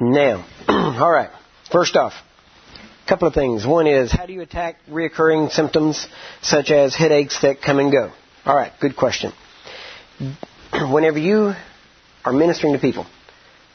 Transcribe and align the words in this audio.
Now, 0.00 0.46
all 0.68 1.10
right. 1.10 1.30
First 1.70 1.96
off, 1.96 2.14
a 3.04 3.08
couple 3.08 3.28
of 3.28 3.34
things. 3.34 3.66
One 3.66 3.86
is, 3.86 4.10
how 4.10 4.26
do 4.26 4.32
you 4.32 4.40
attack 4.40 4.76
reoccurring 4.90 5.50
symptoms 5.50 6.06
such 6.42 6.70
as 6.70 6.94
headaches 6.94 7.40
that 7.42 7.62
come 7.62 7.78
and 7.78 7.92
go? 7.92 8.12
All 8.44 8.56
right, 8.56 8.72
good 8.80 8.96
question. 8.96 9.32
Whenever 10.72 11.18
you 11.18 11.54
are 12.24 12.32
ministering 12.32 12.72
to 12.74 12.80
people, 12.80 13.06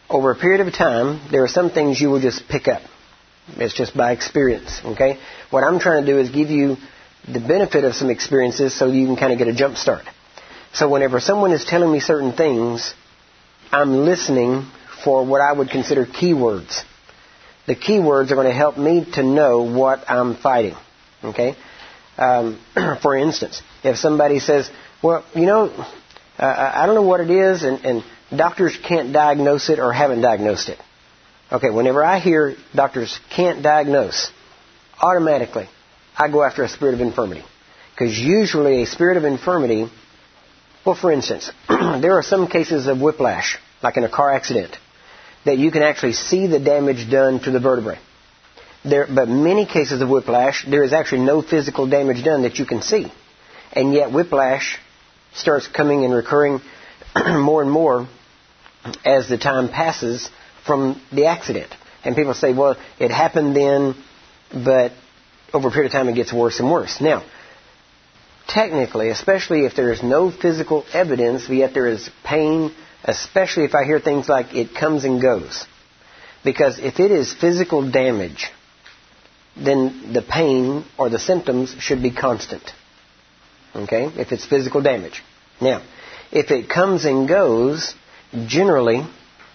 over 0.10 0.32
a 0.32 0.36
period 0.36 0.66
of 0.66 0.74
time, 0.74 1.22
there 1.32 1.44
are 1.44 1.48
some 1.48 1.70
things 1.70 2.02
you 2.02 2.10
will 2.10 2.22
just 2.22 2.48
pick 2.50 2.68
up. 2.68 2.82
It's 3.56 3.76
just 3.76 3.96
by 3.96 4.12
experience, 4.12 4.82
okay? 4.84 5.20
What 5.52 5.64
I'm 5.64 5.80
trying 5.80 6.06
to 6.06 6.12
do 6.12 6.20
is 6.20 6.30
give 6.30 6.50
you 6.50 6.76
the 7.28 7.40
benefit 7.40 7.84
of 7.84 7.96
some 7.96 8.10
experiences 8.10 8.78
so 8.78 8.88
you 8.88 9.06
can 9.06 9.16
kind 9.16 9.32
of 9.32 9.40
get 9.40 9.48
a 9.48 9.56
jump 9.56 9.78
start. 9.78 10.04
So 10.74 10.90
whenever 10.90 11.20
someone 11.20 11.52
is 11.52 11.66
telling 11.66 11.92
me 11.92 12.00
certain 12.00 12.34
things, 12.34 12.94
I'm 13.72 14.06
listening 14.06 14.70
for 15.04 15.26
what 15.26 15.42
I 15.42 15.54
would 15.54 15.70
consider 15.70 16.06
keywords. 16.06 16.84
The 17.68 17.76
keywords 17.76 18.32
are 18.32 18.36
going 18.36 18.48
to 18.48 18.54
help 18.54 18.78
me 18.78 19.06
to 19.14 19.24
know 19.24 19.64
what 19.64 20.10
I'm 20.10 20.36
fighting. 20.36 20.76
Okay? 21.24 21.56
Um, 22.18 22.60
for 23.02 23.16
instance, 23.16 23.62
if 23.84 23.98
somebody 23.98 24.40
says, 24.40 24.70
well, 25.04 25.26
you 25.36 25.46
know, 25.46 25.70
uh, 26.38 26.72
I 26.76 26.86
don't 26.86 26.96
know 26.96 27.04
what 27.04 27.20
it 27.20 27.30
is, 27.30 27.64
and, 27.64 27.86
and 27.86 28.04
doctors 28.36 28.78
can't 28.88 29.14
diagnose 29.14 29.70
it 29.70 29.80
or 29.80 29.92
haven't 29.94 30.22
diagnosed 30.22 30.70
it. 30.70 30.80
Okay, 31.52 31.70
whenever 31.70 32.04
I 32.04 32.20
hear 32.20 32.56
doctors 32.76 33.20
can't 33.36 33.64
diagnose, 33.64 34.32
automatically 35.02 35.68
I 36.16 36.30
go 36.30 36.44
after 36.44 36.64
a 36.64 36.70
spirit 36.70 36.94
of 36.94 37.02
infirmity. 37.02 37.44
Because 37.92 38.18
usually 38.18 38.84
a 38.84 38.86
spirit 38.86 39.18
of 39.18 39.26
infirmity, 39.26 39.88
well, 40.86 40.96
for 40.96 41.12
instance, 41.12 41.52
there 41.70 42.18
are 42.18 42.24
some 42.24 42.48
cases 42.48 42.88
of 42.88 43.02
whiplash, 43.02 43.58
like 43.82 43.98
in 43.98 44.04
a 44.04 44.10
car 44.10 44.32
accident, 44.32 44.78
that 45.46 45.58
you 45.58 45.72
can 45.72 45.82
actually 45.82 46.14
see 46.14 46.48
the 46.48 46.60
damage 46.60 47.10
done 47.10 47.40
to 47.42 47.52
the 47.52 47.60
vertebrae. 47.60 48.00
There, 48.84 49.08
but 49.14 49.28
many 49.28 49.66
cases 49.66 50.02
of 50.02 50.10
whiplash, 50.10 50.66
there 50.66 50.84
is 50.84 50.94
actually 50.94 51.22
no 51.22 51.42
physical 51.42 51.88
damage 51.88 52.24
done 52.24 52.44
that 52.44 52.60
you 52.60 52.66
can 52.66 52.82
see. 52.82 53.12
And 53.74 53.94
yet 53.94 54.12
whiplash 54.12 54.78
starts 55.34 55.68
coming 55.68 56.06
and 56.06 56.14
recurring 56.14 56.62
more 57.16 57.62
and 57.62 57.72
more 57.72 58.08
as 59.06 59.28
the 59.28 59.38
time 59.38 59.70
passes 59.70 60.30
from 60.66 61.02
the 61.12 61.26
accident. 61.26 61.74
And 62.04 62.16
people 62.16 62.34
say, 62.34 62.54
well, 62.54 62.78
it 63.00 63.12
happened 63.12 63.56
then, 63.56 63.96
but 64.52 64.94
over 65.54 65.68
a 65.68 65.72
period 65.72 65.88
of 65.88 65.92
time 65.92 66.08
it 66.08 66.16
gets 66.16 66.32
worse 66.32 66.60
and 66.60 66.72
worse. 66.72 67.02
Now, 67.02 67.24
technically, 68.48 69.10
especially 69.10 69.66
if 69.66 69.76
there 69.76 69.92
is 69.92 70.02
no 70.02 70.32
physical 70.32 70.86
evidence, 70.94 71.50
yet 71.50 71.74
there 71.74 71.88
is 71.88 72.10
pain, 72.24 72.74
especially 73.04 73.66
if 73.66 73.76
I 73.76 73.86
hear 73.86 74.00
things 74.00 74.28
like 74.28 74.54
it 74.54 74.76
comes 74.76 75.04
and 75.06 75.22
goes. 75.22 75.66
Because 76.44 76.80
if 76.80 77.00
it 77.00 77.12
is 77.12 77.34
physical 77.34 77.90
damage, 77.90 78.50
then 79.56 80.14
the 80.14 80.22
pain 80.22 80.86
or 80.98 81.10
the 81.10 81.20
symptoms 81.20 81.76
should 81.80 82.02
be 82.02 82.12
constant. 82.12 82.64
Okay? 83.76 84.06
If 84.16 84.32
it's 84.32 84.46
physical 84.46 84.82
damage. 84.82 85.22
Now, 85.62 85.84
if 86.32 86.52
it 86.52 86.70
comes 86.70 87.06
and 87.06 87.28
goes, 87.28 87.94
generally 88.48 89.06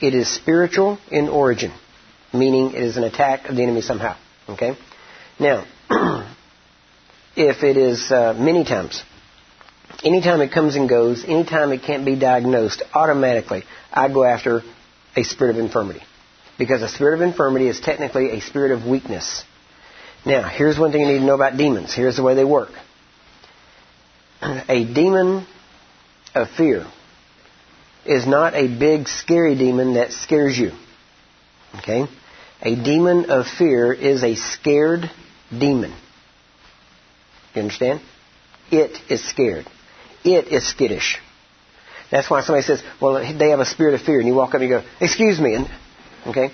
it 0.00 0.14
is 0.14 0.28
spiritual 0.28 0.98
in 1.10 1.28
origin, 1.28 1.72
meaning 2.32 2.72
it 2.72 2.82
is 2.82 2.96
an 2.96 3.04
attack 3.04 3.48
of 3.48 3.56
the 3.56 3.62
enemy 3.62 3.80
somehow. 3.80 4.16
Okay? 4.48 4.76
Now, 5.38 5.64
if 7.36 7.62
it 7.62 7.76
is 7.76 8.10
uh, 8.10 8.34
many 8.34 8.64
times, 8.64 9.02
anytime 10.04 10.40
it 10.40 10.52
comes 10.52 10.76
and 10.76 10.88
goes, 10.88 11.24
anytime 11.24 11.72
it 11.72 11.82
can't 11.82 12.04
be 12.04 12.16
diagnosed, 12.16 12.82
automatically 12.92 13.64
I 13.92 14.12
go 14.12 14.24
after 14.24 14.62
a 15.16 15.24
spirit 15.24 15.56
of 15.56 15.64
infirmity. 15.64 16.02
Because 16.58 16.82
a 16.82 16.88
spirit 16.88 17.14
of 17.14 17.20
infirmity 17.22 17.68
is 17.68 17.80
technically 17.80 18.30
a 18.30 18.40
spirit 18.40 18.70
of 18.70 18.86
weakness. 18.86 19.42
Now, 20.24 20.48
here's 20.48 20.78
one 20.78 20.92
thing 20.92 21.02
you 21.02 21.06
need 21.06 21.18
to 21.18 21.24
know 21.24 21.34
about 21.34 21.56
demons. 21.56 21.92
Here's 21.92 22.16
the 22.16 22.22
way 22.22 22.34
they 22.34 22.44
work. 22.44 22.70
A 24.42 24.84
demon 24.84 25.46
of 26.34 26.50
fear 26.50 26.86
is 28.06 28.26
not 28.26 28.54
a 28.54 28.68
big, 28.68 29.08
scary 29.08 29.56
demon 29.56 29.94
that 29.94 30.12
scares 30.12 30.58
you. 30.58 30.72
Okay? 31.78 32.06
A 32.60 32.74
demon 32.74 33.30
of 33.30 33.46
fear 33.46 33.92
is 33.92 34.22
a 34.22 34.34
scared 34.34 35.10
demon. 35.50 35.94
You 37.54 37.62
understand? 37.62 38.00
It 38.70 38.98
is 39.10 39.26
scared. 39.28 39.66
It 40.24 40.48
is 40.48 40.66
skittish. 40.66 41.18
That's 42.10 42.30
why 42.30 42.42
somebody 42.42 42.64
says, 42.64 42.82
well, 43.00 43.14
they 43.14 43.50
have 43.50 43.60
a 43.60 43.66
spirit 43.66 43.94
of 43.94 44.02
fear, 44.02 44.18
and 44.18 44.28
you 44.28 44.34
walk 44.34 44.50
up 44.50 44.60
and 44.60 44.64
you 44.64 44.68
go, 44.68 44.84
excuse 45.00 45.40
me, 45.40 45.54
and, 45.54 45.68
okay? 46.26 46.50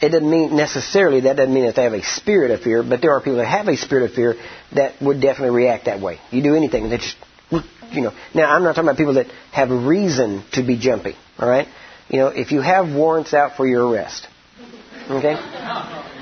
It 0.00 0.10
doesn't 0.10 0.30
mean 0.30 0.56
necessarily, 0.56 1.20
that 1.22 1.36
doesn't 1.36 1.52
mean 1.52 1.64
that 1.64 1.74
they 1.74 1.82
have 1.82 1.92
a 1.92 2.02
spirit 2.02 2.52
of 2.52 2.60
fear, 2.60 2.82
but 2.82 3.02
there 3.02 3.12
are 3.12 3.20
people 3.20 3.36
that 3.38 3.46
have 3.46 3.68
a 3.68 3.76
spirit 3.76 4.08
of 4.08 4.14
fear 4.14 4.36
that 4.74 5.00
would 5.02 5.20
definitely 5.20 5.56
react 5.56 5.86
that 5.86 6.00
way. 6.00 6.20
You 6.30 6.42
do 6.42 6.54
anything, 6.54 6.88
they 6.88 6.98
just, 6.98 7.16
you 7.90 8.02
know. 8.02 8.12
Now, 8.34 8.50
I'm 8.50 8.62
not 8.62 8.76
talking 8.76 8.88
about 8.88 8.96
people 8.96 9.14
that 9.14 9.26
have 9.52 9.70
reason 9.70 10.44
to 10.52 10.62
be 10.62 10.78
jumpy, 10.78 11.16
alright? 11.38 11.68
You 12.08 12.18
know, 12.18 12.28
if 12.28 12.52
you 12.52 12.60
have 12.60 12.94
warrants 12.94 13.34
out 13.34 13.56
for 13.56 13.66
your 13.66 13.88
arrest, 13.88 14.28
okay? 15.10 15.34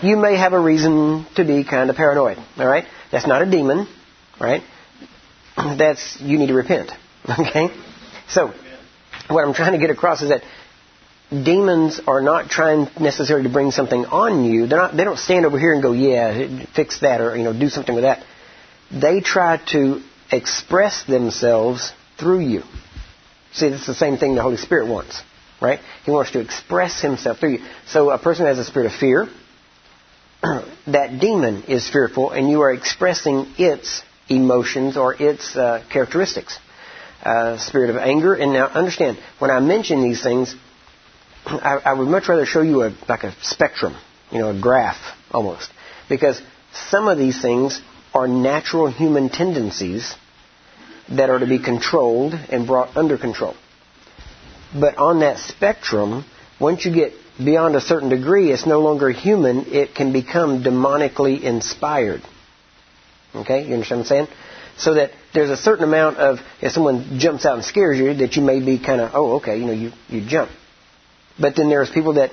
You 0.02 0.16
may 0.16 0.36
have 0.36 0.54
a 0.54 0.60
reason 0.60 1.26
to 1.36 1.44
be 1.44 1.62
kind 1.64 1.90
of 1.90 1.96
paranoid, 1.96 2.38
alright? 2.58 2.84
That's 3.12 3.26
not 3.26 3.42
a 3.42 3.50
demon, 3.50 3.86
right? 4.40 4.62
That's, 5.56 6.20
you 6.20 6.38
need 6.38 6.48
to 6.48 6.54
repent, 6.54 6.92
okay? 7.28 7.68
So, 8.28 8.52
what 9.28 9.46
I'm 9.46 9.54
trying 9.54 9.72
to 9.72 9.78
get 9.78 9.90
across 9.90 10.22
is 10.22 10.28
that 10.28 10.42
demons 11.30 12.00
are 12.06 12.20
not 12.20 12.48
trying 12.50 12.88
necessarily 13.00 13.44
to 13.46 13.52
bring 13.52 13.70
something 13.70 14.04
on 14.04 14.44
you. 14.44 14.66
They're 14.66 14.78
not, 14.78 14.96
they 14.96 15.04
don't 15.04 15.18
stand 15.18 15.46
over 15.46 15.58
here 15.58 15.72
and 15.72 15.82
go, 15.82 15.92
yeah, 15.92 16.64
fix 16.74 17.00
that 17.00 17.20
or, 17.20 17.36
you 17.36 17.44
know, 17.44 17.58
do 17.58 17.68
something 17.68 17.94
with 17.94 18.04
that. 18.04 18.24
They 18.92 19.20
try 19.20 19.60
to 19.72 20.02
express 20.30 21.04
themselves 21.04 21.92
through 22.18 22.40
you. 22.40 22.62
See, 23.52 23.66
it's 23.66 23.86
the 23.86 23.94
same 23.94 24.18
thing 24.18 24.34
the 24.34 24.42
Holy 24.42 24.58
Spirit 24.58 24.88
wants, 24.88 25.22
right? 25.60 25.80
He 26.04 26.10
wants 26.10 26.32
to 26.32 26.40
express 26.40 27.00
himself 27.00 27.38
through 27.38 27.54
you. 27.54 27.66
So 27.86 28.10
a 28.10 28.18
person 28.18 28.46
has 28.46 28.58
a 28.58 28.64
spirit 28.64 28.92
of 28.92 28.98
fear. 28.98 29.28
that 30.86 31.18
demon 31.18 31.64
is 31.64 31.88
fearful, 31.88 32.30
and 32.30 32.50
you 32.50 32.60
are 32.60 32.72
expressing 32.72 33.54
its 33.58 34.02
emotions 34.28 34.96
or 34.96 35.14
its 35.14 35.56
uh, 35.56 35.84
characteristics. 35.90 36.58
Uh, 37.24 37.58
spirit 37.58 37.90
of 37.90 37.96
anger. 37.96 38.34
And 38.34 38.52
now 38.52 38.66
understand, 38.68 39.18
when 39.40 39.50
I 39.50 39.58
mention 39.58 40.02
these 40.02 40.22
things, 40.22 40.54
I, 41.44 41.80
I 41.84 41.92
would 41.94 42.06
much 42.06 42.28
rather 42.28 42.46
show 42.46 42.60
you 42.60 42.82
a, 42.82 42.96
like 43.08 43.24
a 43.24 43.34
spectrum, 43.42 43.96
you 44.30 44.38
know, 44.38 44.50
a 44.50 44.60
graph 44.60 44.98
almost. 45.32 45.68
Because 46.08 46.40
some 46.90 47.08
of 47.08 47.18
these 47.18 47.40
things 47.42 47.80
are 48.14 48.28
natural 48.28 48.88
human 48.88 49.28
tendencies 49.28 50.14
that 51.08 51.30
are 51.30 51.38
to 51.38 51.46
be 51.46 51.58
controlled 51.58 52.34
and 52.34 52.66
brought 52.66 52.96
under 52.96 53.18
control. 53.18 53.56
But 54.78 54.96
on 54.98 55.20
that 55.20 55.38
spectrum, 55.38 56.24
once 56.60 56.84
you 56.84 56.94
get 56.94 57.12
beyond 57.42 57.74
a 57.74 57.80
certain 57.80 58.08
degree, 58.08 58.52
it's 58.52 58.66
no 58.66 58.80
longer 58.80 59.10
human, 59.10 59.66
it 59.66 59.94
can 59.94 60.12
become 60.12 60.62
demonically 60.62 61.42
inspired. 61.42 62.22
Okay, 63.38 63.66
you 63.66 63.74
understand 63.74 64.00
what 64.00 64.10
I'm 64.10 64.26
saying? 64.26 64.38
So 64.78 64.94
that 64.94 65.10
there's 65.32 65.50
a 65.50 65.56
certain 65.56 65.84
amount 65.84 66.18
of, 66.18 66.38
if 66.60 66.72
someone 66.72 67.18
jumps 67.18 67.46
out 67.46 67.54
and 67.54 67.64
scares 67.64 67.98
you, 67.98 68.12
that 68.14 68.36
you 68.36 68.42
may 68.42 68.60
be 68.64 68.78
kind 68.78 69.00
of, 69.00 69.12
oh, 69.14 69.36
okay, 69.36 69.58
you 69.58 69.64
know, 69.64 69.72
you, 69.72 69.92
you 70.08 70.26
jump. 70.26 70.50
But 71.38 71.56
then 71.56 71.68
there's 71.68 71.90
people 71.90 72.14
that 72.14 72.30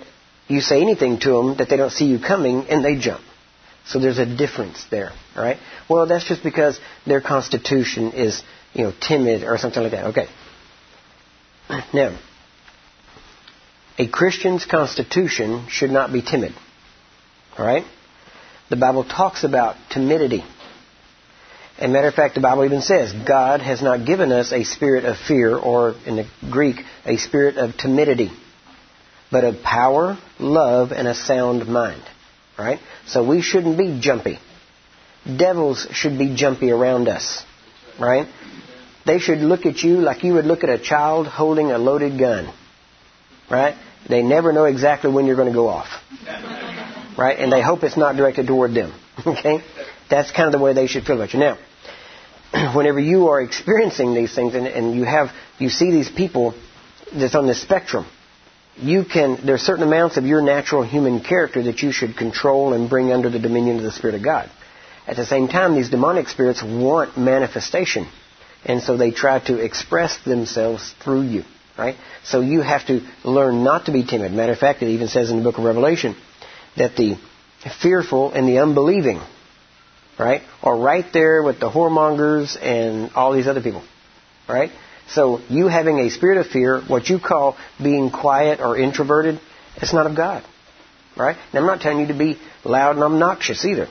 you 0.47 0.61
say 0.61 0.81
anything 0.81 1.19
to 1.21 1.29
them 1.29 1.57
that 1.57 1.69
they 1.69 1.77
don't 1.77 1.91
see 1.91 2.05
you 2.05 2.19
coming 2.19 2.67
and 2.69 2.83
they 2.83 2.97
jump. 2.97 3.21
So 3.85 3.99
there's 3.99 4.19
a 4.19 4.25
difference 4.25 4.85
there, 4.91 5.11
all 5.35 5.43
right? 5.43 5.57
Well, 5.89 6.07
that's 6.07 6.25
just 6.25 6.43
because 6.43 6.79
their 7.05 7.21
constitution 7.21 8.13
is, 8.13 8.41
you 8.73 8.83
know, 8.83 8.93
timid 9.01 9.43
or 9.43 9.57
something 9.57 9.83
like 9.83 9.91
that. 9.91 10.05
Okay. 10.07 10.27
Now, 11.93 12.17
a 13.97 14.07
Christian's 14.07 14.65
constitution 14.65 15.67
should 15.69 15.91
not 15.91 16.11
be 16.11 16.21
timid. 16.21 16.53
All 17.57 17.65
right? 17.65 17.83
The 18.69 18.77
Bible 18.77 19.03
talks 19.03 19.43
about 19.43 19.75
timidity. 19.91 20.43
And 21.83 21.91
matter 21.91 22.07
of 22.07 22.13
fact, 22.13 22.35
the 22.35 22.39
Bible 22.39 22.63
even 22.63 22.79
says 22.79 23.11
God 23.11 23.59
has 23.59 23.81
not 23.81 24.05
given 24.05 24.31
us 24.31 24.53
a 24.53 24.63
spirit 24.63 25.03
of 25.03 25.17
fear, 25.17 25.53
or 25.53 25.95
in 26.05 26.15
the 26.15 26.25
Greek, 26.49 26.77
a 27.05 27.17
spirit 27.17 27.57
of 27.57 27.75
timidity, 27.75 28.31
but 29.29 29.43
of 29.43 29.61
power, 29.63 30.17
love, 30.39 30.93
and 30.93 31.09
a 31.09 31.13
sound 31.13 31.67
mind. 31.67 32.01
Right? 32.57 32.79
So 33.05 33.27
we 33.27 33.41
shouldn't 33.41 33.77
be 33.77 33.99
jumpy. 33.99 34.39
Devils 35.25 35.85
should 35.91 36.17
be 36.17 36.33
jumpy 36.33 36.71
around 36.71 37.09
us. 37.09 37.43
Right? 37.99 38.29
They 39.05 39.19
should 39.19 39.39
look 39.39 39.65
at 39.65 39.83
you 39.83 39.97
like 39.97 40.23
you 40.23 40.35
would 40.35 40.45
look 40.45 40.63
at 40.63 40.69
a 40.69 40.79
child 40.79 41.27
holding 41.27 41.71
a 41.71 41.77
loaded 41.77 42.17
gun. 42.17 42.53
Right? 43.51 43.75
They 44.07 44.23
never 44.23 44.53
know 44.53 44.63
exactly 44.63 45.11
when 45.11 45.25
you're 45.25 45.35
going 45.35 45.49
to 45.49 45.53
go 45.53 45.67
off. 45.67 45.89
Right? 47.17 47.37
And 47.37 47.51
they 47.51 47.61
hope 47.61 47.83
it's 47.83 47.97
not 47.97 48.15
directed 48.15 48.47
toward 48.47 48.73
them. 48.73 48.93
Okay? 49.27 49.61
That's 50.09 50.31
kind 50.31 50.47
of 50.47 50.53
the 50.53 50.63
way 50.63 50.73
they 50.73 50.87
should 50.87 51.05
feel 51.05 51.15
about 51.15 51.33
you. 51.33 51.39
Now, 51.39 51.57
whenever 52.75 52.99
you 52.99 53.29
are 53.29 53.41
experiencing 53.41 54.13
these 54.13 54.33
things 54.33 54.53
and, 54.55 54.67
and 54.67 54.95
you 54.95 55.03
have 55.03 55.29
you 55.57 55.69
see 55.69 55.91
these 55.91 56.09
people 56.09 56.53
that's 57.13 57.35
on 57.35 57.47
the 57.47 57.55
spectrum, 57.55 58.05
you 58.77 59.05
can, 59.05 59.45
there 59.45 59.55
are 59.55 59.59
certain 59.59 59.83
amounts 59.83 60.17
of 60.17 60.25
your 60.25 60.41
natural 60.41 60.83
human 60.83 61.23
character 61.23 61.63
that 61.63 61.81
you 61.81 61.91
should 61.91 62.17
control 62.17 62.73
and 62.73 62.89
bring 62.89 63.11
under 63.11 63.29
the 63.29 63.39
dominion 63.39 63.77
of 63.77 63.83
the 63.83 63.91
Spirit 63.91 64.15
of 64.15 64.23
God. 64.23 64.49
At 65.05 65.15
the 65.15 65.25
same 65.25 65.47
time, 65.47 65.75
these 65.75 65.89
demonic 65.89 66.27
spirits 66.29 66.63
want 66.63 67.17
manifestation. 67.17 68.07
And 68.65 68.81
so 68.81 68.97
they 68.97 69.11
try 69.11 69.39
to 69.47 69.57
express 69.57 70.17
themselves 70.23 70.93
through 71.03 71.23
you, 71.23 71.43
right? 71.77 71.95
So 72.23 72.39
you 72.39 72.61
have 72.61 72.87
to 72.87 73.01
learn 73.23 73.63
not 73.63 73.85
to 73.85 73.91
be 73.91 74.05
timid. 74.05 74.31
Matter 74.31 74.53
of 74.53 74.59
fact, 74.59 74.81
it 74.81 74.87
even 74.87 75.09
says 75.09 75.29
in 75.29 75.37
the 75.37 75.43
book 75.43 75.57
of 75.57 75.65
Revelation 75.65 76.15
that 76.77 76.95
the 76.95 77.17
fearful 77.81 78.31
and 78.31 78.47
the 78.47 78.59
unbelieving, 78.59 79.21
right, 80.19 80.41
Or 80.61 80.77
right 80.77 81.05
there 81.13 81.43
with 81.43 81.59
the 81.59 81.69
whoremongers 81.69 82.57
and 82.61 83.11
all 83.13 83.33
these 83.33 83.47
other 83.47 83.61
people, 83.61 83.83
right? 84.47 84.71
So 85.07 85.39
you 85.49 85.67
having 85.67 85.99
a 85.99 86.09
spirit 86.09 86.37
of 86.37 86.47
fear, 86.47 86.81
what 86.81 87.09
you 87.09 87.19
call 87.19 87.57
being 87.81 88.09
quiet 88.09 88.59
or 88.59 88.77
introverted, 88.77 89.39
it's 89.77 89.93
not 89.93 90.05
of 90.05 90.15
God. 90.15 90.43
Right? 91.15 91.37
And 91.51 91.59
I'm 91.59 91.67
not 91.67 91.81
telling 91.81 91.99
you 91.99 92.07
to 92.07 92.17
be 92.17 92.39
loud 92.63 92.95
and 92.95 93.03
obnoxious 93.03 93.65
either. 93.65 93.87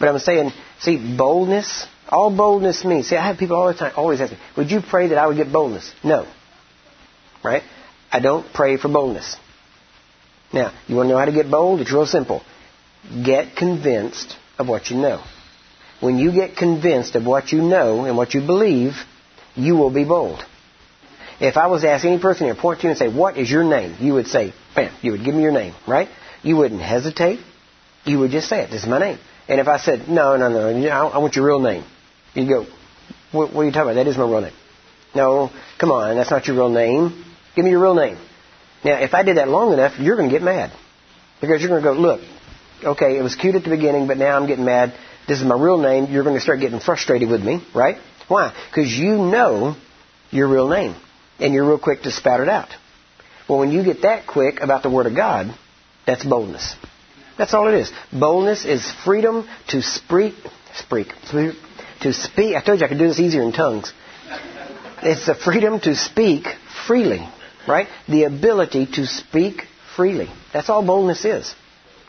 But 0.00 0.08
I'm 0.08 0.18
saying, 0.18 0.50
see, 0.80 1.16
boldness, 1.16 1.86
all 2.08 2.36
boldness 2.36 2.84
means, 2.84 3.08
see, 3.08 3.16
I 3.16 3.24
have 3.24 3.38
people 3.38 3.56
all 3.56 3.68
the 3.68 3.74
time 3.74 3.92
always 3.96 4.20
ask 4.20 4.32
me, 4.32 4.38
would 4.56 4.70
you 4.70 4.80
pray 4.80 5.08
that 5.08 5.18
I 5.18 5.26
would 5.28 5.36
get 5.36 5.52
boldness? 5.52 5.92
No. 6.02 6.26
Right? 7.44 7.62
I 8.10 8.18
don't 8.18 8.52
pray 8.52 8.76
for 8.76 8.88
boldness. 8.88 9.36
Now, 10.52 10.72
you 10.88 10.96
want 10.96 11.08
to 11.08 11.12
know 11.12 11.18
how 11.18 11.24
to 11.24 11.32
get 11.32 11.50
bold? 11.50 11.80
It's 11.80 11.92
real 11.92 12.06
simple. 12.06 12.42
Get 13.24 13.56
convinced 13.56 14.36
of 14.58 14.68
what 14.68 14.90
you 14.90 14.96
know. 14.96 15.22
When 16.02 16.18
you 16.18 16.32
get 16.32 16.56
convinced 16.56 17.14
of 17.14 17.24
what 17.24 17.52
you 17.52 17.62
know 17.62 18.06
and 18.06 18.16
what 18.16 18.34
you 18.34 18.40
believe, 18.40 18.94
you 19.54 19.76
will 19.76 19.90
be 19.90 20.04
bold. 20.04 20.44
If 21.38 21.56
I 21.56 21.68
was 21.68 21.82
to 21.82 21.90
ask 21.90 22.04
any 22.04 22.18
person 22.18 22.46
here, 22.46 22.56
point 22.56 22.80
to 22.80 22.88
you 22.88 22.90
and 22.90 22.98
say, 22.98 23.08
What 23.08 23.36
is 23.36 23.48
your 23.48 23.62
name? 23.62 23.96
You 24.00 24.14
would 24.14 24.26
say, 24.26 24.52
Bam, 24.74 24.92
you 25.00 25.12
would 25.12 25.24
give 25.24 25.32
me 25.32 25.42
your 25.42 25.52
name, 25.52 25.74
right? 25.86 26.08
You 26.42 26.56
wouldn't 26.56 26.82
hesitate. 26.82 27.38
You 28.04 28.18
would 28.18 28.32
just 28.32 28.48
say 28.48 28.64
it. 28.64 28.70
This 28.70 28.82
is 28.82 28.88
my 28.88 28.98
name. 28.98 29.20
And 29.46 29.60
if 29.60 29.68
I 29.68 29.78
said, 29.78 30.08
No, 30.08 30.36
no, 30.36 30.48
no, 30.48 31.08
I 31.08 31.18
want 31.18 31.36
your 31.36 31.46
real 31.46 31.60
name, 31.60 31.84
you'd 32.34 32.48
go, 32.48 32.66
what, 33.30 33.54
what 33.54 33.62
are 33.62 33.64
you 33.64 33.70
talking 33.70 33.92
about? 33.92 33.94
That 33.94 34.08
is 34.08 34.16
my 34.16 34.24
real 34.24 34.40
name. 34.40 34.54
No, 35.14 35.50
come 35.78 35.92
on, 35.92 36.16
that's 36.16 36.32
not 36.32 36.48
your 36.48 36.56
real 36.56 36.68
name. 36.68 37.24
Give 37.54 37.64
me 37.64 37.70
your 37.70 37.80
real 37.80 37.94
name. 37.94 38.18
Now, 38.84 39.00
if 39.00 39.14
I 39.14 39.22
did 39.22 39.36
that 39.36 39.48
long 39.48 39.72
enough, 39.72 40.00
you're 40.00 40.16
going 40.16 40.28
to 40.28 40.34
get 40.34 40.42
mad. 40.42 40.72
Because 41.40 41.60
you're 41.60 41.70
going 41.70 41.82
to 41.82 41.88
go, 41.88 41.94
look, 41.94 42.20
okay, 42.82 43.16
it 43.16 43.22
was 43.22 43.36
cute 43.36 43.54
at 43.54 43.62
the 43.62 43.70
beginning, 43.70 44.06
but 44.08 44.16
now 44.16 44.36
I'm 44.36 44.46
getting 44.46 44.64
mad. 44.64 44.94
This 45.28 45.38
is 45.38 45.44
my 45.44 45.56
real 45.56 45.78
name. 45.78 46.06
You're 46.06 46.24
going 46.24 46.36
to 46.36 46.40
start 46.40 46.60
getting 46.60 46.80
frustrated 46.80 47.28
with 47.28 47.42
me, 47.42 47.64
right? 47.74 47.96
Why? 48.28 48.54
Because 48.70 48.92
you 48.92 49.16
know 49.16 49.76
your 50.30 50.48
real 50.48 50.68
name, 50.68 50.96
and 51.38 51.54
you're 51.54 51.66
real 51.66 51.78
quick 51.78 52.02
to 52.02 52.10
spout 52.10 52.40
it 52.40 52.48
out. 52.48 52.68
Well, 53.48 53.58
when 53.58 53.70
you 53.70 53.84
get 53.84 54.02
that 54.02 54.26
quick 54.26 54.60
about 54.60 54.82
the 54.82 54.90
Word 54.90 55.06
of 55.06 55.14
God, 55.14 55.56
that's 56.06 56.24
boldness. 56.24 56.74
That's 57.38 57.54
all 57.54 57.68
it 57.68 57.74
is. 57.74 57.92
Boldness 58.12 58.64
is 58.64 58.90
freedom 59.04 59.46
to 59.68 59.82
speak, 59.82 60.34
speak, 60.74 61.08
to 62.00 62.12
speak. 62.12 62.56
I 62.56 62.62
told 62.62 62.80
you 62.80 62.86
I 62.86 62.88
could 62.88 62.98
do 62.98 63.08
this 63.08 63.20
easier 63.20 63.42
in 63.42 63.52
tongues. 63.52 63.92
It's 65.02 65.26
the 65.26 65.34
freedom 65.34 65.80
to 65.80 65.94
speak 65.96 66.46
freely, 66.86 67.28
right? 67.66 67.88
The 68.08 68.24
ability 68.24 68.86
to 68.94 69.06
speak 69.06 69.62
freely. 69.96 70.28
That's 70.52 70.68
all 70.68 70.84
boldness 70.84 71.24
is. 71.24 71.54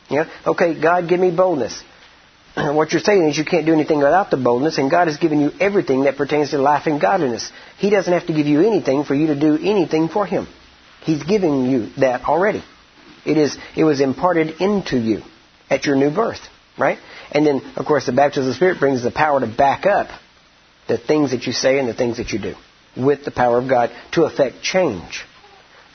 Yeah. 0.10 0.30
Okay, 0.46 0.80
God, 0.80 1.08
give 1.10 1.20
me 1.20 1.32
boldness. 1.32 1.82
what 2.56 2.92
you're 2.92 3.02
saying 3.02 3.28
is 3.28 3.38
you 3.38 3.46
can't 3.46 3.66
do 3.66 3.74
anything 3.74 3.98
without 3.98 4.30
the 4.30 4.38
boldness, 4.38 4.78
and 4.78 4.92
God 4.92 5.08
has 5.08 5.18
given 5.18 5.40
you 5.40 5.52
everything 5.60 6.04
that 6.04 6.18
pertains 6.18 6.52
to 6.52 6.58
life 6.58 6.86
and 6.86 7.02
godliness. 7.02 7.52
He 7.78 7.90
doesn't 7.90 8.12
have 8.12 8.28
to 8.28 8.34
give 8.34 8.48
you 8.48 8.62
anything 8.62 9.04
for 9.04 9.16
you 9.16 9.28
to 9.28 9.40
do 9.40 9.58
anything 9.58 10.10
for 10.10 10.26
Him. 10.26 10.48
He's 11.02 11.24
giving 11.24 11.66
you 11.66 11.90
that 11.98 12.26
already. 12.26 12.64
It 13.26 13.38
is 13.38 13.58
it 13.76 13.84
was 13.84 14.02
imparted 14.02 14.62
into 14.62 14.98
you 14.98 15.22
at 15.70 15.86
your 15.86 15.96
new 15.96 16.12
birth, 16.12 16.42
right? 16.78 17.00
And 17.32 17.46
then, 17.46 17.62
of 17.76 17.86
course, 17.86 18.06
the 18.06 18.12
baptism 18.14 18.44
of 18.44 18.48
the 18.50 18.56
Spirit 18.56 18.80
brings 18.80 19.04
the 19.04 19.12
power 19.12 19.40
to 19.40 19.48
back 19.48 19.86
up 19.86 20.08
the 20.88 20.98
things 20.98 21.32
that 21.32 21.46
you 21.46 21.54
say 21.54 21.80
and 21.80 21.88
the 21.88 21.94
things 21.94 22.18
that 22.18 22.32
you 22.32 22.40
do 22.40 22.56
with 22.96 23.26
the 23.26 23.32
power 23.32 23.58
of 23.58 23.68
God 23.68 23.92
to 24.12 24.26
affect 24.26 24.62
change. 24.62 25.24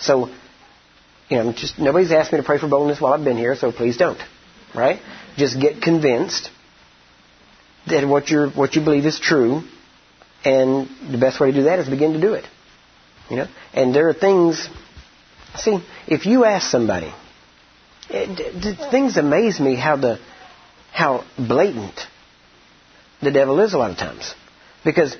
So, 0.00 0.28
you 1.28 1.36
know, 1.36 1.52
just 1.52 1.78
nobody's 1.78 2.10
asked 2.10 2.32
me 2.32 2.38
to 2.38 2.44
pray 2.44 2.58
for 2.58 2.68
boldness 2.68 3.00
while 3.00 3.12
I've 3.12 3.24
been 3.24 3.36
here, 3.36 3.54
so 3.54 3.70
please 3.70 3.96
don't, 3.96 4.18
right? 4.74 5.00
Just 5.38 5.58
get 5.58 5.80
convinced 5.80 6.50
that 7.86 8.06
what 8.06 8.28
you 8.28 8.50
what 8.50 8.74
you 8.74 8.82
believe 8.82 9.06
is 9.06 9.18
true, 9.18 9.62
and 10.44 10.88
the 11.10 11.18
best 11.18 11.40
way 11.40 11.52
to 11.52 11.56
do 11.56 11.64
that 11.64 11.78
is 11.78 11.88
begin 11.88 12.12
to 12.12 12.20
do 12.20 12.34
it. 12.34 12.44
You 13.30 13.36
know, 13.36 13.46
and 13.72 13.94
there 13.94 14.08
are 14.08 14.14
things. 14.14 14.68
See, 15.56 15.78
if 16.06 16.26
you 16.26 16.44
ask 16.44 16.70
somebody, 16.70 17.12
eh, 18.10 18.26
it, 18.28 18.90
things 18.90 19.16
amaze 19.16 19.60
me 19.60 19.76
how 19.76 19.96
the 19.96 20.18
how 20.92 21.24
blatant 21.38 21.98
the 23.22 23.30
devil 23.30 23.60
is 23.60 23.74
a 23.74 23.78
lot 23.78 23.92
of 23.92 23.96
times, 23.96 24.34
because 24.84 25.16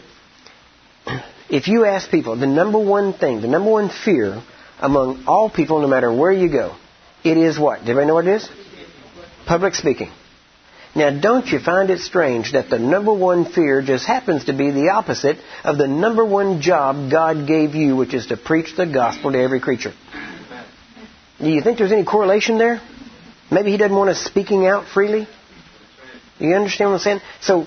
if 1.49 1.69
you 1.69 1.85
ask 1.85 2.11
people, 2.11 2.37
the 2.37 2.47
number 2.47 2.79
one 2.79 3.13
thing, 3.13 3.41
the 3.41 3.49
number 3.49 3.71
one 3.71 3.89
fear 3.89 4.43
among 4.81 5.25
all 5.27 5.49
people, 5.49 5.81
no 5.81 5.89
matter 5.89 6.13
where 6.13 6.33
you 6.33 6.51
go, 6.51 6.77
it 7.25 7.37
is 7.37 7.59
what? 7.59 7.81
Does 7.81 7.91
anybody 7.91 8.07
know 8.07 8.15
what 8.15 8.27
it 8.27 8.35
is? 8.35 8.49
Public 9.49 9.75
speaking. 9.75 10.11
Now, 10.95 11.09
don't 11.09 11.47
you 11.47 11.59
find 11.59 11.89
it 11.89 12.01
strange 12.01 12.53
that 12.53 12.69
the 12.69 12.79
number 12.79 13.15
one 13.15 13.51
fear 13.51 13.81
just 13.81 14.07
happens 14.07 14.45
to 14.45 14.53
be 14.53 14.71
the 14.73 14.91
opposite 14.91 15.39
of 15.65 15.79
the 15.79 15.89
number 15.89 16.23
one 16.23 16.61
job 16.61 17.11
God 17.11 17.47
gave 17.47 17.75
you, 17.75 17.97
which 17.97 18.13
is 18.13 18.27
to 18.27 18.37
preach 18.37 18.77
the 18.77 18.85
gospel 18.85 19.33
to 19.33 19.39
every 19.39 19.59
creature? 19.61 19.95
Do 21.41 21.49
you 21.49 21.63
think 21.63 21.79
there's 21.79 21.93
any 21.93 22.05
correlation 22.05 22.59
there? 22.59 22.83
Maybe 23.51 23.71
he 23.71 23.79
doesn't 23.79 23.97
want 23.97 24.11
us 24.11 24.23
speaking 24.23 24.67
out 24.67 24.87
freely? 24.89 25.27
You 26.39 26.55
understand 26.55 26.91
what 26.91 26.97
I'm 26.97 27.01
saying? 27.01 27.21
So, 27.41 27.65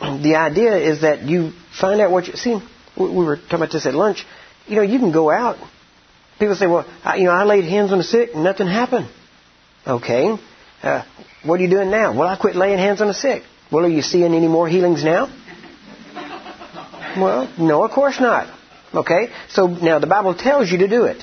the 0.22 0.36
idea 0.36 0.76
is 0.76 1.00
that 1.00 1.22
you 1.22 1.50
find 1.80 2.00
out 2.00 2.12
what 2.12 2.28
you 2.28 2.34
see. 2.34 2.60
We 2.96 3.08
were 3.08 3.38
talking 3.38 3.56
about 3.56 3.72
this 3.72 3.86
at 3.86 3.94
lunch. 3.94 4.24
You 4.68 4.76
know, 4.76 4.82
you 4.82 5.00
can 5.00 5.10
go 5.10 5.32
out. 5.32 5.56
People 6.38 6.54
say, 6.54 6.68
"Well, 6.68 6.86
I, 7.02 7.16
you 7.16 7.24
know, 7.24 7.32
I 7.32 7.42
laid 7.42 7.64
hands 7.64 7.90
on 7.90 7.98
the 7.98 8.04
sick 8.04 8.30
and 8.34 8.44
nothing 8.44 8.68
happened." 8.68 9.08
Okay, 9.84 10.38
uh, 10.82 11.04
what 11.44 11.60
are 11.60 11.62
you 11.62 11.70
doing 11.70 11.90
now? 11.90 12.16
Well, 12.16 12.28
I 12.28 12.36
quit 12.36 12.56
laying 12.56 12.78
hands 12.78 13.00
on 13.00 13.08
the 13.08 13.14
sick. 13.14 13.42
Well, 13.70 13.84
are 13.84 13.88
you 13.88 14.02
seeing 14.02 14.34
any 14.34 14.48
more 14.48 14.68
healings 14.68 15.04
now? 15.04 15.26
Well, 17.16 17.52
no, 17.58 17.84
of 17.84 17.90
course 17.90 18.20
not. 18.20 18.54
Okay? 18.94 19.28
So 19.48 19.66
now 19.66 19.98
the 19.98 20.06
Bible 20.06 20.34
tells 20.34 20.70
you 20.70 20.78
to 20.78 20.88
do 20.88 21.04
it. 21.04 21.22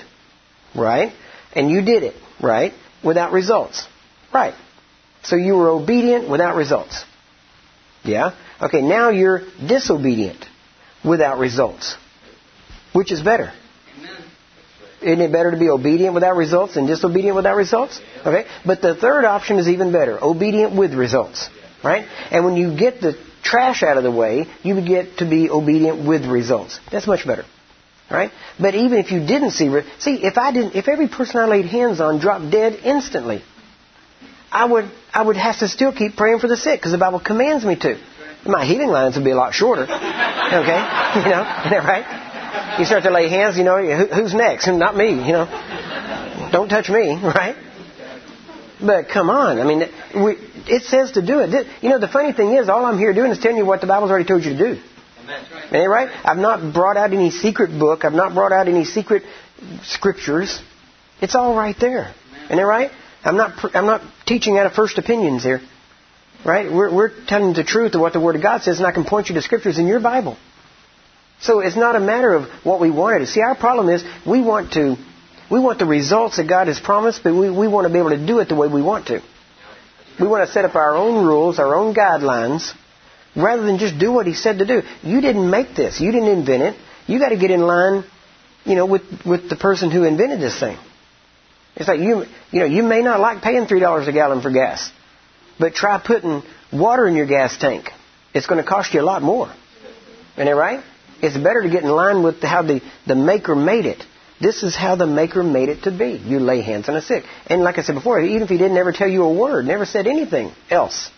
Right? 0.76 1.14
And 1.54 1.70
you 1.70 1.82
did 1.82 2.04
it. 2.04 2.16
Right? 2.42 2.74
Without 3.04 3.32
results. 3.32 3.88
Right. 4.34 4.54
So 5.24 5.36
you 5.36 5.56
were 5.56 5.70
obedient 5.70 6.30
without 6.30 6.56
results. 6.56 7.04
Yeah? 8.04 8.36
Okay, 8.62 8.82
now 8.82 9.10
you're 9.10 9.42
disobedient 9.66 10.46
without 11.04 11.40
results. 11.40 11.96
Which 12.94 13.12
is 13.12 13.22
better? 13.22 13.52
Isn't 15.06 15.22
it 15.22 15.32
better 15.32 15.52
to 15.52 15.58
be 15.58 15.70
obedient 15.70 16.16
without 16.16 16.36
results 16.36 16.74
than 16.74 16.88
disobedient 16.88 17.36
without 17.36 17.56
results? 17.56 18.02
Okay? 18.26 18.46
But 18.66 18.82
the 18.82 18.96
third 18.96 19.24
option 19.24 19.60
is 19.60 19.68
even 19.70 19.92
better. 19.92 20.18
Obedient 20.22 20.76
with 20.76 20.94
results. 20.94 21.50
Right? 21.84 22.08
And 22.32 22.44
when 22.44 22.56
you 22.56 22.76
get 22.76 23.02
the 23.02 23.16
trash 23.44 23.84
out 23.84 23.98
of 23.98 24.04
the 24.04 24.12
way, 24.12 24.48
you 24.64 24.74
would 24.76 24.88
get 24.88 25.18
to 25.18 25.30
be 25.30 25.50
obedient 25.50 26.08
with 26.08 26.26
results. 26.26 26.80
That's 26.92 27.06
much 27.06 27.28
better. 27.28 27.46
Right? 28.10 28.32
But 28.60 28.74
even 28.74 28.98
if 28.98 29.12
you 29.12 29.20
didn't 29.20 29.52
see, 29.52 29.70
re- 29.70 29.86
see, 30.00 30.16
if 30.24 30.38
I 30.38 30.52
didn't, 30.52 30.76
if 30.76 30.88
every 30.88 31.08
person 31.08 31.40
I 31.40 31.46
laid 31.46 31.66
hands 31.66 32.02
on 32.02 32.20
dropped 32.20 32.50
dead 32.50 32.80
instantly, 32.84 33.44
I 34.52 34.66
would, 34.66 34.90
I 35.14 35.22
would 35.22 35.38
have 35.38 35.60
to 35.60 35.68
still 35.68 35.92
keep 35.92 36.16
praying 36.16 36.40
for 36.40 36.48
the 36.48 36.58
sick 36.58 36.80
because 36.80 36.92
the 36.92 36.98
Bible 36.98 37.20
commands 37.20 37.64
me 37.64 37.76
to. 37.76 38.00
My 38.46 38.64
healing 38.66 38.90
lines 38.90 39.16
would 39.16 39.26
be 39.26 39.32
a 39.32 39.36
lot 39.36 39.54
shorter. 39.54 39.88
Okay? 40.46 40.82
You 41.16 41.32
know? 41.32 41.42
Isn't 41.42 41.72
that 41.72 41.84
right? 41.88 42.25
You 42.80 42.86
start 42.86 43.04
to 43.04 43.12
lay 43.12 43.30
hands, 43.30 43.58
you 43.58 43.64
know, 43.64 43.78
who's 44.08 44.34
next? 44.34 44.68
Not 44.68 44.96
me, 44.98 45.10
you 45.10 45.32
know. 45.32 46.50
Don't 46.52 46.70
touch 46.70 46.90
me, 46.90 47.16
right? 47.24 47.56
But 48.80 49.08
come 49.10 49.30
on, 49.30 49.60
I 49.60 49.64
mean, 49.64 49.84
we, 50.24 50.34
it 50.68 50.84
says 50.84 51.14
to 51.14 51.26
do 51.26 51.40
it. 51.40 51.68
You 51.82 51.90
know, 51.90 52.00
the 52.00 52.10
funny 52.10 52.34
thing 52.34 52.54
is, 52.54 52.68
all 52.68 52.86
I'm 52.86 53.00
here 53.00 53.14
doing 53.14 53.32
is 53.32 53.40
telling 53.40 53.58
you 53.58 53.66
what 53.66 53.82
the 53.82 53.88
Bible's 53.88 54.12
already 54.12 54.26
told 54.26 54.44
you 54.44 54.52
to 54.52 54.58
do. 54.58 54.82
Ain't 55.28 55.72
that 55.72 55.90
right? 55.90 56.10
I've 56.24 56.38
not 56.38 56.74
brought 56.74 56.98
out 56.98 57.14
any 57.14 57.32
secret 57.32 57.78
book. 57.80 58.06
I've 58.06 58.14
not 58.14 58.34
brought 58.34 58.52
out 58.52 58.68
any 58.68 58.86
secret 58.86 59.24
scriptures. 59.84 60.62
It's 61.22 61.36
all 61.36 61.56
right 61.56 61.76
there. 61.80 62.14
Isn't 62.46 62.58
that 62.58 62.66
right? 62.66 62.92
I'm 63.24 63.38
not, 63.38 63.76
I'm 63.76 63.86
not 63.86 64.02
teaching 64.28 64.58
out 64.58 64.66
of 64.66 64.74
first 64.74 64.98
opinions 64.98 65.44
here. 65.44 65.62
Right? 66.46 66.72
We're, 66.72 66.94
we're 66.94 67.26
telling 67.26 67.54
the 67.54 67.64
truth 67.64 67.96
of 67.96 68.02
what 68.02 68.14
the 68.14 68.20
Word 68.20 68.36
of 68.36 68.44
God 68.44 68.62
says, 68.62 68.78
and 68.78 68.86
I 68.86 68.92
can 68.92 69.06
point 69.06 69.30
you 69.30 69.36
to 69.36 69.42
scriptures 69.42 69.80
in 69.80 69.88
your 69.88 70.00
Bible. 70.00 70.38
So 71.42 71.60
it's 71.60 71.76
not 71.76 71.96
a 71.96 72.00
matter 72.00 72.34
of 72.34 72.46
what 72.64 72.80
we 72.80 72.92
wanted. 72.92 73.28
See, 73.28 73.42
our 73.42 73.56
problem 73.56 73.90
is 73.90 74.04
we 74.26 74.42
want 74.42 74.74
to, 74.74 74.96
we 75.52 75.60
want 75.60 75.80
the 75.80 75.86
results 75.86 76.38
that 76.38 76.48
God 76.48 76.68
has 76.68 76.80
promised, 76.80 77.24
but 77.24 77.34
we, 77.34 77.50
we 77.50 77.68
want 77.68 77.88
to 77.88 77.94
be 77.94 78.00
able 78.00 78.12
to 78.12 78.26
do 78.26 78.40
it 78.40 78.50
the 78.50 78.56
way 78.56 78.68
we 78.68 78.82
want 78.82 79.08
to. 79.08 79.22
We 80.20 80.28
want 80.28 80.48
to 80.48 80.52
set 80.52 80.66
up 80.66 80.76
our 80.76 80.96
own 80.96 81.26
rules, 81.26 81.60
our 81.60 81.76
own 81.76 81.94
guidelines, 81.94 82.72
rather 83.36 83.64
than 83.64 83.78
just 83.78 84.00
do 84.00 84.12
what 84.12 84.26
He 84.26 84.34
said 84.34 84.60
to 84.60 84.66
do. 84.66 84.82
You 85.04 85.22
didn't 85.22 85.50
make 85.50 85.76
this. 85.76 86.00
You 86.00 86.12
didn't 86.12 86.30
invent 86.30 86.64
it. 86.64 86.76
You 87.08 87.20
got 87.20 87.30
to 87.30 87.38
get 87.38 87.52
in 87.52 87.62
line, 87.62 88.06
you 88.64 88.76
know, 88.76 88.86
with, 88.86 89.04
with 89.26 89.50
the 89.50 89.58
person 89.58 89.92
who 89.92 90.04
invented 90.04 90.40
this 90.40 90.60
thing. 90.60 90.78
It's 91.76 91.90
like 91.90 92.00
you, 92.00 92.24
you 92.52 92.60
know, 92.62 92.66
you 92.66 92.84
may 92.84 93.02
not 93.02 93.20
like 93.20 93.42
paying 93.42 93.68
three 93.68 93.82
dollars 93.82 94.08
a 94.08 94.14
gallon 94.14 94.42
for 94.42 94.50
gas, 94.50 94.90
but 95.60 95.76
try 95.76 96.00
putting 96.00 96.42
water 96.72 97.06
in 97.06 97.16
your 97.16 97.28
gas 97.28 97.58
tank. 97.58 97.90
It's 98.34 98.48
going 98.48 98.64
to 98.64 98.68
cost 98.68 98.94
you 98.94 99.02
a 99.02 99.04
lot 99.04 99.22
more. 99.22 99.54
Isn't 100.36 100.46
that 100.46 100.56
right? 100.56 100.84
It's 101.22 101.38
better 101.38 101.62
to 101.62 101.70
get 101.70 101.84
in 101.84 101.90
line 101.90 102.24
with 102.24 102.42
how 102.42 102.62
the, 102.62 102.82
the 103.08 103.16
maker 103.16 103.56
made 103.56 103.86
it. 103.86 104.04
This 104.42 104.64
is 104.64 104.76
how 104.76 104.96
the 104.96 105.08
maker 105.08 105.44
made 105.44 105.70
it 105.70 105.84
to 105.84 105.92
be. 105.92 106.22
You 106.24 106.40
lay 106.40 106.62
hands 106.62 106.90
on 106.90 106.96
a 106.96 107.02
sick. 107.02 107.24
And 107.48 107.62
like 107.62 107.78
I 107.78 107.84
said 107.84 107.96
before, 107.96 108.20
even 108.20 108.44
if 108.44 108.50
he 108.50 108.58
didn't 108.58 108.78
ever 108.78 108.92
tell 108.92 109.08
you 109.08 109.24
a 109.24 109.34
word, 109.34 109.66
never 109.66 109.86
said 109.86 110.08
anything 110.08 110.52
else, 110.70 111.10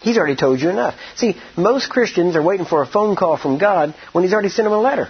he's 0.00 0.18
already 0.18 0.36
told 0.36 0.60
you 0.60 0.68
enough. 0.68 0.94
See, 1.16 1.36
most 1.56 1.88
Christians 1.88 2.36
are 2.36 2.42
waiting 2.42 2.66
for 2.66 2.82
a 2.82 2.86
phone 2.86 3.16
call 3.16 3.38
from 3.38 3.58
God 3.58 3.94
when 4.12 4.22
he's 4.22 4.34
already 4.34 4.50
sent 4.50 4.66
them 4.66 4.72
a 4.72 4.80
letter. 4.80 5.08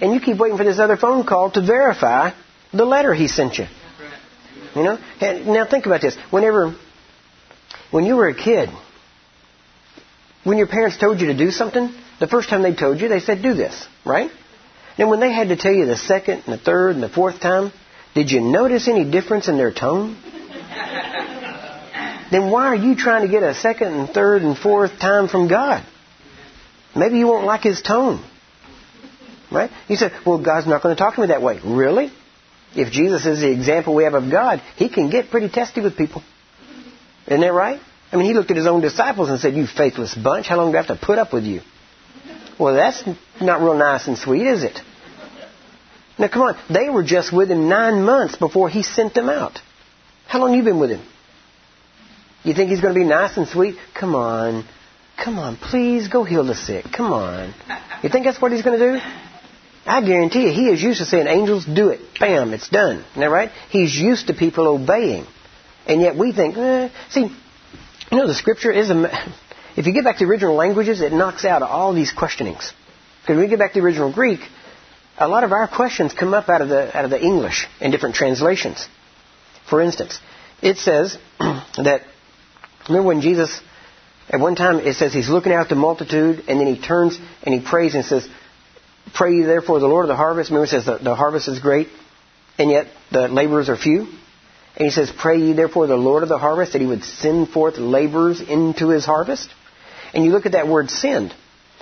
And 0.00 0.14
you 0.14 0.20
keep 0.20 0.38
waiting 0.38 0.58
for 0.58 0.64
this 0.64 0.78
other 0.78 0.96
phone 0.96 1.24
call 1.24 1.50
to 1.52 1.60
verify 1.60 2.30
the 2.72 2.84
letter 2.84 3.14
he 3.14 3.28
sent 3.28 3.58
you. 3.58 3.66
You 4.74 4.82
know? 4.84 4.98
And 5.20 5.46
now 5.48 5.66
think 5.68 5.86
about 5.86 6.00
this. 6.00 6.16
Whenever, 6.30 6.74
when 7.90 8.04
you 8.04 8.16
were 8.16 8.28
a 8.28 8.34
kid, 8.34 8.70
when 10.44 10.58
your 10.58 10.66
parents 10.66 10.98
told 10.98 11.20
you 11.20 11.28
to 11.28 11.36
do 11.36 11.50
something, 11.50 11.94
the 12.22 12.28
first 12.28 12.48
time 12.48 12.62
they 12.62 12.72
told 12.72 13.00
you, 13.00 13.08
they 13.08 13.18
said, 13.18 13.42
do 13.42 13.52
this, 13.52 13.84
right? 14.06 14.30
And 14.96 15.10
when 15.10 15.18
they 15.18 15.32
had 15.32 15.48
to 15.48 15.56
tell 15.56 15.72
you 15.72 15.86
the 15.86 15.96
second 15.96 16.44
and 16.46 16.52
the 16.52 16.62
third 16.64 16.94
and 16.94 17.02
the 17.02 17.08
fourth 17.08 17.40
time, 17.40 17.72
did 18.14 18.30
you 18.30 18.40
notice 18.40 18.86
any 18.86 19.10
difference 19.10 19.48
in 19.48 19.56
their 19.56 19.72
tone? 19.72 20.16
then 22.30 22.48
why 22.48 22.66
are 22.66 22.76
you 22.76 22.94
trying 22.94 23.26
to 23.26 23.28
get 23.28 23.42
a 23.42 23.54
second 23.54 23.88
and 23.94 24.08
third 24.08 24.42
and 24.42 24.56
fourth 24.56 25.00
time 25.00 25.26
from 25.26 25.48
God? 25.48 25.84
Maybe 26.94 27.18
you 27.18 27.26
won't 27.26 27.44
like 27.44 27.62
his 27.62 27.82
tone. 27.82 28.24
Right? 29.50 29.72
You 29.88 29.96
said, 29.96 30.12
well, 30.24 30.40
God's 30.40 30.68
not 30.68 30.80
going 30.80 30.94
to 30.94 31.02
talk 31.02 31.16
to 31.16 31.22
me 31.22 31.26
that 31.26 31.42
way. 31.42 31.58
Really? 31.64 32.12
If 32.76 32.92
Jesus 32.92 33.26
is 33.26 33.40
the 33.40 33.50
example 33.50 33.96
we 33.96 34.04
have 34.04 34.14
of 34.14 34.30
God, 34.30 34.62
he 34.76 34.88
can 34.88 35.10
get 35.10 35.30
pretty 35.30 35.48
testy 35.48 35.80
with 35.80 35.96
people. 35.96 36.22
Isn't 37.26 37.40
that 37.40 37.52
right? 37.52 37.80
I 38.12 38.16
mean, 38.16 38.26
he 38.26 38.34
looked 38.34 38.52
at 38.52 38.56
his 38.56 38.68
own 38.68 38.80
disciples 38.80 39.28
and 39.28 39.40
said, 39.40 39.54
You 39.54 39.66
faithless 39.66 40.14
bunch, 40.14 40.46
how 40.46 40.56
long 40.58 40.70
do 40.70 40.78
I 40.78 40.82
have 40.82 40.96
to 40.96 41.04
put 41.04 41.18
up 41.18 41.32
with 41.32 41.42
you? 41.42 41.62
Well, 42.62 42.74
that's 42.74 43.02
not 43.40 43.60
real 43.60 43.74
nice 43.74 44.06
and 44.06 44.16
sweet, 44.16 44.46
is 44.46 44.62
it? 44.62 44.78
Now, 46.16 46.28
come 46.28 46.42
on. 46.42 46.56
They 46.72 46.88
were 46.90 47.02
just 47.02 47.32
with 47.32 47.50
him 47.50 47.68
nine 47.68 48.04
months 48.04 48.36
before 48.36 48.68
he 48.68 48.84
sent 48.84 49.14
them 49.14 49.28
out. 49.28 49.58
How 50.28 50.38
long 50.38 50.54
you 50.54 50.62
been 50.62 50.78
with 50.78 50.90
him? 50.90 51.04
You 52.44 52.54
think 52.54 52.70
he's 52.70 52.80
going 52.80 52.94
to 52.94 53.00
be 53.00 53.04
nice 53.04 53.36
and 53.36 53.48
sweet? 53.48 53.74
Come 53.98 54.14
on. 54.14 54.64
Come 55.16 55.40
on, 55.40 55.56
please 55.56 56.06
go 56.06 56.22
heal 56.22 56.44
the 56.44 56.54
sick. 56.54 56.84
Come 56.96 57.12
on. 57.12 57.52
You 58.04 58.08
think 58.08 58.26
that's 58.26 58.40
what 58.40 58.52
he's 58.52 58.62
going 58.62 58.78
to 58.78 58.92
do? 58.92 58.98
I 59.84 60.00
guarantee 60.00 60.44
you, 60.44 60.52
he 60.52 60.68
is 60.68 60.80
used 60.80 61.00
to 61.00 61.04
saying, 61.04 61.26
angels, 61.26 61.64
do 61.66 61.88
it. 61.88 62.00
Bam, 62.20 62.54
it's 62.54 62.68
done. 62.68 62.98
Isn't 63.10 63.20
that 63.20 63.30
right? 63.30 63.50
He's 63.70 63.92
used 63.92 64.28
to 64.28 64.34
people 64.34 64.68
obeying. 64.68 65.26
And 65.88 66.00
yet 66.00 66.16
we 66.16 66.32
think, 66.32 66.56
eh. 66.56 66.90
see, 67.10 67.22
you 67.22 68.16
know, 68.16 68.28
the 68.28 68.34
scripture 68.34 68.70
is 68.70 68.88
a. 68.88 69.34
If 69.76 69.86
you 69.86 69.92
get 69.92 70.04
back 70.04 70.18
to 70.18 70.24
the 70.24 70.30
original 70.30 70.54
languages, 70.54 71.00
it 71.00 71.12
knocks 71.12 71.44
out 71.44 71.62
all 71.62 71.94
these 71.94 72.12
questionings. 72.12 72.72
Because 73.22 73.36
when 73.36 73.44
we 73.44 73.48
get 73.48 73.58
back 73.58 73.72
to 73.72 73.80
the 73.80 73.84
original 73.84 74.12
Greek, 74.12 74.40
a 75.18 75.28
lot 75.28 75.44
of 75.44 75.52
our 75.52 75.68
questions 75.68 76.12
come 76.12 76.34
up 76.34 76.48
out 76.48 76.60
of 76.60 76.68
the 76.68 76.96
out 76.96 77.04
of 77.04 77.10
the 77.10 77.22
English 77.22 77.66
in 77.80 77.90
different 77.90 78.14
translations. 78.14 78.86
For 79.68 79.80
instance, 79.80 80.18
it 80.60 80.78
says 80.78 81.16
that 81.38 82.02
remember 82.88 83.08
when 83.08 83.20
Jesus 83.20 83.60
at 84.28 84.40
one 84.40 84.56
time 84.56 84.80
it 84.80 84.94
says 84.94 85.12
he's 85.12 85.28
looking 85.28 85.52
out 85.52 85.68
the 85.68 85.74
multitude 85.74 86.44
and 86.48 86.60
then 86.60 86.66
he 86.66 86.80
turns 86.80 87.18
and 87.42 87.54
he 87.54 87.60
prays 87.60 87.94
and 87.94 88.04
says, 88.04 88.26
Pray 89.14 89.34
ye 89.34 89.42
therefore 89.42 89.80
the 89.80 89.88
Lord 89.88 90.04
of 90.04 90.08
the 90.08 90.16
harvest. 90.16 90.50
Remember 90.50 90.64
it 90.64 90.70
says 90.70 90.86
the, 90.86 90.98
the 90.98 91.14
harvest 91.14 91.48
is 91.48 91.58
great 91.58 91.88
and 92.58 92.70
yet 92.70 92.86
the 93.10 93.28
laborers 93.28 93.68
are 93.68 93.76
few. 93.76 94.06
And 94.74 94.86
he 94.86 94.90
says, 94.90 95.12
Pray 95.16 95.38
ye 95.38 95.52
therefore 95.52 95.86
the 95.86 95.96
Lord 95.96 96.22
of 96.22 96.28
the 96.28 96.38
harvest 96.38 96.72
that 96.72 96.80
he 96.80 96.86
would 96.86 97.04
send 97.04 97.50
forth 97.50 97.78
laborers 97.78 98.40
into 98.40 98.88
his 98.88 99.04
harvest. 99.04 99.48
And 100.12 100.24
you 100.24 100.30
look 100.30 100.46
at 100.46 100.52
that 100.52 100.68
word 100.68 100.90
send. 100.90 101.34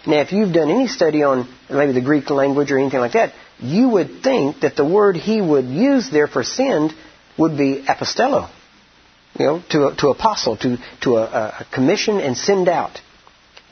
Now, 0.06 0.20
if 0.20 0.32
you've 0.32 0.52
done 0.52 0.70
any 0.70 0.86
study 0.86 1.22
on 1.22 1.52
maybe 1.68 1.92
the 1.92 2.00
Greek 2.00 2.30
language 2.30 2.70
or 2.72 2.78
anything 2.78 3.00
like 3.00 3.12
that, 3.12 3.34
you 3.58 3.88
would 3.90 4.22
think 4.22 4.60
that 4.60 4.76
the 4.76 4.84
word 4.84 5.16
he 5.16 5.40
would 5.40 5.66
use 5.66 6.10
there 6.10 6.26
for 6.26 6.42
send 6.42 6.94
would 7.36 7.58
be 7.58 7.84
apostello, 7.86 8.50
you 9.38 9.46
know, 9.46 9.62
to, 9.70 9.94
to 9.98 10.08
apostle, 10.08 10.56
to, 10.56 10.78
to 11.02 11.16
a, 11.16 11.22
a 11.60 11.66
commission 11.72 12.18
and 12.18 12.36
send 12.36 12.68
out. 12.68 13.00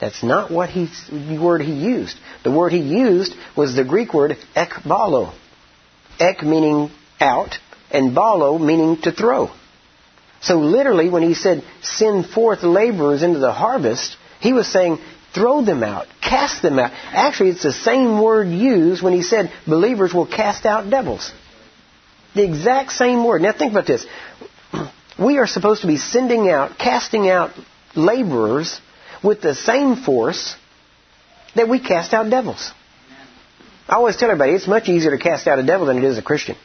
That's 0.01 0.23
not 0.23 0.51
what 0.51 0.69
he, 0.69 0.89
the 1.11 1.39
word 1.43 1.63
he 1.63 1.73
used. 1.73 2.17
The 2.45 2.53
word 2.53 2.73
he 2.73 2.79
used 2.79 3.35
was 3.57 3.75
the 3.75 3.85
Greek 3.85 4.13
word 4.15 4.37
ekbalo. 4.55 5.35
Ek 6.21 6.43
meaning 6.43 6.91
out, 7.21 7.59
and 7.91 8.17
balo 8.17 8.61
meaning 8.61 9.01
to 9.03 9.13
throw. 9.13 9.51
So 10.41 10.59
literally, 10.59 11.09
when 11.09 11.23
he 11.23 11.35
said, 11.35 11.65
send 11.83 12.27
forth 12.27 12.63
laborers 12.63 13.23
into 13.23 13.41
the 13.41 13.53
harvest, 13.53 14.17
he 14.41 14.53
was 14.53 14.71
saying, 14.71 14.99
throw 15.35 15.65
them 15.65 15.83
out, 15.83 16.07
cast 16.23 16.63
them 16.63 16.79
out. 16.79 16.93
Actually, 16.93 17.51
it's 17.51 17.63
the 17.63 17.73
same 17.73 18.21
word 18.21 18.49
used 18.49 19.03
when 19.03 19.13
he 19.13 19.23
said, 19.23 19.53
believers 19.67 20.15
will 20.15 20.27
cast 20.27 20.67
out 20.67 20.89
devils. 20.91 21.33
The 22.35 22.45
exact 22.45 22.93
same 22.93 23.25
word. 23.25 23.43
Now 23.43 23.53
think 23.53 23.73
about 23.73 23.87
this. 23.87 24.07
We 25.19 25.39
are 25.39 25.49
supposed 25.49 25.81
to 25.81 25.89
be 25.89 25.97
sending 25.97 26.49
out, 26.49 26.79
casting 26.79 27.29
out 27.29 27.51
laborers 27.97 28.81
with 29.25 29.41
the 29.41 29.53
same 29.53 29.97
force 29.97 30.55
that 31.57 31.69
we 31.69 31.81
cast 31.81 32.15
out 32.15 32.31
devils. 32.31 32.73
I 33.89 33.97
always 33.97 34.17
tell 34.17 34.31
everybody 34.31 34.53
it's 34.53 34.69
much 34.69 34.89
easier 34.89 35.11
to 35.11 35.19
cast 35.19 35.49
out 35.49 35.59
a 35.59 35.65
devil 35.65 35.87
than 35.87 35.99
it 35.99 36.05
is 36.05 36.19
a 36.19 36.23
Christian. 36.23 36.57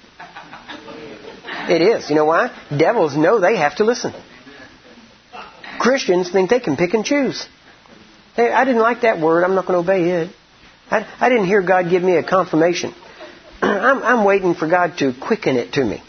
It 1.67 1.81
is. 1.81 2.11
You 2.11 2.15
know 2.15 2.25
why? 2.25 2.55
Devils 2.77 3.17
know 3.17 3.39
they 3.39 3.57
have 3.57 3.77
to 3.77 3.85
listen. 3.85 4.13
Christians 5.79 6.29
think 6.29 6.49
they 6.49 6.59
can 6.59 6.75
pick 6.75 6.93
and 6.93 7.03
choose. 7.03 7.47
Hey, 8.35 8.51
I 8.51 8.65
didn't 8.65 8.81
like 8.81 9.01
that 9.01 9.19
word. 9.19 9.43
I'm 9.43 9.55
not 9.55 9.67
going 9.67 9.83
to 9.83 9.91
obey 9.91 10.09
it. 10.09 10.35
I, 10.89 11.07
I 11.19 11.29
didn't 11.29 11.45
hear 11.45 11.61
God 11.61 11.89
give 11.89 12.03
me 12.03 12.17
a 12.17 12.23
confirmation. 12.23 12.93
I'm, 13.61 14.03
I'm 14.03 14.25
waiting 14.25 14.55
for 14.55 14.67
God 14.67 14.97
to 14.99 15.13
quicken 15.13 15.55
it 15.55 15.73
to 15.73 15.85
me. 15.85 16.01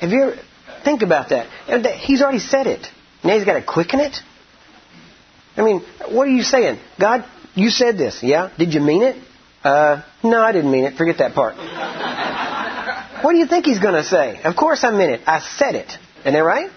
Have 0.00 0.10
you 0.10 0.22
ever, 0.22 0.36
think 0.84 1.02
about 1.02 1.30
that. 1.30 1.48
He's 2.00 2.22
already 2.22 2.38
said 2.38 2.66
it. 2.66 2.86
Now 3.24 3.36
he's 3.36 3.44
got 3.44 3.54
to 3.54 3.62
quicken 3.64 4.00
it? 4.00 4.16
I 5.56 5.62
mean, 5.62 5.82
what 6.10 6.28
are 6.28 6.30
you 6.30 6.44
saying? 6.44 6.78
God, 7.00 7.24
you 7.54 7.70
said 7.70 7.98
this, 7.98 8.22
yeah? 8.22 8.50
Did 8.56 8.74
you 8.74 8.80
mean 8.80 9.02
it? 9.02 9.16
Uh, 9.64 10.02
no, 10.22 10.40
I 10.40 10.52
didn't 10.52 10.70
mean 10.70 10.84
it. 10.84 10.96
Forget 10.96 11.18
that 11.18 11.34
part. 11.34 11.56
what 13.24 13.32
do 13.32 13.38
you 13.38 13.46
think 13.46 13.64
he's 13.64 13.80
going 13.80 13.94
to 13.94 14.04
say? 14.04 14.40
Of 14.42 14.54
course 14.54 14.84
I 14.84 14.90
meant 14.90 15.10
it. 15.10 15.20
I 15.26 15.40
said 15.40 15.74
it. 15.74 15.90
Isn't 16.20 16.34
that 16.34 16.38
right? 16.38 16.70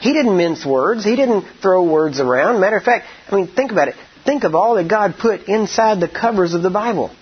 He 0.00 0.12
didn't 0.12 0.36
mince 0.36 0.64
words. 0.64 1.04
He 1.04 1.16
didn't 1.16 1.46
throw 1.60 1.84
words 1.84 2.20
around. 2.20 2.60
Matter 2.60 2.76
of 2.76 2.82
fact, 2.82 3.06
I 3.30 3.34
mean, 3.34 3.48
think 3.48 3.72
about 3.72 3.88
it. 3.88 3.94
Think 4.24 4.44
of 4.44 4.54
all 4.54 4.76
that 4.76 4.88
God 4.88 5.16
put 5.20 5.48
inside 5.48 6.00
the 6.00 6.08
covers 6.08 6.54
of 6.54 6.62
the 6.62 6.70
Bible. 6.70 7.14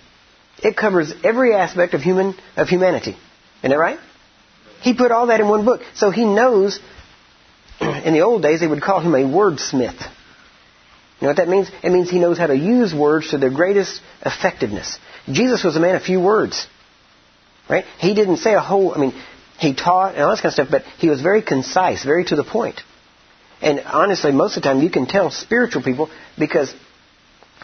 It 0.63 0.77
covers 0.77 1.11
every 1.23 1.55
aspect 1.55 1.93
of 1.93 2.01
human 2.01 2.35
of 2.55 2.67
humanity. 2.67 3.17
Isn't 3.59 3.71
that 3.71 3.77
right? 3.77 3.99
He 4.81 4.93
put 4.93 5.11
all 5.11 5.27
that 5.27 5.39
in 5.39 5.47
one 5.47 5.65
book. 5.65 5.81
So 5.95 6.11
he 6.11 6.25
knows 6.25 6.79
in 7.81 8.13
the 8.13 8.21
old 8.21 8.41
days 8.41 8.59
they 8.59 8.67
would 8.67 8.81
call 8.81 8.99
him 8.99 9.15
a 9.15 9.19
wordsmith. 9.19 9.99
You 11.19 11.27
know 11.27 11.29
what 11.29 11.37
that 11.37 11.49
means? 11.49 11.69
It 11.83 11.91
means 11.91 12.09
he 12.09 12.19
knows 12.19 12.37
how 12.37 12.47
to 12.47 12.57
use 12.57 12.93
words 12.93 13.29
to 13.29 13.37
their 13.37 13.51
greatest 13.51 14.01
effectiveness. 14.25 14.97
Jesus 15.31 15.63
was 15.63 15.75
a 15.75 15.79
man 15.79 15.95
of 15.95 16.01
few 16.01 16.19
words. 16.19 16.67
Right? 17.69 17.85
He 17.99 18.15
didn't 18.15 18.37
say 18.37 18.53
a 18.53 18.59
whole 18.59 18.93
I 18.93 18.97
mean, 18.97 19.13
he 19.61 19.75
taught 19.75 20.15
and 20.15 20.23
all 20.23 20.35
that 20.35 20.41
kind 20.41 20.47
of 20.47 20.53
stuff, 20.53 20.67
but 20.71 20.81
he 20.97 21.07
was 21.07 21.21
very 21.21 21.43
concise, 21.43 22.03
very 22.03 22.25
to 22.25 22.35
the 22.35 22.43
point. 22.43 22.81
And 23.61 23.79
honestly, 23.85 24.31
most 24.31 24.57
of 24.57 24.63
the 24.63 24.67
time 24.67 24.81
you 24.81 24.89
can 24.89 25.05
tell 25.05 25.29
spiritual 25.29 25.83
people 25.83 26.09
because 26.37 26.73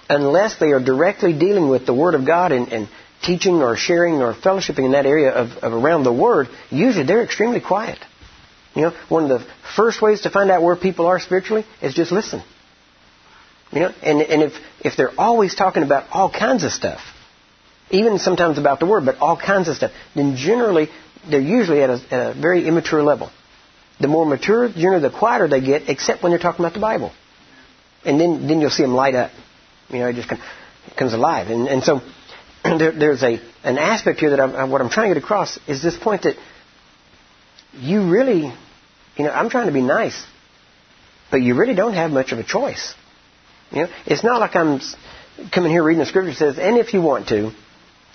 unless 0.07 0.59
they 0.59 0.67
are 0.67 0.79
directly 0.79 1.33
dealing 1.33 1.69
with 1.69 1.87
the 1.87 1.95
Word 1.95 2.13
of 2.13 2.23
God 2.23 2.51
and, 2.51 2.71
and 2.71 2.87
teaching 3.23 3.63
or 3.63 3.75
sharing 3.75 4.21
or 4.21 4.35
fellowshipping 4.35 4.85
in 4.85 4.91
that 4.91 5.07
area 5.07 5.31
of, 5.31 5.49
of 5.63 5.73
around 5.73 6.03
the 6.03 6.13
Word, 6.13 6.49
usually 6.69 7.03
they're 7.03 7.23
extremely 7.23 7.59
quiet. 7.59 7.97
You 8.75 8.83
know, 8.83 8.93
one 9.09 9.23
of 9.23 9.29
the 9.29 9.47
first 9.75 9.99
ways 9.99 10.21
to 10.21 10.29
find 10.29 10.51
out 10.51 10.61
where 10.61 10.75
people 10.75 11.07
are 11.07 11.19
spiritually 11.19 11.65
is 11.81 11.95
just 11.95 12.11
listen. 12.11 12.43
You 13.71 13.79
know, 13.79 13.93
and, 14.03 14.21
and 14.21 14.43
if, 14.43 14.53
if 14.81 14.95
they're 14.95 15.19
always 15.19 15.55
talking 15.55 15.81
about 15.81 16.11
all 16.11 16.29
kinds 16.29 16.63
of 16.63 16.71
stuff, 16.71 17.01
even 17.89 18.19
sometimes 18.19 18.59
about 18.59 18.79
the 18.79 18.85
Word, 18.85 19.03
but 19.03 19.17
all 19.17 19.35
kinds 19.35 19.67
of 19.67 19.77
stuff, 19.77 19.91
then 20.13 20.35
generally 20.35 20.89
they're 21.29 21.39
usually 21.41 21.81
at 21.81 21.89
a, 21.89 22.01
at 22.11 22.37
a 22.37 22.39
very 22.39 22.67
immature 22.67 23.03
level. 23.03 23.31
The 23.99 24.07
more 24.07 24.25
mature, 24.25 24.69
generally 24.69 25.01
the 25.01 25.17
quieter 25.17 25.47
they 25.47 25.61
get, 25.61 25.89
except 25.89 26.21
when 26.21 26.31
they're 26.31 26.39
talking 26.39 26.63
about 26.63 26.73
the 26.73 26.79
Bible. 26.79 27.11
And 28.05 28.19
then, 28.19 28.47
then 28.47 28.61
you'll 28.61 28.69
see 28.69 28.83
them 28.83 28.93
light 28.93 29.15
up. 29.15 29.31
You 29.89 29.99
know, 29.99 30.07
it 30.07 30.13
just 30.13 30.29
comes 30.97 31.13
alive. 31.13 31.47
And, 31.47 31.67
and 31.67 31.83
so 31.83 32.01
there, 32.63 32.91
there's 32.91 33.23
a, 33.23 33.39
an 33.63 33.77
aspect 33.77 34.19
here 34.19 34.31
that 34.31 34.39
I'm, 34.39 34.69
what 34.69 34.81
I'm 34.81 34.89
trying 34.89 35.09
to 35.09 35.15
get 35.15 35.23
across 35.23 35.59
is 35.67 35.81
this 35.81 35.97
point 35.97 36.23
that 36.23 36.35
you 37.73 38.09
really, 38.09 38.53
you 39.15 39.25
know, 39.25 39.31
I'm 39.31 39.49
trying 39.49 39.67
to 39.67 39.73
be 39.73 39.81
nice, 39.81 40.25
but 41.31 41.41
you 41.41 41.55
really 41.55 41.75
don't 41.75 41.93
have 41.93 42.11
much 42.11 42.31
of 42.31 42.39
a 42.39 42.43
choice. 42.43 42.93
You 43.71 43.83
know, 43.83 43.87
it's 44.05 44.23
not 44.23 44.39
like 44.39 44.55
I'm 44.55 44.79
coming 45.51 45.71
here 45.71 45.83
reading 45.83 45.99
the 45.99 46.05
scripture 46.05 46.31
that 46.31 46.37
says, 46.37 46.59
and 46.59 46.77
if 46.77 46.93
you 46.93 47.01
want 47.01 47.27
to, 47.29 47.51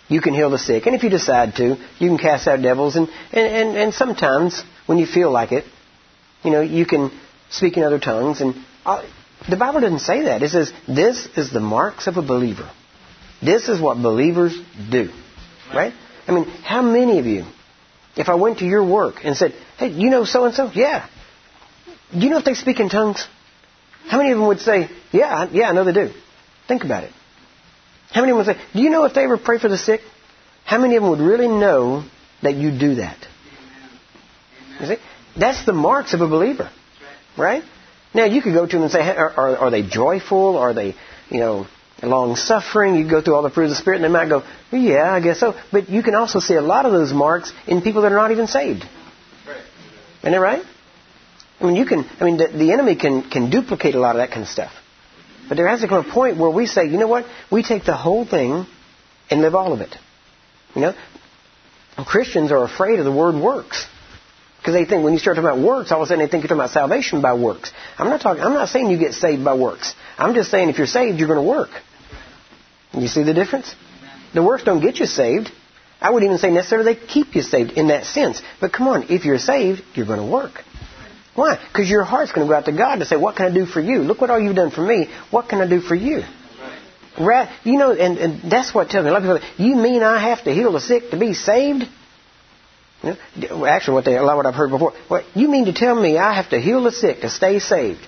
you 0.08 0.20
can 0.20 0.34
heal 0.34 0.50
the 0.50 0.58
sick. 0.58 0.86
And 0.86 0.94
if 0.94 1.02
you 1.02 1.10
decide 1.10 1.56
to, 1.56 1.76
you 1.98 2.08
can 2.08 2.18
cast 2.18 2.46
out 2.46 2.60
devils. 2.62 2.96
And, 2.96 3.08
and, 3.32 3.46
and, 3.46 3.76
and 3.76 3.94
sometimes, 3.94 4.62
when 4.86 4.98
you 4.98 5.06
feel 5.06 5.30
like 5.30 5.52
it, 5.52 5.64
you 6.42 6.50
know, 6.50 6.60
you 6.60 6.86
can 6.86 7.10
speak 7.50 7.76
in 7.76 7.82
other 7.82 7.98
tongues. 7.98 8.40
And 8.40 8.54
uh, 8.84 9.04
the 9.48 9.56
Bible 9.56 9.80
doesn't 9.80 10.00
say 10.00 10.22
that. 10.24 10.42
It 10.42 10.50
says, 10.50 10.72
this 10.86 11.26
is 11.36 11.52
the 11.52 11.60
marks 11.60 12.06
of 12.06 12.16
a 12.16 12.22
believer. 12.22 12.70
This 13.42 13.68
is 13.68 13.80
what 13.80 14.00
believers 14.02 14.56
do. 14.90 15.10
Right? 15.74 15.92
I 16.28 16.32
mean, 16.32 16.44
how 16.44 16.82
many 16.82 17.18
of 17.18 17.26
you, 17.26 17.44
if 18.16 18.28
I 18.28 18.34
went 18.34 18.58
to 18.58 18.64
your 18.64 18.84
work 18.84 19.16
and 19.24 19.36
said, 19.36 19.52
hey, 19.78 19.88
you 19.88 20.10
know 20.10 20.24
so 20.24 20.44
and 20.44 20.54
so? 20.54 20.70
Yeah. 20.74 21.08
Do 22.12 22.18
you 22.18 22.30
know 22.30 22.38
if 22.38 22.44
they 22.44 22.54
speak 22.54 22.78
in 22.78 22.88
tongues? 22.88 23.26
How 24.06 24.18
many 24.18 24.32
of 24.32 24.38
them 24.38 24.46
would 24.46 24.60
say, 24.60 24.90
yeah, 25.12 25.48
yeah, 25.50 25.70
I 25.70 25.72
know 25.72 25.84
they 25.84 25.92
do? 25.92 26.12
Think 26.68 26.84
about 26.84 27.04
it. 27.04 27.12
How 28.12 28.20
many 28.20 28.32
of 28.32 28.38
them 28.38 28.46
would 28.46 28.56
say, 28.56 28.62
do 28.74 28.82
you 28.82 28.90
know 28.90 29.04
if 29.04 29.14
they 29.14 29.24
ever 29.24 29.38
pray 29.38 29.58
for 29.58 29.68
the 29.68 29.78
sick? 29.78 30.00
How 30.64 30.78
many 30.78 30.96
of 30.96 31.02
them 31.02 31.10
would 31.10 31.20
really 31.20 31.48
know 31.48 32.04
that 32.42 32.54
you 32.54 32.70
do 32.78 32.96
that? 32.96 33.16
You 34.80 34.86
see? 34.86 34.96
That's 35.38 35.64
the 35.64 35.72
marks 35.72 36.12
of 36.14 36.20
a 36.20 36.28
believer. 36.28 36.70
Right? 37.36 37.62
Now, 38.14 38.26
you 38.26 38.42
could 38.42 38.52
go 38.52 38.66
to 38.66 38.72
them 38.72 38.82
and 38.82 38.92
say, 38.92 39.00
are, 39.00 39.30
are, 39.30 39.56
are 39.56 39.70
they 39.70 39.82
joyful? 39.82 40.58
Are 40.58 40.74
they, 40.74 40.94
you 41.30 41.40
know, 41.40 41.66
long 42.02 42.36
suffering? 42.36 42.96
You 42.96 43.08
go 43.08 43.22
through 43.22 43.34
all 43.34 43.42
the 43.42 43.50
fruit 43.50 43.64
of 43.64 43.70
the 43.70 43.76
Spirit, 43.76 43.96
and 43.96 44.04
they 44.04 44.08
might 44.08 44.28
go, 44.28 44.42
yeah, 44.70 45.14
I 45.14 45.20
guess 45.20 45.40
so. 45.40 45.54
But 45.70 45.88
you 45.88 46.02
can 46.02 46.14
also 46.14 46.38
see 46.38 46.54
a 46.54 46.60
lot 46.60 46.84
of 46.84 46.92
those 46.92 47.12
marks 47.14 47.52
in 47.66 47.80
people 47.80 48.02
that 48.02 48.12
are 48.12 48.16
not 48.16 48.30
even 48.30 48.46
saved. 48.46 48.84
Isn't 50.20 50.32
that 50.32 50.38
right? 50.38 50.62
I 51.60 51.64
mean, 51.64 51.76
you 51.76 51.86
can. 51.86 52.04
I 52.20 52.24
mean, 52.24 52.36
the, 52.36 52.48
the 52.48 52.72
enemy 52.72 52.96
can 52.96 53.28
can 53.30 53.50
duplicate 53.50 53.94
a 53.94 54.00
lot 54.00 54.16
of 54.16 54.20
that 54.20 54.30
kind 54.30 54.42
of 54.42 54.48
stuff. 54.48 54.72
But 55.48 55.56
there 55.56 55.68
has 55.68 55.80
to 55.80 55.88
come 55.88 56.08
a 56.08 56.12
point 56.12 56.36
where 56.38 56.50
we 56.50 56.66
say, 56.66 56.86
you 56.86 56.98
know 56.98 57.08
what? 57.08 57.26
We 57.50 57.62
take 57.62 57.84
the 57.84 57.96
whole 57.96 58.24
thing 58.24 58.66
and 59.30 59.40
live 59.40 59.54
all 59.54 59.72
of 59.72 59.80
it. 59.80 59.94
You 60.74 60.82
know, 60.82 60.94
Christians 62.06 62.52
are 62.52 62.64
afraid 62.64 62.98
of 62.98 63.04
the 63.04 63.12
word 63.12 63.34
works. 63.34 63.86
Because 64.58 64.74
they 64.74 64.84
think 64.84 65.02
when 65.02 65.12
you 65.12 65.18
start 65.18 65.36
talking 65.36 65.50
about 65.50 65.58
works, 65.58 65.90
all 65.90 66.00
of 66.00 66.04
a 66.04 66.06
sudden 66.06 66.24
they 66.24 66.30
think 66.30 66.44
you're 66.44 66.48
talking 66.48 66.60
about 66.60 66.70
salvation 66.70 67.20
by 67.20 67.34
works. 67.34 67.72
I'm 67.98 68.08
not 68.08 68.20
talking. 68.20 68.44
I'm 68.44 68.54
not 68.54 68.68
saying 68.68 68.90
you 68.90 68.98
get 68.98 69.12
saved 69.12 69.44
by 69.44 69.54
works. 69.54 69.92
I'm 70.16 70.34
just 70.34 70.52
saying 70.52 70.68
if 70.68 70.78
you're 70.78 70.86
saved, 70.86 71.18
you're 71.18 71.26
going 71.26 71.44
to 71.44 71.48
work. 71.48 71.70
You 72.92 73.08
see 73.08 73.24
the 73.24 73.34
difference? 73.34 73.74
The 74.34 74.42
works 74.42 74.62
don't 74.62 74.80
get 74.80 75.00
you 75.00 75.06
saved. 75.06 75.50
I 76.00 76.10
wouldn't 76.10 76.28
even 76.28 76.38
say 76.38 76.50
necessarily 76.50 76.94
they 76.94 77.06
keep 77.06 77.34
you 77.34 77.42
saved 77.42 77.72
in 77.72 77.88
that 77.88 78.04
sense. 78.04 78.40
But 78.60 78.72
come 78.72 78.86
on, 78.86 79.06
if 79.10 79.24
you're 79.24 79.38
saved, 79.38 79.82
you're 79.94 80.06
going 80.06 80.20
to 80.20 80.26
work. 80.26 80.62
Why? 81.34 81.58
Because 81.68 81.88
your 81.88 82.04
heart's 82.04 82.32
going 82.32 82.46
to 82.46 82.50
go 82.50 82.56
out 82.56 82.66
to 82.66 82.72
God 82.72 82.96
to 82.96 83.06
say, 83.06 83.16
"What 83.16 83.36
can 83.36 83.46
I 83.46 83.54
do 83.54 83.64
for 83.64 83.80
you? 83.80 84.00
Look 84.00 84.20
what 84.20 84.30
all 84.30 84.40
you've 84.40 84.56
done 84.56 84.70
for 84.70 84.82
me. 84.82 85.08
What 85.30 85.48
can 85.48 85.60
I 85.60 85.68
do 85.68 85.80
for 85.80 85.94
you?" 85.94 86.22
Right? 87.18 87.48
You 87.64 87.78
know, 87.78 87.92
and, 87.92 88.18
and 88.18 88.50
that's 88.50 88.74
what 88.74 88.88
tells 88.90 89.04
me. 89.04 89.10
A 89.10 89.12
lot 89.12 89.24
of 89.24 89.40
people, 89.40 89.66
you 89.66 89.76
mean 89.76 90.02
I 90.02 90.18
have 90.30 90.44
to 90.44 90.52
heal 90.52 90.72
the 90.72 90.80
sick 90.80 91.10
to 91.10 91.18
be 91.18 91.34
saved? 91.34 91.84
You 93.02 93.16
know, 93.36 93.66
actually, 93.66 93.94
what 93.94 94.04
they, 94.04 94.16
a 94.16 94.22
lot 94.22 94.32
of 94.32 94.36
what 94.38 94.46
I've 94.46 94.54
heard 94.54 94.70
before. 94.70 94.92
What 95.08 95.24
you 95.34 95.48
mean 95.48 95.66
to 95.66 95.72
tell 95.72 95.94
me 96.00 96.16
I 96.18 96.34
have 96.34 96.50
to 96.50 96.60
heal 96.60 96.82
the 96.82 96.92
sick 96.92 97.20
to 97.20 97.28
stay 97.28 97.58
saved? 97.58 98.00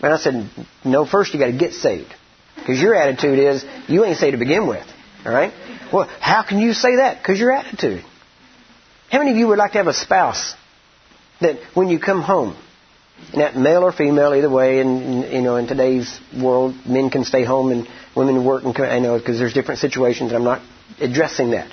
And 0.00 0.14
I 0.14 0.16
said, 0.18 0.48
no. 0.84 1.04
First, 1.04 1.34
you 1.34 1.40
got 1.40 1.46
to 1.46 1.58
get 1.58 1.72
saved, 1.72 2.14
because 2.54 2.80
your 2.80 2.94
attitude 2.94 3.38
is 3.38 3.64
you 3.88 4.04
ain't 4.04 4.16
saved 4.16 4.32
to 4.32 4.38
begin 4.38 4.66
with. 4.66 4.86
All 5.26 5.32
right. 5.32 5.52
Well, 5.92 6.08
how 6.20 6.42
can 6.42 6.58
you 6.58 6.72
say 6.72 6.96
that? 6.96 7.18
Because 7.18 7.38
your 7.38 7.52
attitude. 7.52 8.04
How 9.10 9.18
many 9.18 9.32
of 9.32 9.36
you 9.36 9.48
would 9.48 9.58
like 9.58 9.72
to 9.72 9.78
have 9.78 9.88
a 9.88 9.94
spouse 9.94 10.54
that 11.40 11.58
when 11.74 11.88
you 11.88 11.98
come 11.98 12.22
home, 12.22 12.56
and 13.32 13.40
that 13.40 13.56
male 13.56 13.82
or 13.82 13.92
female, 13.92 14.34
either 14.34 14.50
way, 14.50 14.80
and 14.80 15.32
you 15.32 15.40
know, 15.42 15.56
in 15.56 15.66
today's 15.66 16.20
world, 16.40 16.74
men 16.86 17.10
can 17.10 17.24
stay 17.24 17.44
home 17.44 17.72
and 17.72 17.88
women 18.16 18.44
work, 18.44 18.64
and 18.64 18.78
I 18.78 18.98
know 19.00 19.18
because 19.18 19.38
there's 19.38 19.54
different 19.54 19.80
situations. 19.80 20.32
and 20.32 20.38
I'm 20.38 20.44
not 20.44 20.62
addressing 21.00 21.50
that, 21.50 21.70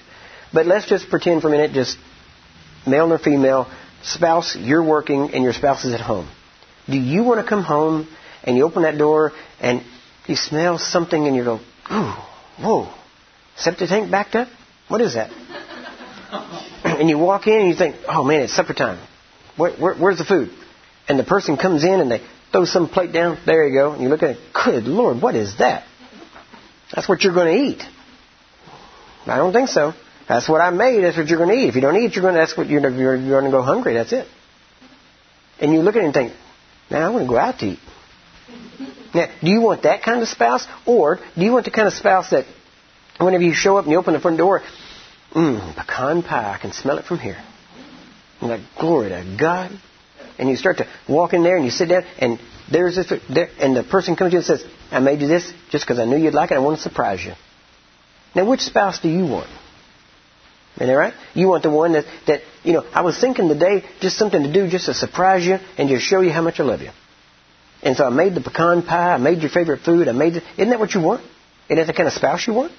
but 0.53 0.65
let's 0.65 0.88
just 0.88 1.10
pretend 1.10 1.41
for 1.41 1.48
a 1.48 1.51
minute, 1.51 1.72
just 1.72 1.98
male 2.88 3.12
or 3.12 3.19
female, 3.19 3.69
spouse, 4.03 4.55
you're 4.55 4.84
working 4.84 5.31
and 5.34 5.43
your 5.43 5.53
spouse 5.53 5.86
is 5.86 5.93
at 5.93 6.01
home. 6.01 6.29
Do 6.89 6.98
you 6.98 7.24
want 7.24 7.41
to 7.41 7.48
come 7.48 7.63
home 7.63 8.07
and 8.43 8.55
you 8.55 8.63
open 8.63 8.84
that 8.84 8.97
door 8.97 9.32
and 9.60 9.84
you 10.28 10.36
smell 10.36 10.78
something 10.78 11.28
and 11.28 11.36
you 11.36 11.43
go, 11.43 11.60
ooh, 11.91 12.13
whoa, 12.63 12.93
septic 13.56 13.89
tank 13.89 14.12
backed 14.12 14.36
up? 14.36 14.47
What 14.88 15.01
is 15.01 15.15
that? 15.15 15.32
and 16.84 17.10
you 17.10 17.17
walk 17.17 17.47
in 17.47 17.60
and 17.60 17.67
you 17.69 17.75
think, 17.75 17.95
oh 18.08 18.23
man, 18.23 18.41
it's 18.43 18.56
supper 18.56 18.73
time. 18.73 18.99
Where, 19.58 19.72
where, 19.74 19.96
where's 19.96 20.18
the 20.18 20.26
food? 20.26 20.50
And 21.08 21.20
the 21.20 21.24
person 21.24 21.58
comes 21.58 21.84
in 21.84 22.00
and 22.02 22.12
they 22.12 22.22
throw 22.52 22.65
some 22.65 22.89
plate 22.89 23.12
down. 23.12 23.38
There 23.46 23.68
you 23.68 23.74
go. 23.74 23.91
And 23.94 24.02
you 24.02 24.10
look 24.10 24.24
at 24.24 24.32
it. 24.32 24.38
Good 24.54 24.86
Lord, 24.86 25.22
what 25.22 25.36
is 25.36 25.58
that? 25.60 25.86
That's 26.94 27.08
what 27.08 27.24
you're 27.24 27.34
going 27.34 27.56
to 27.56 27.63
eat. 27.63 27.84
I 29.28 29.38
don't 29.38 29.54
think 29.54 29.70
so. 29.70 29.94
That's 30.28 30.50
what 30.50 30.62
I 30.62 30.70
made. 30.72 31.04
That's 31.04 31.18
what 31.18 31.28
you're 31.28 31.38
going 31.38 31.50
to 31.50 31.56
eat. 31.56 31.70
If 31.70 31.76
you 31.76 31.82
don't 31.82 31.98
eat, 31.98 32.15
you're 32.15 32.22
going 32.22 32.36
to, 32.36 32.39
that's 32.39 32.58
what 32.58 32.68
you're, 32.68 32.82
you're, 32.89 33.15
you're 33.15 33.41
going 33.41 33.52
to 33.52 33.58
go 33.58 33.62
hungry. 33.62 33.94
That's 33.94 34.13
it. 34.13 34.28
And 35.60 35.74
you 35.74 35.82
look 35.82 35.96
at 35.96 36.02
it 36.02 36.06
and 36.06 36.13
think, 36.13 36.34
now 36.89 37.08
I 37.08 37.10
want 37.12 37.26
to 37.26 37.30
go 37.30 37.38
out 37.38 37.60
to 37.60 37.65
eat. 37.65 37.80
Now, 39.13 39.28
do 39.41 39.50
you 39.50 39.62
want 39.62 39.84
that 39.84 40.04
kind 40.04 40.22
of 40.22 40.28
spouse? 40.28 40.68
Or 40.86 41.20
do 41.36 41.41
you 41.41 41.52
want 41.52 41.65
the 41.65 41.72
kind 41.72 41.88
of 41.88 41.94
spouse 41.94 42.32
that 42.32 42.46
whenever 43.20 43.44
you 43.44 43.54
show 43.54 43.78
up 43.78 43.86
and 43.86 43.91
you 43.91 43.98
open 43.98 44.13
the 44.13 44.20
front 44.20 44.38
door, 44.38 44.62
mmm, 45.34 45.76
pecan 45.76 46.24
pie, 46.24 46.54
I 46.54 46.58
can 46.60 46.74
smell 46.74 46.98
it 46.98 47.06
from 47.06 47.20
here. 47.20 47.38
You're 48.41 48.58
like, 48.58 48.62
glory 48.80 49.10
to 49.10 49.38
God. 49.39 49.71
And 50.38 50.50
you 50.50 50.56
start 50.56 50.78
to 50.78 50.88
walk 51.08 51.34
in 51.34 51.43
there 51.43 51.56
and 51.56 51.65
you 51.65 51.71
sit 51.71 51.89
down 51.89 52.04
and 52.19 52.39
there's 52.69 52.95
this, 52.95 53.12
there, 53.34 53.50
and 53.60 53.76
the 53.76 53.84
person 53.84 54.15
comes 54.15 54.32
to 54.32 54.34
you 54.34 54.38
and 54.39 54.45
says, 54.45 54.65
I 54.91 55.00
made 55.00 55.21
you 55.21 55.28
this 55.28 55.52
just 55.69 55.86
because 55.86 56.00
I 56.00 56.06
knew 56.06 56.17
you'd 56.17 56.34
like 56.34 56.52
it. 56.52 56.56
I 56.56 56.60
want 56.60 56.78
to 56.78 56.84
surprise 56.84 57.24
you. 57.24 57.34
Now, 58.36 58.50
which 58.50 58.62
spouse 58.62 59.00
do 59.00 59.08
you 59.08 59.26
want? 59.26 59.50
Isn't 60.76 60.88
that 60.88 60.93
right? 60.93 61.13
You 61.34 61.48
want 61.48 61.63
the 61.63 61.69
one 61.69 61.93
that, 61.93 62.06
that, 62.28 62.41
you 62.63 62.74
know, 62.74 62.84
I 62.93 63.02
was 63.02 63.17
thinking 63.17 63.48
today, 63.48 63.86
just 64.02 64.17
something 64.17 64.43
to 64.43 64.52
do 64.52 64.67
just 64.69 64.88
to 64.88 64.93
surprise 64.93 65.45
you 65.45 65.58
and 65.78 65.88
just 65.88 66.04
show 66.04 66.19
you 66.19 66.32
how 66.32 66.41
much 66.41 66.60
I 66.60 66.63
love 66.63 66.82
you. 66.82 66.91
And 67.82 67.95
so 67.95 68.04
I 68.04 68.10
made 68.10 68.36
the 68.36 68.41
pecan 68.41 68.82
pie, 68.84 69.13
I 69.13 69.17
made 69.17 69.39
your 69.39 69.52
favorite 69.52 69.82
food, 69.82 70.10
I 70.10 70.12
made 70.12 70.34
the, 70.34 70.43
isn't 70.58 70.69
that 70.69 70.80
what 70.80 70.93
you 70.93 71.02
want? 71.02 71.24
Isn't 71.69 71.78
that 71.78 71.88
the 71.88 71.93
kind 71.93 72.08
of 72.08 72.13
spouse 72.13 72.45
you 72.45 72.54
want? 72.54 72.74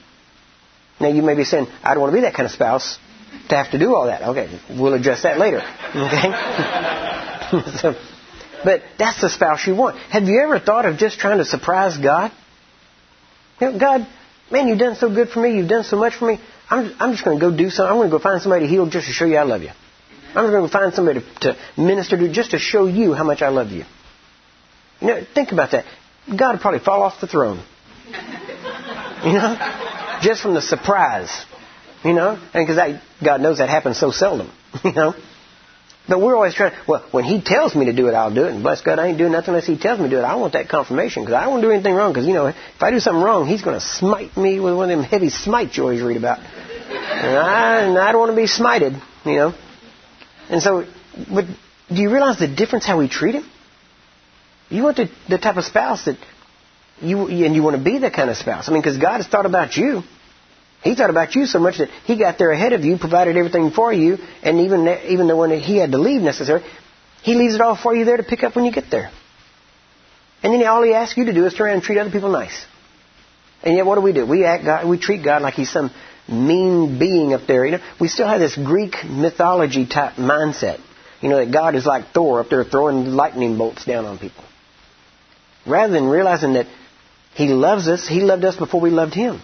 Now 1.00 1.08
you 1.08 1.22
may 1.22 1.34
be 1.34 1.44
saying, 1.44 1.68
I 1.82 1.94
don't 1.94 2.02
want 2.02 2.12
to 2.12 2.16
be 2.16 2.22
that 2.22 2.34
kind 2.34 2.46
of 2.46 2.52
spouse 2.52 2.98
to 3.48 3.56
have 3.56 3.70
to 3.72 3.78
do 3.78 3.94
all 3.94 4.06
that. 4.06 4.22
Okay, 4.22 4.60
we'll 4.70 4.94
address 4.94 5.22
that 5.22 5.38
later. 5.38 5.58
Okay? 5.58 6.30
so, 7.80 7.94
but 8.64 8.82
that's 8.98 9.20
the 9.20 9.30
spouse 9.30 9.66
you 9.66 9.74
want. 9.74 9.96
Have 10.10 10.24
you 10.24 10.40
ever 10.42 10.58
thought 10.58 10.86
of 10.86 10.98
just 10.98 11.18
trying 11.18 11.38
to 11.38 11.44
surprise 11.44 11.96
God? 11.98 12.32
You 13.60 13.72
know, 13.72 13.78
God, 13.78 14.06
man, 14.50 14.68
you've 14.68 14.78
done 14.78 14.96
so 14.96 15.08
good 15.08 15.28
for 15.28 15.40
me. 15.40 15.56
You've 15.56 15.68
done 15.68 15.84
so 15.84 15.96
much 15.96 16.14
for 16.14 16.26
me. 16.26 16.40
I'm, 16.68 16.94
I'm 16.98 17.12
just 17.12 17.24
going 17.24 17.38
to 17.38 17.50
go 17.50 17.56
do 17.56 17.70
something. 17.70 17.90
I'm 17.90 17.96
going 17.96 18.10
to 18.10 18.16
go 18.16 18.22
find 18.22 18.42
somebody 18.42 18.66
to 18.66 18.70
heal 18.70 18.86
just 18.88 19.06
to 19.06 19.12
show 19.12 19.24
you 19.24 19.36
I 19.36 19.44
love 19.44 19.62
you. 19.62 19.70
I'm 20.34 20.50
going 20.50 20.66
to 20.66 20.72
find 20.72 20.92
somebody 20.92 21.20
to, 21.20 21.54
to 21.54 21.56
minister 21.80 22.16
to 22.18 22.32
just 22.32 22.50
to 22.50 22.58
show 22.58 22.86
you 22.86 23.14
how 23.14 23.24
much 23.24 23.40
I 23.40 23.48
love 23.48 23.70
you. 23.70 23.84
You 25.00 25.06
know, 25.06 25.22
think 25.34 25.52
about 25.52 25.70
that. 25.72 25.84
God 26.28 26.52
would 26.52 26.60
probably 26.60 26.80
fall 26.80 27.02
off 27.02 27.20
the 27.20 27.26
throne. 27.26 27.64
You 29.24 29.32
know, 29.32 29.56
just 30.22 30.42
from 30.42 30.54
the 30.54 30.60
surprise. 30.60 31.30
You 32.06 32.12
know, 32.12 32.38
and 32.54 32.66
because 32.66 33.00
God 33.24 33.40
knows 33.40 33.58
that 33.58 33.68
happens 33.68 33.98
so 33.98 34.10
seldom. 34.10 34.52
You 34.84 34.92
know, 34.92 35.14
but 36.08 36.20
we're 36.20 36.36
always 36.36 36.54
trying. 36.54 36.72
Well, 36.86 37.04
when 37.10 37.24
He 37.24 37.42
tells 37.42 37.74
me 37.74 37.86
to 37.86 37.92
do 37.92 38.06
it, 38.08 38.14
I'll 38.14 38.32
do 38.32 38.44
it. 38.44 38.52
And 38.52 38.62
bless 38.62 38.80
God, 38.80 39.00
I 39.00 39.08
ain't 39.08 39.18
doing 39.18 39.32
nothing 39.32 39.48
unless 39.48 39.66
He 39.66 39.76
tells 39.76 39.98
me 39.98 40.04
to 40.04 40.10
do 40.10 40.18
it. 40.18 40.22
I 40.22 40.36
want 40.36 40.52
that 40.52 40.68
confirmation 40.68 41.24
because 41.24 41.34
I 41.34 41.42
don't 41.42 41.54
want 41.54 41.62
to 41.62 41.68
do 41.68 41.72
anything 41.72 41.94
wrong. 41.94 42.12
Because 42.12 42.28
you 42.28 42.34
know, 42.34 42.46
if 42.46 42.56
I 42.80 42.90
do 42.92 43.00
something 43.00 43.22
wrong, 43.22 43.46
He's 43.46 43.62
going 43.62 43.78
to 43.78 43.84
smite 43.84 44.36
me 44.36 44.60
with 44.60 44.76
one 44.76 44.90
of 44.90 44.98
them 44.98 45.04
heavy 45.04 45.30
smites 45.30 45.76
you 45.76 45.82
always 45.82 46.00
read 46.00 46.16
about. 46.16 46.38
And 46.38 47.36
I, 47.36 47.80
and 47.80 47.98
I 47.98 48.12
don't 48.12 48.20
want 48.20 48.32
to 48.32 48.36
be 48.36 48.46
smited. 48.46 49.02
You 49.24 49.36
know, 49.36 49.54
and 50.48 50.62
so, 50.62 50.86
but 51.32 51.46
do 51.88 52.00
you 52.00 52.12
realize 52.12 52.38
the 52.38 52.48
difference 52.48 52.86
how 52.86 52.98
we 52.98 53.08
treat 53.08 53.34
Him? 53.34 53.50
You 54.68 54.84
want 54.84 54.98
the, 54.98 55.10
the 55.28 55.38
type 55.38 55.56
of 55.56 55.64
spouse 55.64 56.04
that 56.04 56.18
you 57.00 57.26
and 57.28 57.54
you 57.54 57.62
want 57.62 57.76
to 57.76 57.82
be 57.82 57.98
that 57.98 58.12
kind 58.12 58.30
of 58.30 58.36
spouse. 58.36 58.68
I 58.68 58.72
mean, 58.72 58.82
because 58.82 58.98
God 58.98 59.16
has 59.16 59.26
thought 59.26 59.46
about 59.46 59.76
you. 59.76 60.02
He 60.86 60.94
thought 60.94 61.10
about 61.10 61.34
you 61.34 61.46
so 61.46 61.58
much 61.58 61.78
that 61.78 61.90
He 62.04 62.16
got 62.16 62.38
there 62.38 62.50
ahead 62.50 62.72
of 62.72 62.84
you, 62.84 62.96
provided 62.96 63.36
everything 63.36 63.70
for 63.72 63.92
you, 63.92 64.18
and 64.42 64.60
even 64.60 64.86
even 65.08 65.26
though 65.26 65.36
when 65.36 65.50
He 65.58 65.78
had 65.78 65.90
to 65.92 65.98
leave 65.98 66.22
necessary, 66.22 66.62
He 67.22 67.34
leaves 67.34 67.54
it 67.56 67.60
all 67.60 67.76
for 67.76 67.94
you 67.94 68.04
there 68.04 68.16
to 68.16 68.22
pick 68.22 68.44
up 68.44 68.54
when 68.54 68.64
you 68.64 68.72
get 68.72 68.90
there. 68.90 69.10
And 70.42 70.54
then 70.54 70.64
all 70.66 70.82
He 70.82 70.94
asks 70.94 71.16
you 71.16 71.24
to 71.24 71.32
do 71.32 71.44
is 71.44 71.54
turn 71.54 71.66
around 71.66 71.74
and 71.74 71.82
treat 71.82 71.98
other 71.98 72.10
people 72.10 72.30
nice. 72.30 72.64
And 73.62 73.76
yet, 73.76 73.84
what 73.84 73.96
do 73.96 74.00
we 74.00 74.12
do? 74.12 74.24
We 74.26 74.44
act 74.44 74.64
God, 74.64 74.88
we 74.88 74.98
treat 74.98 75.24
God 75.24 75.42
like 75.42 75.54
He's 75.54 75.70
some 75.70 75.90
mean 76.28 76.98
being 77.00 77.32
up 77.32 77.42
there. 77.48 77.64
You 77.64 77.72
know, 77.72 77.82
we 78.00 78.06
still 78.06 78.28
have 78.28 78.40
this 78.40 78.56
Greek 78.56 78.94
mythology 79.04 79.86
type 79.86 80.14
mindset. 80.14 80.80
You 81.20 81.30
know 81.30 81.44
that 81.44 81.52
God 81.52 81.74
is 81.74 81.84
like 81.84 82.12
Thor 82.12 82.40
up 82.40 82.48
there 82.48 82.62
throwing 82.62 83.06
lightning 83.06 83.58
bolts 83.58 83.84
down 83.84 84.04
on 84.04 84.18
people. 84.18 84.44
Rather 85.66 85.92
than 85.92 86.06
realizing 86.06 86.52
that 86.52 86.66
He 87.34 87.48
loves 87.48 87.88
us, 87.88 88.06
He 88.06 88.20
loved 88.20 88.44
us 88.44 88.54
before 88.54 88.80
we 88.80 88.90
loved 88.90 89.14
Him. 89.14 89.40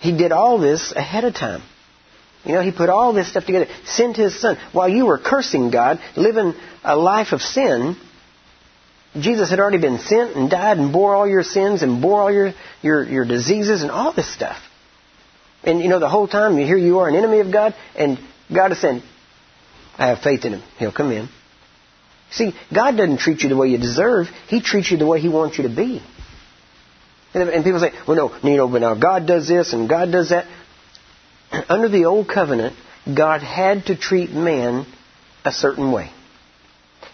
He 0.00 0.16
did 0.16 0.32
all 0.32 0.58
this 0.58 0.92
ahead 0.92 1.24
of 1.24 1.34
time. 1.34 1.62
You 2.44 2.54
know, 2.54 2.62
He 2.62 2.72
put 2.72 2.88
all 2.88 3.12
this 3.12 3.28
stuff 3.28 3.44
together, 3.44 3.66
sent 3.84 4.16
His 4.16 4.38
Son. 4.40 4.56
While 4.72 4.88
you 4.88 5.06
were 5.06 5.18
cursing 5.18 5.70
God, 5.70 6.00
living 6.16 6.54
a 6.82 6.96
life 6.96 7.32
of 7.32 7.42
sin, 7.42 7.96
Jesus 9.18 9.50
had 9.50 9.60
already 9.60 9.78
been 9.78 9.98
sent 9.98 10.36
and 10.36 10.50
died 10.50 10.78
and 10.78 10.92
bore 10.92 11.14
all 11.14 11.28
your 11.28 11.42
sins 11.42 11.82
and 11.82 12.00
bore 12.00 12.22
all 12.22 12.32
your, 12.32 12.54
your, 12.80 13.04
your 13.04 13.24
diseases 13.24 13.82
and 13.82 13.90
all 13.90 14.12
this 14.12 14.32
stuff. 14.32 14.56
And 15.62 15.80
you 15.80 15.88
know, 15.88 15.98
the 15.98 16.08
whole 16.08 16.28
time, 16.28 16.56
here 16.56 16.78
you 16.78 17.00
are, 17.00 17.08
an 17.08 17.16
enemy 17.16 17.40
of 17.40 17.52
God, 17.52 17.74
and 17.94 18.18
God 18.54 18.72
is 18.72 18.80
saying, 18.80 19.02
I 19.98 20.08
have 20.08 20.20
faith 20.20 20.44
in 20.44 20.54
him. 20.54 20.62
He'll 20.78 20.92
come 20.92 21.12
in. 21.12 21.28
See, 22.30 22.52
God 22.72 22.96
doesn't 22.96 23.18
treat 23.18 23.42
you 23.42 23.48
the 23.48 23.56
way 23.56 23.68
you 23.68 23.78
deserve. 23.78 24.28
He 24.48 24.62
treats 24.62 24.90
you 24.90 24.96
the 24.96 25.06
way 25.06 25.20
He 25.20 25.28
wants 25.28 25.58
you 25.58 25.68
to 25.68 25.74
be. 25.74 26.00
And, 27.32 27.64
people 27.64 27.80
say, 27.80 27.92
well, 28.08 28.16
no, 28.16 28.50
you 28.50 28.56
know, 28.56 28.68
but 28.68 28.80
now 28.80 28.94
God 28.94 29.26
does 29.26 29.46
this 29.46 29.72
and 29.72 29.88
God 29.88 30.10
does 30.10 30.30
that. 30.30 30.46
Under 31.68 31.88
the 31.88 32.06
old 32.06 32.28
covenant, 32.28 32.76
God 33.16 33.42
had 33.42 33.86
to 33.86 33.96
treat 33.96 34.30
man 34.30 34.86
a 35.44 35.52
certain 35.52 35.92
way. 35.92 36.10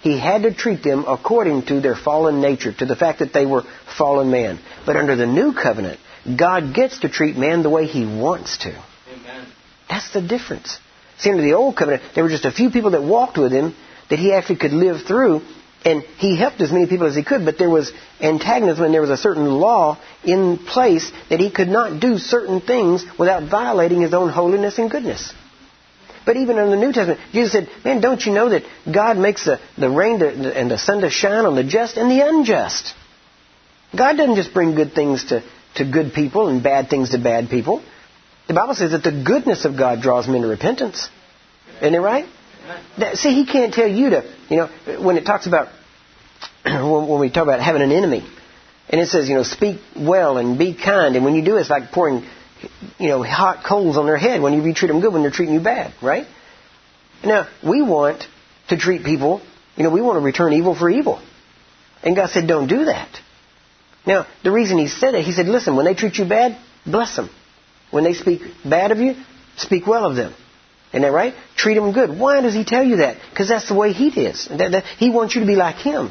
He 0.01 0.19
had 0.19 0.43
to 0.43 0.55
treat 0.55 0.83
them 0.83 1.05
according 1.07 1.67
to 1.67 1.81
their 1.81 1.97
fallen 1.97 2.41
nature, 2.41 2.73
to 2.73 2.87
the 2.87 2.97
fact 2.97 3.19
that 3.21 3.33
they 3.33 3.47
were 3.47 3.65
fallen 3.99 4.31
man. 4.31 4.61
But 4.85 4.97
under 4.97 5.17
the 5.17 5.27
new 5.27 5.53
covenant, 5.53 5.99
God 6.39 6.75
gets 6.75 7.01
to 7.01 7.09
treat 7.09 7.37
man 7.37 7.63
the 7.63 7.71
way 7.71 7.87
He 7.87 8.05
wants 8.05 8.59
to. 8.59 8.71
Amen. 8.71 9.47
That's 9.89 10.13
the 10.13 10.23
difference. 10.23 10.79
See, 11.19 11.31
under 11.31 11.43
the 11.43 11.55
old 11.55 11.77
covenant, 11.77 12.03
there 12.15 12.25
were 12.25 12.31
just 12.31 12.45
a 12.45 12.53
few 12.53 12.71
people 12.71 12.93
that 12.93 13.03
walked 13.03 13.39
with 13.39 13.53
Him 13.53 13.75
that 14.11 14.19
He 14.19 14.33
actually 14.33 14.57
could 14.57 14.73
live 14.73 15.03
through, 15.07 15.43
and 15.87 16.03
He 16.18 16.37
helped 16.37 16.61
as 16.61 16.72
many 16.72 16.87
people 16.87 17.07
as 17.07 17.14
He 17.14 17.22
could, 17.22 17.44
but 17.44 17.59
there 17.59 17.70
was 17.70 17.92
antagonism 18.20 18.85
and 18.85 18.92
there 18.92 19.01
was 19.01 19.11
a 19.11 19.16
certain 19.16 19.46
law 19.46 19.99
in 20.25 20.59
place 20.59 21.11
that 21.31 21.38
He 21.38 21.51
could 21.51 21.68
not 21.68 22.01
do 22.01 22.18
certain 22.18 22.61
things 22.61 23.05
without 23.18 23.49
violating 23.49 24.01
His 24.01 24.12
own 24.12 24.29
holiness 24.29 24.79
and 24.79 24.90
goodness. 24.90 25.33
But 26.27 26.37
even 26.37 26.59
in 26.59 26.70
the 26.70 26.77
New 26.77 26.92
Testament, 26.92 27.20
Jesus 27.33 27.53
said, 27.53 27.68
Man, 27.85 28.01
don't 28.01 28.20
you 28.27 28.33
know 28.33 28.49
that 28.49 28.64
God 28.92 29.16
makes 29.16 29.44
the, 29.44 29.61
the 29.79 29.88
rain 29.88 30.18
to, 30.18 30.59
and 30.59 30.68
the 30.68 30.77
sun 30.77 31.03
to 31.03 31.11
shine 31.11 31.46
on 31.46 31.55
the 31.55 31.62
just 31.62 31.96
and 31.96 32.11
the 32.11 32.27
unjust? 32.27 32.92
God 33.96 34.16
doesn't 34.16 34.35
just 34.35 34.53
bring 34.53 34.75
good 34.75 34.92
things 34.92 35.27
to, 35.27 35.44
to 35.77 35.85
good 35.88 36.12
people 36.12 36.49
and 36.49 36.64
bad 36.64 36.90
things 36.90 37.11
to 37.11 37.18
bad 37.18 37.49
people. 37.49 37.81
The 38.49 38.55
Bible 38.55 38.75
says 38.75 38.90
that 38.90 39.05
the 39.05 39.22
goodness 39.25 39.64
of 39.64 39.77
God 39.77 40.03
draws 40.03 40.27
men 40.27 40.42
to 40.42 40.49
repentance. 40.49 41.09
Isn't 41.81 41.94
it 41.94 41.99
right? 41.99 42.27
See, 43.15 43.35
he 43.35 43.47
can't 43.47 43.73
tell 43.73 43.89
you 43.89 44.11
to, 44.11 44.35
you 44.49 44.57
know, 44.57 45.01
when 45.01 45.17
it 45.17 45.25
talks 45.25 45.47
about, 45.47 45.69
when 46.65 47.21
we 47.21 47.31
talk 47.31 47.45
about 47.45 47.61
having 47.61 47.83
an 47.83 47.93
enemy, 47.93 48.27
and 48.89 49.01
it 49.01 49.09
says, 49.09 49.29
you 49.29 49.35
know, 49.35 49.43
speak 49.43 49.81
well 49.97 50.39
and 50.39 50.59
be 50.59 50.75
kind, 50.75 51.17
and 51.17 51.25
when 51.25 51.35
you 51.35 51.45
do, 51.45 51.57
it's 51.57 51.71
like 51.71 51.91
pouring 51.91 52.25
you 52.99 53.09
know, 53.09 53.23
hot 53.23 53.65
coals 53.65 53.97
on 53.97 54.07
their 54.07 54.17
head 54.17 54.41
when 54.41 54.53
you 54.55 54.75
treat 54.75 54.89
them 54.89 55.01
good 55.01 55.13
when 55.13 55.23
they're 55.23 55.31
treating 55.31 55.55
you 55.55 55.61
bad, 55.61 55.93
right? 56.03 56.27
Now, 57.25 57.49
we 57.67 57.83
want 57.83 58.27
to 58.69 58.77
treat 58.77 59.05
people, 59.05 59.43
you 59.77 59.85
know, 59.85 59.91
we 59.91 60.01
want 60.01 60.19
to 60.19 60.25
return 60.25 60.53
evil 60.53 60.75
for 60.75 60.89
evil. 60.89 61.23
And 62.03 62.17
God 62.17 62.31
said, 62.31 62.47
don't 62.47 62.69
do 62.69 62.87
that. 62.87 63.09
Now, 64.07 64.27
the 64.45 64.53
reason 64.53 64.79
He 64.79 64.89
said 64.89 65.15
it, 65.15 65.25
He 65.25 65.33
said, 65.33 65.47
listen, 65.47 65.77
when 65.77 65.85
they 65.85 65.95
treat 65.95 66.17
you 66.17 66.25
bad, 66.25 66.59
bless 66.85 67.17
them. 67.17 67.31
When 67.91 68.05
they 68.05 68.15
speak 68.15 68.43
bad 68.65 68.93
of 68.93 68.99
you, 68.99 69.15
speak 69.57 69.87
well 69.87 70.05
of 70.05 70.17
them. 70.17 70.35
Isn't 70.97 71.03
that 71.03 71.13
right? 71.13 71.35
Treat 71.57 71.77
him 71.77 71.93
good. 71.93 72.19
Why 72.19 72.41
does 72.41 72.55
He 72.55 72.65
tell 72.65 72.83
you 72.83 72.97
that? 72.97 73.19
Because 73.29 73.51
that's 73.51 73.69
the 73.69 73.75
way 73.75 73.93
He 73.93 74.09
is. 74.09 74.49
That, 74.49 74.73
that, 74.73 74.85
he 74.97 75.11
wants 75.11 75.35
you 75.35 75.43
to 75.43 75.47
be 75.47 75.55
like 75.55 75.77
Him. 75.77 76.11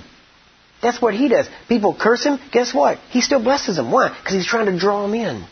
That's 0.79 1.01
what 1.01 1.15
He 1.15 1.27
does. 1.27 1.49
People 1.67 1.97
curse 1.99 2.23
Him, 2.23 2.37
guess 2.51 2.71
what? 2.71 2.99
He 3.09 3.21
still 3.21 3.43
blesses 3.43 3.77
them. 3.77 3.91
Why? 3.91 4.09
Because 4.09 4.33
He's 4.33 4.45
trying 4.45 4.67
to 4.67 4.77
draw 4.77 5.01
them 5.01 5.15
in. 5.15 5.43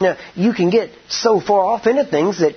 Now, 0.00 0.16
you 0.36 0.52
can 0.52 0.70
get 0.70 0.90
so 1.08 1.40
far 1.40 1.64
off 1.64 1.88
into 1.88 2.04
things 2.04 2.38
that 2.38 2.54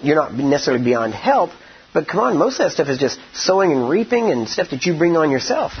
you're 0.00 0.14
not 0.14 0.34
necessarily 0.34 0.84
beyond 0.84 1.14
help, 1.14 1.50
but 1.92 2.06
come 2.06 2.20
on, 2.20 2.38
most 2.38 2.60
of 2.60 2.66
that 2.66 2.70
stuff 2.70 2.88
is 2.88 2.98
just 2.98 3.18
sowing 3.34 3.72
and 3.72 3.88
reaping 3.88 4.30
and 4.30 4.48
stuff 4.48 4.70
that 4.70 4.86
you 4.86 4.96
bring 4.96 5.16
on 5.16 5.32
yourself. 5.32 5.72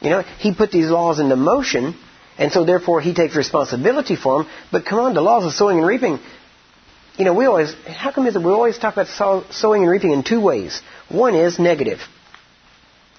You 0.00 0.10
know, 0.10 0.22
He 0.40 0.52
put 0.52 0.72
these 0.72 0.90
laws 0.90 1.20
into 1.20 1.36
motion, 1.36 1.94
and 2.36 2.50
so 2.50 2.64
therefore 2.64 3.00
He 3.00 3.14
takes 3.14 3.36
responsibility 3.36 4.16
for 4.16 4.42
them. 4.42 4.52
But 4.72 4.86
come 4.86 4.98
on, 4.98 5.14
the 5.14 5.20
laws 5.20 5.44
of 5.44 5.52
sowing 5.52 5.78
and 5.78 5.86
reaping, 5.86 6.18
you 7.18 7.24
know, 7.24 7.34
we 7.34 7.46
always, 7.46 7.74
how 7.86 8.12
come 8.12 8.26
is 8.26 8.36
it 8.36 8.42
we 8.42 8.50
always 8.50 8.78
talk 8.78 8.94
about 8.94 9.08
sow, 9.08 9.44
sowing 9.50 9.82
and 9.82 9.90
reaping 9.90 10.12
in 10.12 10.22
two 10.22 10.40
ways? 10.40 10.80
One 11.08 11.34
is 11.34 11.58
negative. 11.58 11.98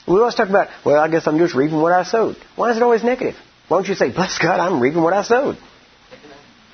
We 0.07 0.17
always 0.17 0.35
talk 0.35 0.49
about, 0.49 0.69
well, 0.85 0.99
I 0.99 1.09
guess 1.09 1.27
I'm 1.27 1.37
just 1.37 1.53
reaping 1.53 1.81
what 1.81 1.91
I 1.91 2.03
sowed. 2.03 2.37
Why 2.55 2.71
is 2.71 2.77
it 2.77 2.83
always 2.83 3.03
negative? 3.03 3.35
Why 3.67 3.77
don't 3.77 3.87
you 3.87 3.95
say, 3.95 4.11
bless 4.11 4.39
God, 4.39 4.59
I'm 4.59 4.79
reaping 4.79 5.03
what 5.03 5.13
I 5.13 5.23
sowed? 5.23 5.57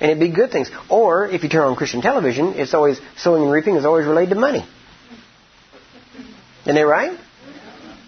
And 0.00 0.10
it'd 0.10 0.20
be 0.20 0.28
good 0.28 0.50
things. 0.50 0.70
Or 0.88 1.28
if 1.28 1.42
you 1.42 1.48
turn 1.48 1.66
on 1.66 1.74
Christian 1.74 2.00
television, 2.00 2.54
it's 2.54 2.74
always 2.74 3.00
sowing 3.16 3.42
and 3.42 3.50
reaping 3.50 3.76
is 3.76 3.84
always 3.84 4.06
related 4.06 4.34
to 4.34 4.40
money. 4.40 4.64
Isn't 6.62 6.74
that 6.74 6.86
right? 6.86 7.18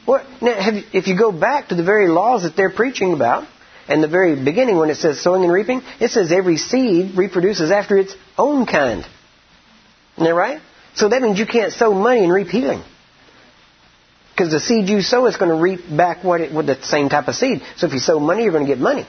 Well, 0.06 0.24
now, 0.40 0.54
if 0.92 1.06
you 1.06 1.18
go 1.18 1.32
back 1.32 1.68
to 1.68 1.74
the 1.74 1.84
very 1.84 2.08
laws 2.08 2.42
that 2.42 2.56
they're 2.56 2.70
preaching 2.70 3.12
about, 3.12 3.46
and 3.88 4.02
the 4.02 4.08
very 4.08 4.42
beginning 4.42 4.76
when 4.76 4.90
it 4.90 4.96
says 4.96 5.20
sowing 5.20 5.42
and 5.44 5.52
reaping, 5.52 5.82
it 5.98 6.10
says 6.10 6.30
every 6.30 6.58
seed 6.58 7.16
reproduces 7.16 7.70
after 7.70 7.96
its 7.96 8.14
own 8.36 8.66
kind. 8.66 9.00
Isn't 10.16 10.24
that 10.24 10.34
right? 10.34 10.60
So 10.94 11.08
that 11.08 11.22
means 11.22 11.38
you 11.38 11.46
can't 11.46 11.72
sow 11.72 11.94
money 11.94 12.22
and 12.24 12.32
reap 12.32 12.48
healing. 12.48 12.82
Because 14.32 14.52
the 14.52 14.60
seed 14.60 14.88
you 14.88 15.00
sow 15.00 15.26
is 15.26 15.36
going 15.36 15.50
to 15.50 15.60
reap 15.60 15.80
back 15.96 16.22
what 16.22 16.40
it, 16.40 16.54
with 16.54 16.66
the 16.66 16.80
same 16.82 17.08
type 17.08 17.28
of 17.28 17.34
seed. 17.34 17.62
So 17.76 17.86
if 17.86 17.92
you 17.92 17.98
sow 17.98 18.20
money, 18.20 18.42
you're 18.42 18.52
going 18.52 18.66
to 18.66 18.70
get 18.72 18.80
money. 18.80 19.06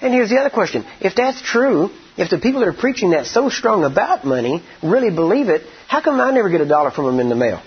And 0.00 0.12
here's 0.12 0.28
the 0.28 0.38
other 0.38 0.50
question. 0.50 0.84
If 1.00 1.14
that's 1.14 1.40
true, 1.40 1.90
if 2.18 2.30
the 2.30 2.38
people 2.38 2.60
that 2.60 2.68
are 2.68 2.74
preaching 2.74 3.10
that 3.10 3.26
so 3.26 3.48
strong 3.48 3.84
about 3.84 4.24
money 4.24 4.62
really 4.82 5.10
believe 5.10 5.48
it, 5.48 5.62
how 5.88 6.02
come 6.02 6.20
I 6.20 6.30
never 6.30 6.50
get 6.50 6.60
a 6.60 6.68
dollar 6.68 6.90
from 6.90 7.06
them 7.06 7.20
in 7.20 7.28
the 7.28 7.36
mail? 7.36 7.62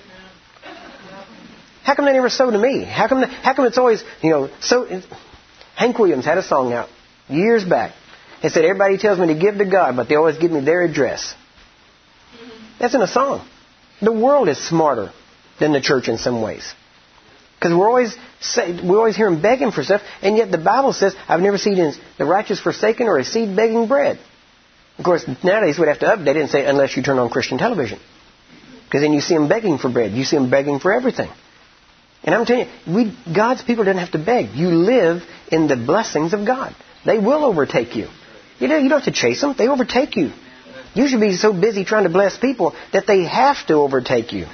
How 1.84 1.96
come 1.96 2.06
they 2.06 2.14
never 2.14 2.30
sow 2.30 2.52
to 2.52 2.58
me? 2.58 2.84
How 2.84 3.08
come, 3.08 3.24
how 3.24 3.54
come 3.54 3.66
it's 3.66 3.78
always, 3.78 4.04
you 4.22 4.30
know, 4.30 4.50
so. 4.60 5.02
Hank 5.78 6.00
Williams 6.00 6.26
had 6.26 6.40
a 6.40 6.44
song 6.44 6.74
out 6.74 6.90
years 7.30 7.64
back. 7.64 7.94
It 8.42 8.52
said, 8.52 8.66
Everybody 8.66 8.98
tells 8.98 9.20
me 9.20 9.28
to 9.28 9.40
give 9.40 9.60
to 9.60 9.66
God, 9.66 9.96
but 9.96 10.10
they 10.10 10.16
always 10.16 10.38
give 10.38 10.52
me 10.52 10.62
their 10.62 10.82
address. 10.82 11.36
Mm-hmm. 12.34 12.80
That's 12.80 12.96
in 12.96 13.02
a 13.02 13.08
song. 13.08 13.48
The 14.02 14.12
world 14.12 14.50
is 14.50 14.58
smarter 14.58 15.12
than 15.60 15.74
the 15.74 15.82
church 15.82 16.08
in 16.08 16.18
some 16.18 16.42
ways. 16.42 16.74
Because 17.60 17.78
we're 17.78 17.88
always 17.88 18.16
say, 18.40 18.72
we 18.74 18.96
always 18.96 19.16
hear 19.16 19.30
them 19.30 19.40
begging 19.42 19.72
for 19.72 19.84
stuff, 19.84 20.02
and 20.24 20.36
yet 20.36 20.52
the 20.52 20.58
Bible 20.58 20.94
says, 20.94 21.16
"I've 21.28 21.42
never 21.42 21.60
seen 21.60 21.94
the 22.18 22.26
righteous 22.26 22.60
forsaken 22.60 23.08
or 23.08 23.20
a 23.20 23.24
seed 23.24 23.56
begging 23.56 23.88
bread." 23.88 24.20
Of 24.98 25.06
course, 25.06 25.26
nowadays 25.44 25.78
we'd 25.78 25.90
have 25.90 26.00
to 26.00 26.08
update 26.08 26.36
it 26.36 26.38
and 26.38 26.50
say, 26.50 26.66
"Unless 26.66 26.98
you 26.98 27.04
turn 27.04 27.20
on 27.20 27.30
Christian 27.30 27.58
television," 27.60 28.00
because 28.86 29.02
then 29.02 29.14
you 29.14 29.22
see 29.22 29.36
them 29.36 29.48
begging 29.48 29.78
for 29.78 29.90
bread, 29.90 30.12
you 30.12 30.24
see 30.24 30.38
them 30.38 30.50
begging 30.50 30.80
for 30.80 30.92
everything. 30.92 31.30
And 32.24 32.36
I'm 32.36 32.46
telling 32.46 32.68
you, 32.68 32.94
we, 32.94 33.18
God's 33.34 33.64
people 33.64 33.84
didn't 33.86 34.00
have 34.00 34.12
to 34.12 34.20
beg. 34.20 34.50
You 34.50 34.70
live 34.70 35.24
in 35.52 35.68
the 35.68 35.76
blessings 35.76 36.34
of 36.34 36.46
God. 36.46 36.76
They 37.06 37.20
will 37.20 37.46
overtake 37.46 37.96
you. 37.96 38.08
You, 38.60 38.68
know, 38.68 38.78
you 38.78 38.90
don't 38.90 39.02
have 39.04 39.14
to 39.14 39.20
chase 39.20 39.42
them; 39.42 39.56
they 39.58 39.68
overtake 39.68 40.16
you. 40.16 40.32
You 40.94 41.08
should 41.08 41.20
be 41.20 41.36
so 41.36 41.54
busy 41.54 41.86
trying 41.86 42.04
to 42.04 42.10
bless 42.10 42.38
people 42.38 42.76
that 42.92 43.06
they 43.06 43.24
have 43.24 43.66
to 43.68 43.76
overtake 43.76 44.34
you. 44.34 44.48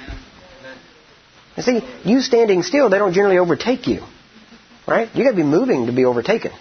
You 1.56 1.64
see, 1.64 1.82
you 2.04 2.22
standing 2.22 2.64
still, 2.64 2.90
they 2.90 2.98
don't 2.98 3.14
generally 3.14 3.38
overtake 3.38 3.88
you. 3.88 4.02
Right? 4.88 5.10
You 5.16 5.24
gotta 5.24 5.36
be 5.36 5.44
moving 5.44 5.86
to 5.86 5.94
be 5.94 6.06
overtaken. 6.06 6.52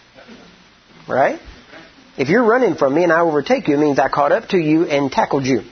Right? 1.08 1.40
If 2.16 2.28
you're 2.28 2.44
running 2.44 2.76
from 2.76 2.94
me 2.94 3.02
and 3.02 3.12
I 3.12 3.20
overtake 3.20 3.66
you, 3.68 3.74
it 3.74 3.80
means 3.80 3.98
I 3.98 4.08
caught 4.08 4.32
up 4.32 4.50
to 4.50 4.58
you 4.58 4.84
and 4.84 5.10
tackled 5.10 5.46
you. 5.46 5.62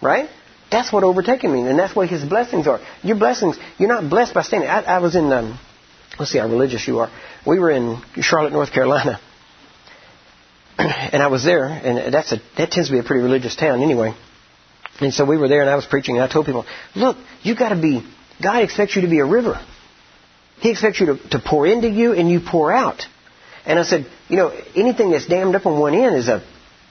Right? 0.00 0.28
That's 0.70 0.92
what 0.92 1.04
overtaking 1.04 1.52
means, 1.52 1.68
and 1.68 1.78
that's 1.78 1.94
what 1.94 2.08
his 2.08 2.24
blessings 2.24 2.66
are. 2.66 2.80
Your 3.02 3.16
blessings, 3.16 3.56
you're 3.78 3.88
not 3.88 4.08
blessed 4.08 4.34
by 4.34 4.42
standing. 4.42 4.68
I, 4.68 4.82
I 4.82 4.98
was 4.98 5.16
in, 5.16 5.32
um, 5.32 5.58
let's 6.18 6.32
see 6.32 6.38
how 6.38 6.48
religious 6.48 6.86
you 6.86 6.98
are. 6.98 7.10
We 7.46 7.58
were 7.58 7.70
in 7.70 8.02
Charlotte, 8.20 8.52
North 8.52 8.72
Carolina, 8.72 9.20
and 10.78 11.22
I 11.22 11.26
was 11.28 11.44
there, 11.44 11.66
and 11.66 12.12
that's 12.12 12.32
a 12.32 12.36
that 12.56 12.70
tends 12.70 12.88
to 12.88 12.92
be 12.94 12.98
a 12.98 13.02
pretty 13.02 13.22
religious 13.22 13.54
town 13.54 13.82
anyway. 13.82 14.14
And 15.00 15.12
so 15.12 15.24
we 15.24 15.36
were 15.36 15.48
there, 15.48 15.60
and 15.60 15.68
I 15.68 15.74
was 15.74 15.86
preaching, 15.86 16.16
and 16.16 16.24
I 16.24 16.28
told 16.32 16.46
people, 16.46 16.64
look, 16.94 17.16
you 17.42 17.54
got 17.56 17.70
to 17.70 17.80
be 17.80 18.02
God 18.42 18.62
expects 18.62 18.96
you 18.96 19.02
to 19.02 19.08
be 19.08 19.20
a 19.20 19.26
river. 19.26 19.64
He 20.58 20.70
expects 20.70 21.00
you 21.00 21.06
to, 21.06 21.28
to 21.30 21.42
pour 21.44 21.66
into 21.66 21.88
you 21.88 22.12
and 22.12 22.30
you 22.30 22.40
pour 22.40 22.72
out. 22.72 23.02
And 23.66 23.78
I 23.78 23.82
said, 23.82 24.06
you 24.28 24.36
know, 24.36 24.50
anything 24.74 25.10
that's 25.10 25.26
dammed 25.26 25.54
up 25.54 25.66
on 25.66 25.78
one 25.78 25.94
end 25.94 26.16
is 26.16 26.28
a, 26.28 26.42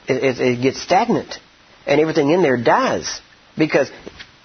it, 0.08 0.40
it 0.40 0.62
gets 0.62 0.82
stagnant, 0.82 1.36
and 1.86 2.00
everything 2.02 2.30
in 2.30 2.42
there 2.42 2.58
dies 2.58 3.22
because 3.58 3.90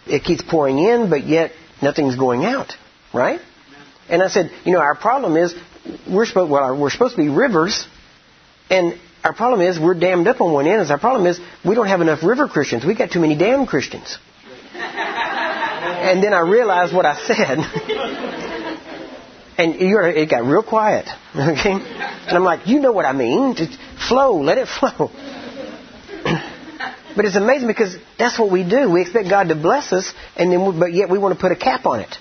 it 0.07 0.25
keeps 0.25 0.43
pouring 0.43 0.79
in, 0.79 1.11
but 1.11 1.27
yet 1.27 1.53
nothing's 1.83 2.17
going 2.17 2.45
out, 2.45 2.75
right? 3.13 3.41
And 4.09 4.23
I 4.23 4.29
said, 4.29 4.51
you 4.65 4.73
know, 4.73 4.81
our 4.81 4.95
problem 4.95 5.37
is 5.37 5.55
we're 6.11 6.27
supposed 6.27 6.51
well, 6.51 6.77
we're 6.77 6.91
supposed 6.91 7.17
to 7.17 7.23
be 7.23 7.29
rivers, 7.29 7.87
and 8.71 8.99
our 9.25 9.33
problem 9.35 9.61
is 9.61 9.79
we're 9.79 9.99
dammed 9.99 10.29
up 10.29 10.41
on 10.41 10.53
one 10.53 10.67
end. 10.67 10.83
Is 10.83 10.91
our 10.91 10.99
problem 10.99 11.27
is 11.27 11.41
we 11.65 11.75
don't 11.75 11.89
have 11.89 12.01
enough 12.01 12.23
river 12.23 12.49
Christians. 12.49 12.85
We 12.85 12.95
got 12.95 13.11
too 13.11 13.21
many 13.21 13.37
damn 13.37 13.67
Christians. 13.67 14.19
And 14.75 16.23
then 16.23 16.33
I 16.33 16.41
realized 16.41 16.95
what 16.95 17.05
I 17.05 17.17
said. 17.27 17.59
and 19.59 19.75
it 19.75 20.31
got 20.31 20.45
real 20.45 20.63
quiet. 20.63 21.09
Okay? 21.35 21.73
And 21.73 22.37
I'm 22.37 22.45
like, 22.45 22.67
you 22.67 22.81
know 22.81 22.93
what 22.93 23.05
I 23.05 23.13
mean. 23.13 23.55
Just 23.57 23.77
flow. 24.09 24.41
Let 24.41 24.59
it 24.59 24.69
flow. 24.69 25.11
but 27.17 27.25
it's 27.25 27.37
amazing 27.37 27.67
because 27.67 27.97
that's 28.19 28.39
what 28.39 28.51
we 28.51 28.69
do. 28.69 28.91
We 28.91 29.03
expect 29.03 29.29
God 29.29 29.49
to 29.49 29.55
bless 29.55 29.93
us, 29.93 30.13
and 30.37 30.53
then, 30.53 30.65
we, 30.65 30.79
but 30.79 30.93
yet 30.93 31.11
we 31.11 31.19
want 31.19 31.35
to 31.35 31.41
put 31.41 31.53
a 31.53 31.57
cap 31.57 31.85
on 31.87 32.01
it. 32.01 32.17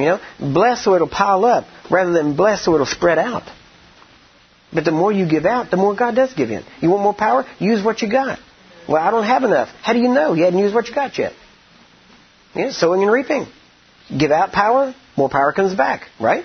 You 0.00 0.06
know, 0.06 0.20
bless 0.52 0.84
so 0.84 0.94
it'll 0.94 1.08
pile 1.08 1.44
up, 1.44 1.64
rather 1.90 2.12
than 2.12 2.36
bless 2.36 2.64
so 2.64 2.74
it'll 2.74 2.86
spread 2.86 3.18
out. 3.18 3.42
But 4.72 4.84
the 4.84 4.92
more 4.92 5.12
you 5.12 5.28
give 5.28 5.46
out, 5.46 5.70
the 5.70 5.76
more 5.76 5.94
God 5.94 6.14
does 6.14 6.32
give 6.32 6.50
in. 6.50 6.64
You 6.80 6.90
want 6.90 7.02
more 7.02 7.14
power? 7.14 7.44
Use 7.58 7.84
what 7.84 8.02
you 8.02 8.10
got. 8.10 8.38
Well, 8.88 9.02
I 9.02 9.10
don't 9.10 9.24
have 9.24 9.44
enough. 9.44 9.68
How 9.82 9.92
do 9.92 9.98
you 9.98 10.08
know? 10.08 10.32
You 10.32 10.44
hadn't 10.44 10.58
used 10.58 10.74
what 10.74 10.88
you 10.88 10.94
got 10.94 11.18
yet. 11.18 11.32
Yeah, 12.54 12.70
sowing 12.70 13.02
and 13.02 13.10
reaping. 13.10 13.46
Give 14.16 14.30
out 14.30 14.52
power, 14.52 14.94
more 15.16 15.28
power 15.28 15.52
comes 15.52 15.74
back, 15.74 16.08
right? 16.20 16.44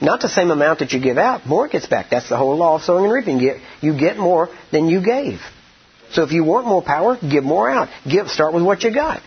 Not 0.00 0.20
the 0.20 0.28
same 0.28 0.50
amount 0.50 0.78
that 0.78 0.92
you 0.92 1.00
give 1.00 1.18
out, 1.18 1.46
more 1.46 1.68
gets 1.68 1.86
back. 1.86 2.06
That's 2.10 2.28
the 2.30 2.36
whole 2.38 2.56
law 2.56 2.76
of 2.76 2.82
sowing 2.82 3.04
and 3.04 3.12
reaping. 3.12 3.40
You 3.82 3.98
get 3.98 4.16
more 4.16 4.48
than 4.72 4.88
you 4.88 5.02
gave. 5.04 5.40
So 6.12 6.22
if 6.22 6.32
you 6.32 6.42
want 6.44 6.66
more 6.66 6.82
power, 6.82 7.18
give 7.20 7.44
more 7.44 7.70
out. 7.70 7.88
Give, 8.10 8.28
start 8.28 8.54
with 8.54 8.64
what 8.64 8.82
you 8.82 8.94
got. 8.94 9.22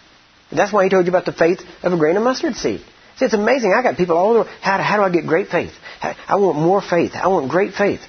That's 0.52 0.74
why 0.74 0.84
he 0.84 0.90
told 0.90 1.06
you 1.06 1.12
about 1.12 1.26
the 1.26 1.34
faith 1.34 1.62
of 1.84 1.94
a 1.94 1.98
grain 1.98 2.18
of 2.18 2.24
mustard 2.24 2.56
seed. 2.56 2.82
See, 3.18 3.26
it's 3.26 3.34
amazing. 3.34 3.74
I 3.78 3.84
got 3.84 3.98
people 3.98 4.18
all 4.18 4.38
over. 4.38 4.50
How, 4.62 4.82
how 4.82 4.98
do 4.98 5.04
I 5.04 5.10
get 5.10 5.28
great 5.28 5.50
faith? 5.50 5.72
I 6.02 6.36
want 6.36 6.58
more 6.58 6.82
faith. 6.82 7.12
I 7.14 7.28
want 7.28 7.50
great 7.50 7.74
faith. 7.74 8.02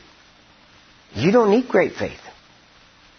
You 1.15 1.31
don't 1.31 1.51
need 1.51 1.69
great 1.69 1.93
faith. 1.93 2.19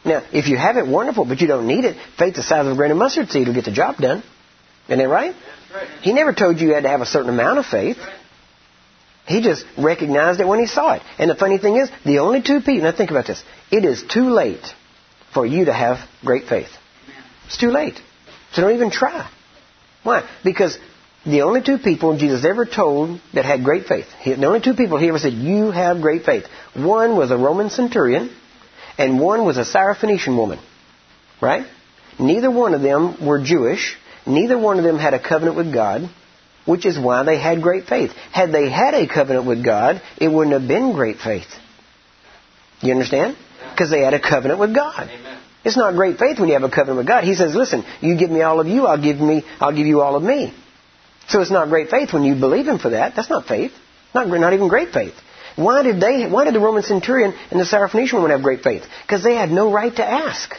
Now, 0.04 0.24
if 0.32 0.48
you 0.48 0.58
have 0.58 0.78
it, 0.78 0.88
wonderful, 0.88 1.26
but 1.26 1.42
you 1.42 1.48
don't 1.48 1.68
need 1.68 1.86
it. 1.86 1.98
Faith 2.18 2.36
the 2.36 2.44
size 2.44 2.66
of 2.66 2.74
a 2.74 2.76
grain 2.76 2.92
of 2.92 2.98
mustard 2.98 3.30
seed 3.30 3.48
will 3.48 3.56
get 3.56 3.66
the 3.66 3.72
job 3.72 3.98
done. 3.98 4.24
Isn't 4.88 5.00
that 5.00 5.08
right? 5.08 5.36
He 6.02 6.14
never 6.14 6.34
told 6.34 6.60
you 6.60 6.68
you 6.70 6.74
had 6.74 6.84
to 6.84 6.90
have 6.90 7.02
a 7.02 7.06
certain 7.06 7.30
amount 7.30 7.60
of 7.60 7.66
faith. 7.66 7.98
He 9.26 9.42
just 9.42 9.66
recognized 9.78 10.40
it 10.40 10.48
when 10.48 10.60
he 10.60 10.68
saw 10.68 10.94
it. 10.94 11.02
And 11.18 11.30
the 11.30 11.36
funny 11.36 11.58
thing 11.58 11.78
is, 11.78 11.90
the 12.06 12.20
only 12.20 12.44
two 12.44 12.60
people, 12.60 12.84
now 12.84 12.96
think 12.96 13.10
about 13.10 13.26
this, 13.26 13.44
it 13.72 13.84
is 13.84 14.04
too 14.04 14.30
late 14.30 14.66
for 15.34 15.46
you 15.46 15.66
to 15.66 15.74
have 15.74 15.98
great 16.24 16.48
faith. 16.48 16.70
It's 17.48 17.58
too 17.58 17.72
late. 17.72 18.00
So 18.54 18.62
don't 18.62 18.76
even 18.76 18.92
try. 18.92 19.30
Why? 20.04 20.30
Because 20.44 20.78
the 21.26 21.42
only 21.42 21.62
two 21.62 21.80
people 21.80 22.18
Jesus 22.18 22.46
ever 22.46 22.66
told 22.66 23.20
that 23.34 23.46
had 23.46 23.64
great 23.64 23.88
faith, 23.88 24.06
the 24.24 24.46
only 24.46 24.62
two 24.62 24.76
people 24.76 25.00
he 25.00 25.08
ever 25.08 25.18
said, 25.18 25.34
You 25.34 25.72
have 25.72 26.02
great 26.02 26.24
faith. 26.24 26.46
One 26.76 27.18
was 27.18 27.32
a 27.32 27.38
Roman 27.38 27.70
centurion, 27.70 28.30
and 28.98 29.20
one 29.20 29.44
was 29.44 29.58
a 29.58 29.66
Syrophoenician 29.66 30.38
woman. 30.38 30.60
Right? 31.42 31.66
Neither 32.20 32.52
one 32.52 32.74
of 32.74 32.82
them 32.82 33.26
were 33.26 33.44
Jewish. 33.44 33.98
Neither 34.26 34.58
one 34.58 34.78
of 34.78 34.84
them 34.84 34.98
had 34.98 35.14
a 35.14 35.20
covenant 35.20 35.58
with 35.58 35.74
God, 35.74 36.10
which 36.66 36.86
is 36.86 36.98
why 36.98 37.24
they 37.24 37.40
had 37.40 37.62
great 37.62 37.86
faith. 37.86 38.12
Had 38.32 38.52
they 38.52 38.70
had 38.70 38.94
a 38.94 39.08
covenant 39.08 39.46
with 39.46 39.64
God, 39.64 40.02
it 40.18 40.30
wouldn't 40.30 40.54
have 40.54 40.68
been 40.68 40.94
great 40.94 41.18
faith. 41.18 41.48
You 42.82 42.94
understand? 42.94 43.36
Because 43.72 43.90
they 43.90 44.02
had 44.02 44.14
a 44.14 44.20
covenant 44.20 44.60
with 44.60 44.74
God. 44.74 45.10
Amen. 45.10 45.40
It's 45.64 45.78
not 45.78 45.96
great 45.96 46.20
faith 46.20 46.40
when 46.40 46.50
you 46.50 46.54
have 46.54 46.64
a 46.64 46.70
covenant 46.70 46.98
with 46.98 47.08
God. 47.08 47.24
He 47.24 47.34
says, 47.34 47.56
"Listen, 47.56 47.84
you 48.00 48.16
give 48.16 48.30
me 48.30 48.42
all 48.44 48.60
of 48.60 48.68
you, 48.68 48.86
I'll 48.86 49.02
give 49.02 49.20
me, 49.20 49.44
I'll 49.60 49.72
give 49.72 49.88
you 49.88 50.02
all 50.02 50.16
of 50.16 50.22
me." 50.22 50.54
So 51.28 51.42
it's 51.42 51.52
not 51.52 51.70
great 51.70 51.90
faith 51.90 52.14
when 52.14 52.24
you 52.24 52.36
believe 52.36 52.68
Him 52.68 52.80
for 52.80 52.90
that. 52.90 53.16
That's 53.16 53.30
not 53.30 53.48
faith. 53.48 53.72
Not, 54.14 54.28
not 54.28 54.54
even 54.54 54.68
great 54.68 54.90
faith. 54.90 55.14
Why 55.56 55.84
did 55.84 56.00
they? 56.00 56.28
Why 56.28 56.46
did 56.46 56.54
the 56.54 56.60
Roman 56.60 56.84
centurion 56.84 57.34
and 57.52 57.60
the 57.60 57.66
Syrophoenician 57.66 58.14
woman 58.14 58.32
have 58.32 58.44
great 58.44 58.62
faith? 58.62 58.84
Because 59.04 59.24
they 59.24 59.36
had 59.36 59.50
no 59.50 59.72
right 59.72 59.96
to 59.96 60.06
ask. 60.06 60.54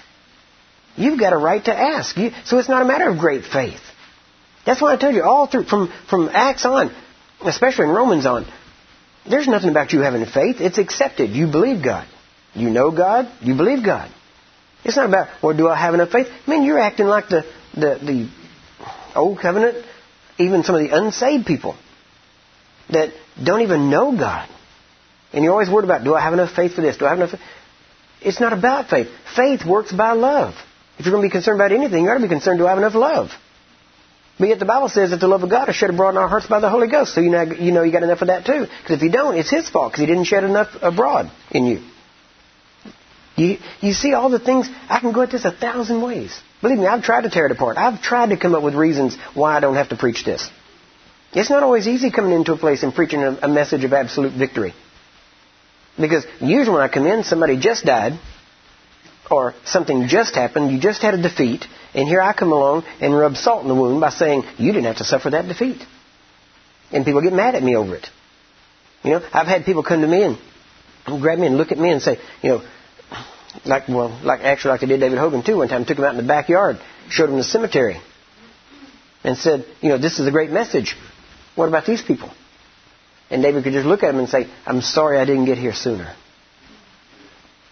You've 0.96 1.20
got 1.20 1.34
a 1.34 1.36
right 1.36 1.62
to 1.64 1.76
ask. 1.76 2.16
You, 2.16 2.30
so 2.44 2.58
it's 2.58 2.68
not 2.68 2.82
a 2.82 2.84
matter 2.86 3.08
of 3.08 3.18
great 3.18 3.44
faith. 3.44 3.80
That's 4.64 4.80
why 4.80 4.94
I 4.94 4.96
told 4.96 5.14
you 5.14 5.22
all 5.22 5.46
through 5.46 5.64
from 5.64 5.92
from 6.08 6.30
Acts 6.32 6.64
on, 6.64 6.94
especially 7.44 7.84
in 7.84 7.90
Romans 7.90 8.26
on. 8.26 8.46
There's 9.28 9.46
nothing 9.46 9.68
about 9.68 9.92
you 9.92 10.00
having 10.00 10.24
faith. 10.24 10.56
It's 10.60 10.78
accepted. 10.78 11.30
You 11.30 11.46
believe 11.50 11.84
God. 11.84 12.08
You 12.54 12.70
know 12.70 12.90
God. 12.90 13.30
You 13.42 13.54
believe 13.54 13.84
God. 13.84 14.10
It's 14.84 14.96
not 14.96 15.06
about 15.06 15.28
well, 15.42 15.56
do 15.56 15.68
I 15.68 15.76
have 15.76 15.94
enough 15.94 16.10
faith? 16.10 16.28
I 16.46 16.50
mean, 16.50 16.62
you're 16.64 16.78
acting 16.78 17.06
like 17.06 17.28
the 17.28 17.44
the 17.74 17.98
the 18.02 18.30
old 19.14 19.40
covenant 19.40 19.84
even 20.38 20.62
some 20.64 20.74
of 20.74 20.82
the 20.82 20.96
unsaved 20.96 21.46
people 21.46 21.76
that 22.90 23.12
don't 23.42 23.62
even 23.62 23.90
know 23.90 24.16
God. 24.16 24.48
And 25.32 25.44
you're 25.44 25.52
always 25.52 25.68
worried 25.68 25.84
about, 25.84 26.04
do 26.04 26.14
I 26.14 26.20
have 26.20 26.32
enough 26.32 26.54
faith 26.54 26.74
for 26.74 26.80
this? 26.80 26.96
Do 26.96 27.06
I 27.06 27.10
have 27.10 27.18
enough 27.18 27.30
faith? 27.32 27.40
It's 28.22 28.40
not 28.40 28.52
about 28.52 28.88
faith. 28.88 29.08
Faith 29.34 29.64
works 29.66 29.92
by 29.92 30.12
love. 30.12 30.54
If 30.98 31.04
you're 31.04 31.12
going 31.12 31.22
to 31.22 31.28
be 31.28 31.32
concerned 31.32 31.60
about 31.60 31.72
anything, 31.72 32.04
you 32.04 32.10
ought 32.10 32.14
to 32.14 32.22
be 32.22 32.28
concerned, 32.28 32.58
do 32.58 32.66
I 32.66 32.70
have 32.70 32.78
enough 32.78 32.94
love? 32.94 33.30
But 34.38 34.48
yet 34.48 34.58
the 34.58 34.66
Bible 34.66 34.88
says 34.88 35.10
that 35.10 35.20
the 35.20 35.28
love 35.28 35.42
of 35.42 35.50
God 35.50 35.68
is 35.68 35.76
shed 35.76 35.90
abroad 35.90 36.10
in 36.10 36.16
our 36.18 36.28
hearts 36.28 36.46
by 36.46 36.60
the 36.60 36.68
Holy 36.68 36.88
Ghost. 36.88 37.14
So 37.14 37.20
you 37.20 37.30
know 37.30 37.42
you, 37.42 37.72
know 37.72 37.82
you 37.82 37.92
got 37.92 38.02
enough 38.02 38.20
of 38.20 38.28
that 38.28 38.44
too. 38.44 38.66
Because 38.82 38.96
if 38.96 39.02
you 39.02 39.10
don't, 39.10 39.36
it's 39.36 39.50
His 39.50 39.68
fault 39.68 39.92
because 39.92 40.00
He 40.00 40.06
didn't 40.06 40.24
shed 40.24 40.44
enough 40.44 40.68
abroad 40.82 41.30
in 41.50 41.64
you. 41.64 41.80
You, 43.36 43.58
you 43.80 43.92
see 43.92 44.14
all 44.14 44.30
the 44.30 44.38
things, 44.38 44.68
I 44.88 45.00
can 45.00 45.12
go 45.12 45.22
at 45.22 45.30
this 45.30 45.44
a 45.44 45.52
thousand 45.52 46.00
ways. 46.00 46.38
Believe 46.62 46.78
me, 46.78 46.86
I've 46.86 47.02
tried 47.02 47.22
to 47.22 47.30
tear 47.30 47.46
it 47.46 47.52
apart. 47.52 47.76
I've 47.76 48.00
tried 48.00 48.30
to 48.30 48.38
come 48.38 48.54
up 48.54 48.62
with 48.62 48.74
reasons 48.74 49.16
why 49.34 49.56
I 49.56 49.60
don't 49.60 49.74
have 49.74 49.90
to 49.90 49.96
preach 49.96 50.24
this. 50.24 50.48
It's 51.32 51.50
not 51.50 51.62
always 51.62 51.86
easy 51.86 52.10
coming 52.10 52.32
into 52.32 52.54
a 52.54 52.58
place 52.58 52.82
and 52.82 52.94
preaching 52.94 53.22
a, 53.22 53.38
a 53.42 53.48
message 53.48 53.84
of 53.84 53.92
absolute 53.92 54.32
victory. 54.32 54.74
Because 56.00 56.24
usually 56.40 56.74
when 56.74 56.82
I 56.82 56.88
come 56.88 57.06
in, 57.06 57.24
somebody 57.24 57.58
just 57.58 57.84
died, 57.84 58.18
or 59.30 59.54
something 59.64 60.08
just 60.08 60.34
happened, 60.34 60.72
you 60.72 60.80
just 60.80 61.02
had 61.02 61.14
a 61.14 61.22
defeat, 61.22 61.66
and 61.94 62.08
here 62.08 62.22
I 62.22 62.32
come 62.32 62.52
along 62.52 62.84
and 63.00 63.14
rub 63.14 63.36
salt 63.36 63.62
in 63.62 63.68
the 63.68 63.74
wound 63.74 64.00
by 64.00 64.10
saying, 64.10 64.44
you 64.56 64.72
didn't 64.72 64.86
have 64.86 64.98
to 64.98 65.04
suffer 65.04 65.30
that 65.30 65.46
defeat. 65.46 65.82
And 66.92 67.04
people 67.04 67.20
get 67.20 67.32
mad 67.32 67.54
at 67.54 67.62
me 67.62 67.76
over 67.76 67.96
it. 67.96 68.06
You 69.02 69.12
know, 69.12 69.28
I've 69.32 69.46
had 69.46 69.64
people 69.64 69.82
come 69.82 70.00
to 70.00 70.06
me 70.06 70.22
and 70.22 70.38
grab 71.20 71.38
me 71.38 71.48
and 71.48 71.56
look 71.56 71.72
at 71.72 71.78
me 71.78 71.90
and 71.90 72.00
say, 72.00 72.18
you 72.42 72.50
know, 72.50 72.62
like 73.64 73.88
well, 73.88 74.20
like 74.22 74.40
actually 74.40 74.70
like 74.72 74.80
they 74.80 74.86
did 74.86 75.00
David 75.00 75.18
Hogan 75.18 75.42
too. 75.42 75.56
One 75.56 75.68
time, 75.68 75.84
took 75.84 75.98
him 75.98 76.04
out 76.04 76.12
in 76.12 76.16
the 76.18 76.28
backyard, 76.28 76.78
showed 77.08 77.30
him 77.30 77.36
the 77.36 77.44
cemetery, 77.44 78.00
and 79.24 79.36
said, 79.36 79.64
you 79.80 79.88
know, 79.88 79.98
this 79.98 80.18
is 80.18 80.26
a 80.26 80.30
great 80.30 80.50
message. 80.50 80.96
What 81.54 81.68
about 81.68 81.86
these 81.86 82.02
people? 82.02 82.30
And 83.30 83.42
David 83.42 83.64
could 83.64 83.72
just 83.72 83.86
look 83.86 84.02
at 84.02 84.10
him 84.10 84.20
and 84.20 84.28
say, 84.28 84.46
I'm 84.66 84.82
sorry 84.82 85.18
I 85.18 85.24
didn't 85.24 85.46
get 85.46 85.58
here 85.58 85.72
sooner. 85.72 86.14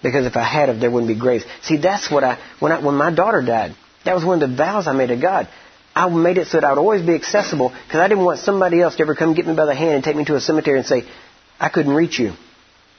Because 0.02 0.26
if 0.26 0.36
I 0.36 0.42
had, 0.42 0.80
there 0.80 0.90
wouldn't 0.90 1.08
be 1.08 1.18
graves. 1.18 1.44
See, 1.62 1.78
that's 1.78 2.10
what 2.10 2.24
I 2.24 2.38
when 2.60 2.72
I 2.72 2.80
when 2.84 2.94
my 2.94 3.12
daughter 3.12 3.42
died. 3.42 3.74
That 4.04 4.14
was 4.14 4.24
one 4.24 4.42
of 4.42 4.50
the 4.50 4.56
vows 4.56 4.86
I 4.86 4.92
made 4.92 5.06
to 5.06 5.16
God. 5.16 5.48
I 5.94 6.08
made 6.08 6.38
it 6.38 6.48
so 6.48 6.58
that 6.60 6.64
I 6.66 6.70
would 6.70 6.78
always 6.78 7.02
be 7.02 7.14
accessible 7.14 7.68
because 7.68 8.00
I 8.00 8.08
didn't 8.08 8.24
want 8.24 8.40
somebody 8.40 8.80
else 8.82 8.96
to 8.96 9.02
ever 9.02 9.14
come 9.14 9.34
get 9.34 9.46
me 9.46 9.54
by 9.54 9.64
the 9.64 9.74
hand 9.74 9.94
and 9.94 10.04
take 10.04 10.16
me 10.16 10.24
to 10.24 10.34
a 10.34 10.40
cemetery 10.40 10.78
and 10.78 10.86
say, 10.86 11.04
I 11.58 11.68
couldn't 11.68 11.92
reach 11.92 12.18
you. 12.18 12.32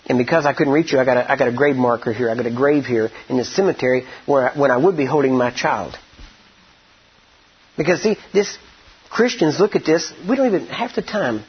And 0.07 0.17
because 0.17 0.45
I 0.45 0.53
couldn't 0.53 0.73
reach 0.73 0.93
you, 0.93 0.99
I 0.99 1.05
got 1.05 1.17
a, 1.17 1.31
I 1.31 1.35
got 1.35 1.47
a 1.47 1.51
grave 1.51 1.75
marker 1.75 2.13
here. 2.13 2.29
I 2.29 2.35
got 2.35 2.45
a 2.45 2.53
grave 2.53 2.85
here 2.85 3.09
in 3.27 3.37
the 3.37 3.45
cemetery 3.45 4.05
where 4.25 4.51
I, 4.51 4.59
when 4.59 4.71
I 4.71 4.77
would 4.77 4.95
be 4.95 5.05
holding 5.05 5.35
my 5.35 5.51
child. 5.51 5.97
Because 7.75 8.01
see, 8.01 8.17
this 8.33 8.57
Christians 9.09 9.59
look 9.59 9.75
at 9.75 9.85
this. 9.85 10.13
We 10.27 10.35
don't 10.35 10.47
even 10.47 10.67
half 10.67 10.95
the 10.95 11.01
time. 11.01 11.43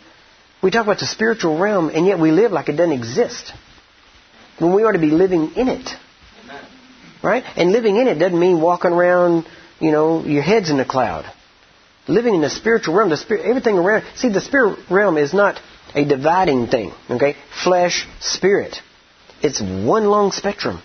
We 0.63 0.71
talk 0.71 0.85
about 0.85 0.99
the 0.99 1.07
spiritual 1.07 1.59
realm, 1.59 1.91
and 1.91 2.07
yet 2.07 2.19
we 2.19 2.31
live 2.31 2.51
like 2.51 2.69
it 2.69 2.77
doesn't 2.77 2.93
exist. 2.93 3.53
When 4.59 4.75
we 4.75 4.85
ought 4.85 4.93
to 4.93 4.99
be 4.99 5.11
living 5.11 5.53
in 5.55 5.69
it, 5.69 5.91
right? 7.23 7.45
And 7.57 7.73
living 7.73 7.97
in 7.97 8.09
it 8.09 8.15
doesn't 8.15 8.39
mean 8.39 8.61
walking 8.61 8.93
around, 8.93 9.47
you 9.81 9.91
know, 9.91 10.25
your 10.25 10.43
head's 10.43 10.71
in 10.71 10.79
the 10.79 10.85
cloud. 10.85 11.31
Living 12.09 12.35
in 12.35 12.41
the 12.41 12.51
spiritual 12.51 12.95
realm, 12.95 13.11
the 13.11 13.17
spirit, 13.17 13.45
everything 13.45 13.77
around. 13.77 14.05
See, 14.15 14.31
the 14.31 14.41
spirit 14.41 14.79
realm 14.91 15.19
is 15.19 15.35
not 15.35 15.61
a 15.97 16.05
dividing 16.05 16.69
thing. 16.69 16.93
Okay? 17.11 17.35
Flesh, 17.65 18.07
spirit. 18.21 18.77
It's 19.43 19.61
one 19.61 20.05
long 20.05 20.31
spectrum. 20.31 20.81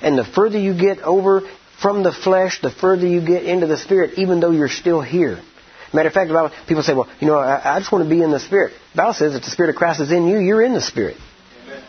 And 0.00 0.16
the 0.16 0.24
further 0.24 0.58
you 0.58 0.78
get 0.78 1.00
over 1.00 1.42
from 1.82 2.02
the 2.02 2.12
flesh, 2.12 2.60
the 2.62 2.70
further 2.70 3.06
you 3.06 3.24
get 3.26 3.44
into 3.44 3.66
the 3.66 3.76
spirit, 3.76 4.18
even 4.18 4.40
though 4.40 4.52
you're 4.52 4.68
still 4.68 5.02
here. 5.02 5.42
Matter 5.92 6.08
of 6.08 6.14
fact, 6.14 6.30
Bible, 6.30 6.50
people 6.66 6.82
say, 6.82 6.94
well, 6.94 7.08
you 7.20 7.26
know, 7.26 7.38
I, 7.38 7.76
I, 7.76 7.78
just 7.78 7.92
want 7.92 8.04
to 8.04 8.10
be 8.10 8.20
in 8.20 8.30
the 8.30 8.40
Spirit. 8.40 8.72
The 8.92 8.96
Bible 8.98 9.14
says 9.14 9.34
if 9.34 9.44
the 9.44 9.50
Spirit 9.50 9.70
of 9.70 9.76
Christ 9.76 10.00
is 10.00 10.10
in 10.10 10.26
you, 10.26 10.38
you're 10.38 10.62
in 10.62 10.74
the 10.74 10.80
Spirit. 10.80 11.16
Amen. 11.64 11.82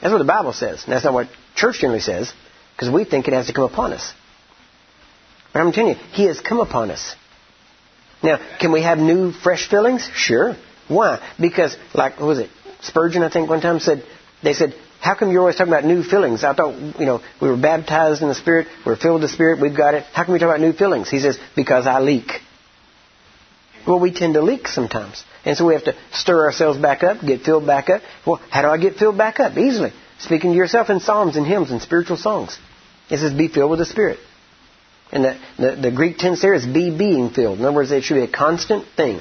That's 0.00 0.10
what 0.10 0.18
the 0.18 0.24
Bible 0.24 0.52
says. 0.52 0.82
And 0.84 0.92
that's 0.92 1.04
not 1.04 1.12
what 1.12 1.28
church 1.54 1.80
generally 1.80 2.00
says, 2.00 2.32
because 2.74 2.90
we 2.90 3.04
think 3.04 3.28
it 3.28 3.34
has 3.34 3.48
to 3.48 3.52
come 3.52 3.64
upon 3.64 3.92
us. 3.92 4.12
But 5.52 5.60
I'm 5.60 5.70
telling 5.72 5.96
you, 5.96 6.02
He 6.12 6.24
has 6.24 6.40
come 6.40 6.60
upon 6.60 6.90
us. 6.90 7.14
Now, 8.22 8.38
can 8.58 8.72
we 8.72 8.82
have 8.82 8.98
new, 8.98 9.32
fresh 9.32 9.68
feelings? 9.68 10.08
Sure. 10.14 10.56
Why? 10.88 11.20
Because, 11.40 11.76
like, 11.94 12.18
what 12.18 12.26
was 12.26 12.38
it? 12.38 12.50
Spurgeon, 12.80 13.22
I 13.22 13.30
think, 13.30 13.48
one 13.48 13.60
time 13.60 13.80
said, 13.80 14.04
they 14.42 14.52
said, 14.54 14.74
how 15.00 15.14
come 15.14 15.30
you're 15.30 15.40
always 15.40 15.56
talking 15.56 15.72
about 15.72 15.84
new 15.84 16.02
fillings? 16.02 16.44
I 16.44 16.54
thought, 16.54 16.78
you 16.98 17.06
know, 17.06 17.22
we 17.40 17.48
were 17.48 17.56
baptized 17.56 18.22
in 18.22 18.28
the 18.28 18.34
Spirit, 18.34 18.68
we're 18.86 18.96
filled 18.96 19.20
with 19.20 19.30
the 19.30 19.34
Spirit, 19.34 19.60
we've 19.60 19.76
got 19.76 19.94
it. 19.94 20.04
How 20.12 20.24
come 20.24 20.32
we 20.32 20.38
talk 20.38 20.48
about 20.48 20.60
new 20.60 20.72
fillings? 20.72 21.10
He 21.10 21.18
says, 21.18 21.38
because 21.56 21.86
I 21.86 22.00
leak. 22.00 22.30
Well, 23.86 23.98
we 23.98 24.12
tend 24.12 24.34
to 24.34 24.42
leak 24.42 24.68
sometimes. 24.68 25.24
And 25.44 25.56
so 25.56 25.66
we 25.66 25.74
have 25.74 25.84
to 25.84 25.96
stir 26.12 26.44
ourselves 26.44 26.78
back 26.78 27.02
up, 27.02 27.20
get 27.20 27.42
filled 27.42 27.66
back 27.66 27.90
up. 27.90 28.02
Well, 28.24 28.40
how 28.48 28.62
do 28.62 28.68
I 28.68 28.78
get 28.78 28.94
filled 28.94 29.18
back 29.18 29.40
up? 29.40 29.56
Easily. 29.56 29.92
Speaking 30.18 30.52
to 30.52 30.56
yourself 30.56 30.88
in 30.88 31.00
psalms 31.00 31.36
and 31.36 31.44
hymns 31.44 31.72
and 31.72 31.82
spiritual 31.82 32.16
songs. 32.16 32.56
It 33.10 33.18
says, 33.18 33.32
be 33.32 33.48
filled 33.48 33.70
with 33.70 33.80
the 33.80 33.86
Spirit. 33.86 34.20
And 35.10 35.24
the, 35.24 35.40
the, 35.58 35.76
the 35.82 35.90
Greek 35.90 36.18
tense 36.18 36.40
there 36.40 36.54
is 36.54 36.64
be 36.64 36.96
being 36.96 37.30
filled. 37.30 37.58
In 37.58 37.64
other 37.64 37.74
words, 37.74 37.90
it 37.90 38.04
should 38.04 38.14
be 38.14 38.22
a 38.22 38.28
constant 38.28 38.86
thing. 38.96 39.20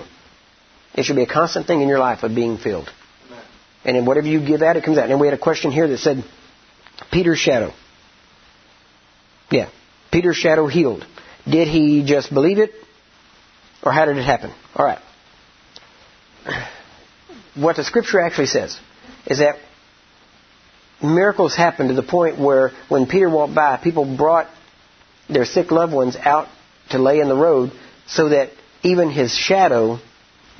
It 0.93 1.03
should 1.03 1.15
be 1.15 1.23
a 1.23 1.27
constant 1.27 1.67
thing 1.67 1.81
in 1.81 1.87
your 1.87 1.99
life 1.99 2.23
of 2.23 2.35
being 2.35 2.57
filled. 2.57 2.89
Amen. 3.27 3.43
And 3.85 3.95
then 3.95 4.05
whatever 4.05 4.27
you 4.27 4.45
give 4.45 4.61
out, 4.61 4.75
it 4.75 4.83
comes 4.83 4.97
out. 4.97 5.09
And 5.09 5.19
we 5.19 5.27
had 5.27 5.33
a 5.33 5.41
question 5.41 5.71
here 5.71 5.87
that 5.87 5.97
said, 5.99 6.23
Peter's 7.11 7.39
shadow. 7.39 7.71
Yeah. 9.49 9.69
Peter's 10.11 10.35
shadow 10.35 10.67
healed. 10.67 11.05
Did 11.49 11.67
he 11.67 12.03
just 12.05 12.33
believe 12.33 12.59
it? 12.59 12.71
Or 13.83 13.91
how 13.91 14.05
did 14.05 14.17
it 14.17 14.23
happen? 14.23 14.53
All 14.75 14.85
right. 14.85 14.99
What 17.55 17.75
the 17.75 17.83
scripture 17.83 18.19
actually 18.19 18.47
says 18.47 18.79
is 19.25 19.39
that 19.39 19.55
miracles 21.03 21.55
happened 21.55 21.89
to 21.89 21.95
the 21.95 22.03
point 22.03 22.39
where 22.39 22.71
when 22.89 23.07
Peter 23.07 23.29
walked 23.29 23.55
by, 23.55 23.77
people 23.77 24.17
brought 24.17 24.47
their 25.29 25.45
sick 25.45 25.71
loved 25.71 25.93
ones 25.93 26.15
out 26.15 26.47
to 26.91 26.99
lay 26.99 27.19
in 27.19 27.27
the 27.27 27.35
road 27.35 27.71
so 28.07 28.29
that 28.29 28.49
even 28.83 29.09
his 29.09 29.35
shadow 29.35 29.99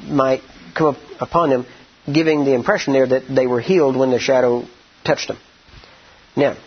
might 0.03 0.41
come 0.75 0.87
up 0.87 0.97
upon 1.19 1.49
them, 1.49 1.65
giving 2.11 2.45
the 2.45 2.53
impression 2.53 2.93
there 2.93 3.07
that 3.07 3.23
they 3.27 3.47
were 3.47 3.61
healed 3.61 3.95
when 3.95 4.11
the 4.11 4.19
shadow 4.19 4.65
touched 5.03 5.27
them. 5.27 5.37
Now, 6.35 6.57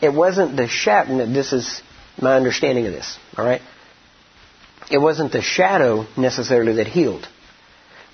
it 0.00 0.12
wasn't 0.12 0.56
the 0.56 0.68
shadow, 0.68 1.26
this 1.26 1.52
is 1.52 1.82
my 2.20 2.36
understanding 2.36 2.86
of 2.86 2.92
this, 2.92 3.18
alright? 3.38 3.62
It 4.90 4.98
wasn't 4.98 5.32
the 5.32 5.42
shadow 5.42 6.06
necessarily 6.16 6.74
that 6.74 6.86
healed. 6.86 7.26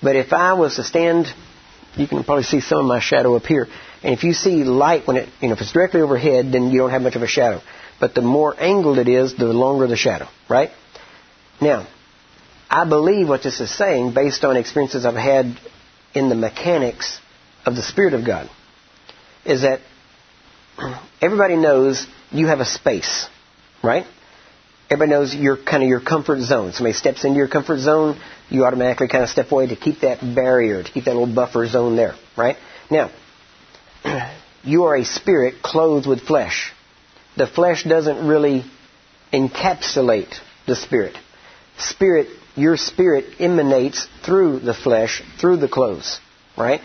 But 0.01 0.15
if 0.15 0.33
I 0.33 0.53
was 0.53 0.77
to 0.77 0.83
stand, 0.83 1.27
you 1.95 2.07
can 2.07 2.23
probably 2.23 2.43
see 2.43 2.61
some 2.61 2.79
of 2.79 2.85
my 2.85 2.99
shadow 2.99 3.35
up 3.35 3.45
here. 3.45 3.67
And 4.03 4.13
if 4.13 4.23
you 4.23 4.33
see 4.33 4.63
light 4.63 5.05
when 5.05 5.17
it, 5.17 5.29
you 5.41 5.49
know, 5.49 5.53
if 5.53 5.61
it's 5.61 5.73
directly 5.73 6.01
overhead, 6.01 6.51
then 6.51 6.71
you 6.71 6.79
don't 6.79 6.89
have 6.91 7.01
much 7.01 7.15
of 7.15 7.21
a 7.21 7.27
shadow. 7.27 7.61
But 7.99 8.15
the 8.15 8.21
more 8.21 8.55
angled 8.57 8.97
it 8.97 9.07
is, 9.07 9.35
the 9.35 9.45
longer 9.45 9.85
the 9.87 9.97
shadow, 9.97 10.27
right? 10.49 10.71
Now, 11.59 11.87
I 12.71 12.87
believe 12.87 13.27
what 13.27 13.43
this 13.43 13.59
is 13.59 13.69
saying 13.69 14.13
based 14.13 14.45
on 14.45 14.55
experiences 14.55 15.05
I've 15.05 15.13
had 15.13 15.59
in 16.15 16.29
the 16.29 16.35
mechanics 16.35 17.19
of 17.65 17.75
the 17.75 17.81
Spirit 17.81 18.13
of 18.13 18.25
God 18.25 18.49
is 19.43 19.63
that 19.63 19.81
everybody 21.21 21.57
knows 21.57 22.07
you 22.31 22.47
have 22.47 22.61
a 22.61 22.65
space, 22.65 23.27
right? 23.83 24.05
Everybody 24.89 25.11
knows 25.11 25.35
your 25.35 25.57
kind 25.57 25.83
of 25.83 25.89
your 25.89 25.99
comfort 25.99 26.39
zone. 26.43 26.71
Somebody 26.71 26.93
steps 26.93 27.25
into 27.25 27.35
your 27.35 27.49
comfort 27.49 27.79
zone, 27.79 28.17
you 28.49 28.63
automatically 28.63 29.09
kind 29.09 29.25
of 29.25 29.29
step 29.29 29.51
away 29.51 29.67
to 29.67 29.75
keep 29.75 29.99
that 29.99 30.21
barrier, 30.21 30.81
to 30.81 30.91
keep 30.91 31.03
that 31.05 31.13
little 31.13 31.33
buffer 31.33 31.67
zone 31.67 31.97
there, 31.97 32.15
right? 32.37 32.55
Now, 32.89 33.11
you 34.63 34.85
are 34.85 34.95
a 34.95 35.03
spirit 35.03 35.61
clothed 35.61 36.07
with 36.07 36.21
flesh. 36.21 36.71
The 37.35 37.47
flesh 37.47 37.83
doesn't 37.83 38.25
really 38.25 38.63
encapsulate 39.33 40.33
the 40.67 40.77
spirit. 40.77 41.17
Spirit, 41.77 42.27
your 42.55 42.77
spirit 42.77 43.25
emanates 43.39 44.07
through 44.25 44.59
the 44.59 44.73
flesh, 44.73 45.23
through 45.39 45.57
the 45.57 45.67
clothes, 45.67 46.19
right? 46.57 46.81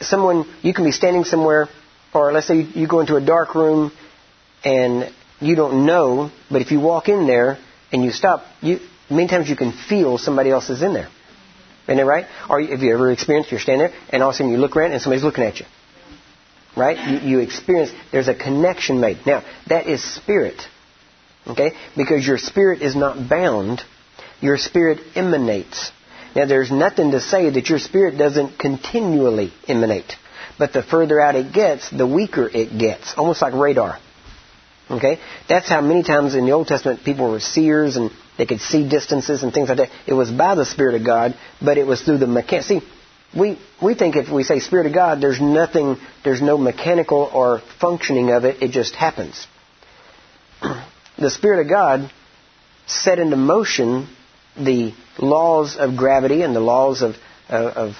Someone, 0.00 0.44
you 0.62 0.72
can 0.72 0.84
be 0.84 0.92
standing 0.92 1.24
somewhere, 1.24 1.68
or 2.14 2.32
let's 2.32 2.46
say 2.46 2.56
you 2.60 2.86
go 2.86 3.00
into 3.00 3.16
a 3.16 3.20
dark 3.20 3.54
room 3.54 3.92
and 4.64 5.12
you 5.40 5.54
don't 5.54 5.86
know, 5.86 6.30
but 6.50 6.62
if 6.62 6.70
you 6.70 6.80
walk 6.80 7.08
in 7.08 7.26
there 7.26 7.58
and 7.92 8.04
you 8.04 8.10
stop, 8.10 8.44
you, 8.60 8.80
many 9.10 9.28
times 9.28 9.48
you 9.48 9.56
can 9.56 9.72
feel 9.72 10.18
somebody 10.18 10.50
else 10.50 10.70
is 10.70 10.82
in 10.82 10.94
there. 10.94 11.08
Isn't 11.84 11.96
that 11.96 12.06
right? 12.06 12.26
Or 12.50 12.60
have 12.60 12.80
you 12.80 12.92
ever 12.92 13.10
experienced 13.10 13.50
you're 13.50 13.60
standing 13.60 13.88
there 13.88 13.98
and 14.10 14.22
all 14.22 14.30
of 14.30 14.34
a 14.34 14.36
sudden 14.36 14.52
you 14.52 14.58
look 14.58 14.76
around 14.76 14.92
and 14.92 15.00
somebody's 15.00 15.24
looking 15.24 15.44
at 15.44 15.58
you? 15.58 15.66
Right? 16.76 17.22
You, 17.22 17.30
you 17.30 17.38
experience, 17.40 17.90
there's 18.12 18.28
a 18.28 18.34
connection 18.34 19.00
made. 19.00 19.26
Now, 19.26 19.42
that 19.68 19.86
is 19.86 20.02
spirit. 20.02 20.60
Okay? 21.46 21.72
Because 21.96 22.26
your 22.26 22.36
spirit 22.36 22.82
is 22.82 22.94
not 22.94 23.28
bound, 23.28 23.82
your 24.40 24.56
spirit 24.56 25.00
emanates. 25.14 25.90
Now, 26.34 26.46
there's 26.46 26.70
nothing 26.70 27.12
to 27.12 27.20
say 27.20 27.50
that 27.50 27.68
your 27.68 27.78
spirit 27.78 28.18
doesn't 28.18 28.58
continually 28.58 29.52
emanate. 29.66 30.14
But 30.58 30.72
the 30.72 30.82
further 30.82 31.20
out 31.20 31.36
it 31.36 31.52
gets, 31.52 31.90
the 31.90 32.06
weaker 32.06 32.48
it 32.48 32.78
gets. 32.78 33.14
Almost 33.16 33.42
like 33.42 33.54
radar. 33.54 33.98
Okay? 34.90 35.18
That's 35.48 35.68
how 35.68 35.80
many 35.80 36.02
times 36.02 36.34
in 36.34 36.46
the 36.46 36.52
Old 36.52 36.66
Testament 36.66 37.04
people 37.04 37.30
were 37.30 37.40
seers 37.40 37.96
and 37.96 38.10
they 38.36 38.46
could 38.46 38.60
see 38.60 38.88
distances 38.88 39.42
and 39.42 39.52
things 39.52 39.68
like 39.68 39.78
that. 39.78 39.90
It 40.06 40.14
was 40.14 40.30
by 40.30 40.54
the 40.54 40.64
Spirit 40.64 40.94
of 40.94 41.06
God, 41.06 41.34
but 41.60 41.78
it 41.78 41.86
was 41.86 42.02
through 42.02 42.18
the 42.18 42.26
mechanic. 42.26 42.64
See, 42.64 42.80
we, 43.36 43.58
we 43.82 43.94
think 43.94 44.16
if 44.16 44.30
we 44.30 44.42
say 44.42 44.60
Spirit 44.60 44.86
of 44.86 44.94
God, 44.94 45.20
there's 45.20 45.40
nothing, 45.40 45.96
there's 46.24 46.40
no 46.40 46.56
mechanical 46.56 47.30
or 47.32 47.60
functioning 47.80 48.30
of 48.30 48.44
it, 48.44 48.62
it 48.62 48.70
just 48.70 48.94
happens. 48.94 49.46
the 51.18 51.30
Spirit 51.30 51.60
of 51.60 51.68
God 51.68 52.10
set 52.86 53.18
into 53.18 53.36
motion 53.36 54.08
the 54.58 54.92
laws 55.18 55.76
of 55.76 55.96
gravity 55.96 56.42
and 56.42 56.54
the 56.54 56.60
laws 56.60 57.02
of, 57.02 57.16
uh, 57.48 57.72
of 57.74 57.94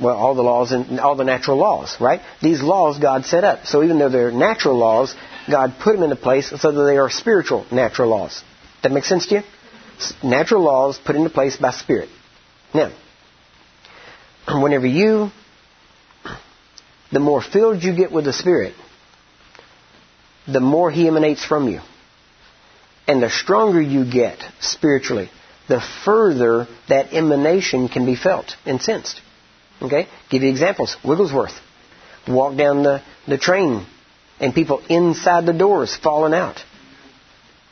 well, 0.00 0.16
all 0.16 0.34
the 0.34 0.42
laws 0.42 0.72
and 0.72 1.00
all 1.00 1.16
the 1.16 1.24
natural 1.24 1.56
laws, 1.56 1.96
right? 2.00 2.20
These 2.40 2.62
laws 2.62 2.98
God 2.98 3.24
set 3.24 3.44
up. 3.44 3.66
So 3.66 3.82
even 3.82 3.98
though 3.98 4.08
they're 4.08 4.32
natural 4.32 4.76
laws, 4.76 5.14
God 5.50 5.74
put 5.82 5.94
them 5.94 6.02
into 6.02 6.16
place 6.16 6.48
so 6.48 6.72
that 6.72 6.82
they 6.84 6.96
are 6.96 7.10
spiritual 7.10 7.66
natural 7.70 8.08
laws. 8.08 8.42
That 8.82 8.92
makes 8.92 9.08
sense 9.08 9.26
to 9.28 9.36
you? 9.36 9.42
Natural 10.22 10.62
laws 10.62 10.98
put 10.98 11.16
into 11.16 11.30
place 11.30 11.56
by 11.56 11.70
Spirit. 11.72 12.08
Now, 12.74 12.92
whenever 14.48 14.86
you, 14.86 15.30
the 17.12 17.20
more 17.20 17.42
filled 17.42 17.82
you 17.82 17.94
get 17.94 18.10
with 18.10 18.24
the 18.24 18.32
Spirit, 18.32 18.74
the 20.48 20.60
more 20.60 20.90
He 20.90 21.06
emanates 21.06 21.44
from 21.44 21.68
you. 21.68 21.80
And 23.06 23.22
the 23.22 23.30
stronger 23.30 23.80
you 23.80 24.10
get 24.10 24.38
spiritually, 24.60 25.30
the 25.68 25.80
further 26.04 26.66
that 26.88 27.12
emanation 27.12 27.88
can 27.88 28.06
be 28.06 28.16
felt 28.16 28.56
and 28.66 28.80
sensed. 28.80 29.20
Okay? 29.80 30.08
Give 30.30 30.42
you 30.42 30.50
examples. 30.50 30.96
Wigglesworth. 31.04 31.54
Walk 32.28 32.56
down 32.56 32.82
the, 32.82 33.02
the 33.26 33.38
train 33.38 33.86
and 34.40 34.54
people 34.54 34.82
inside 34.88 35.46
the 35.46 35.52
doors 35.52 35.96
falling 35.96 36.34
out. 36.34 36.62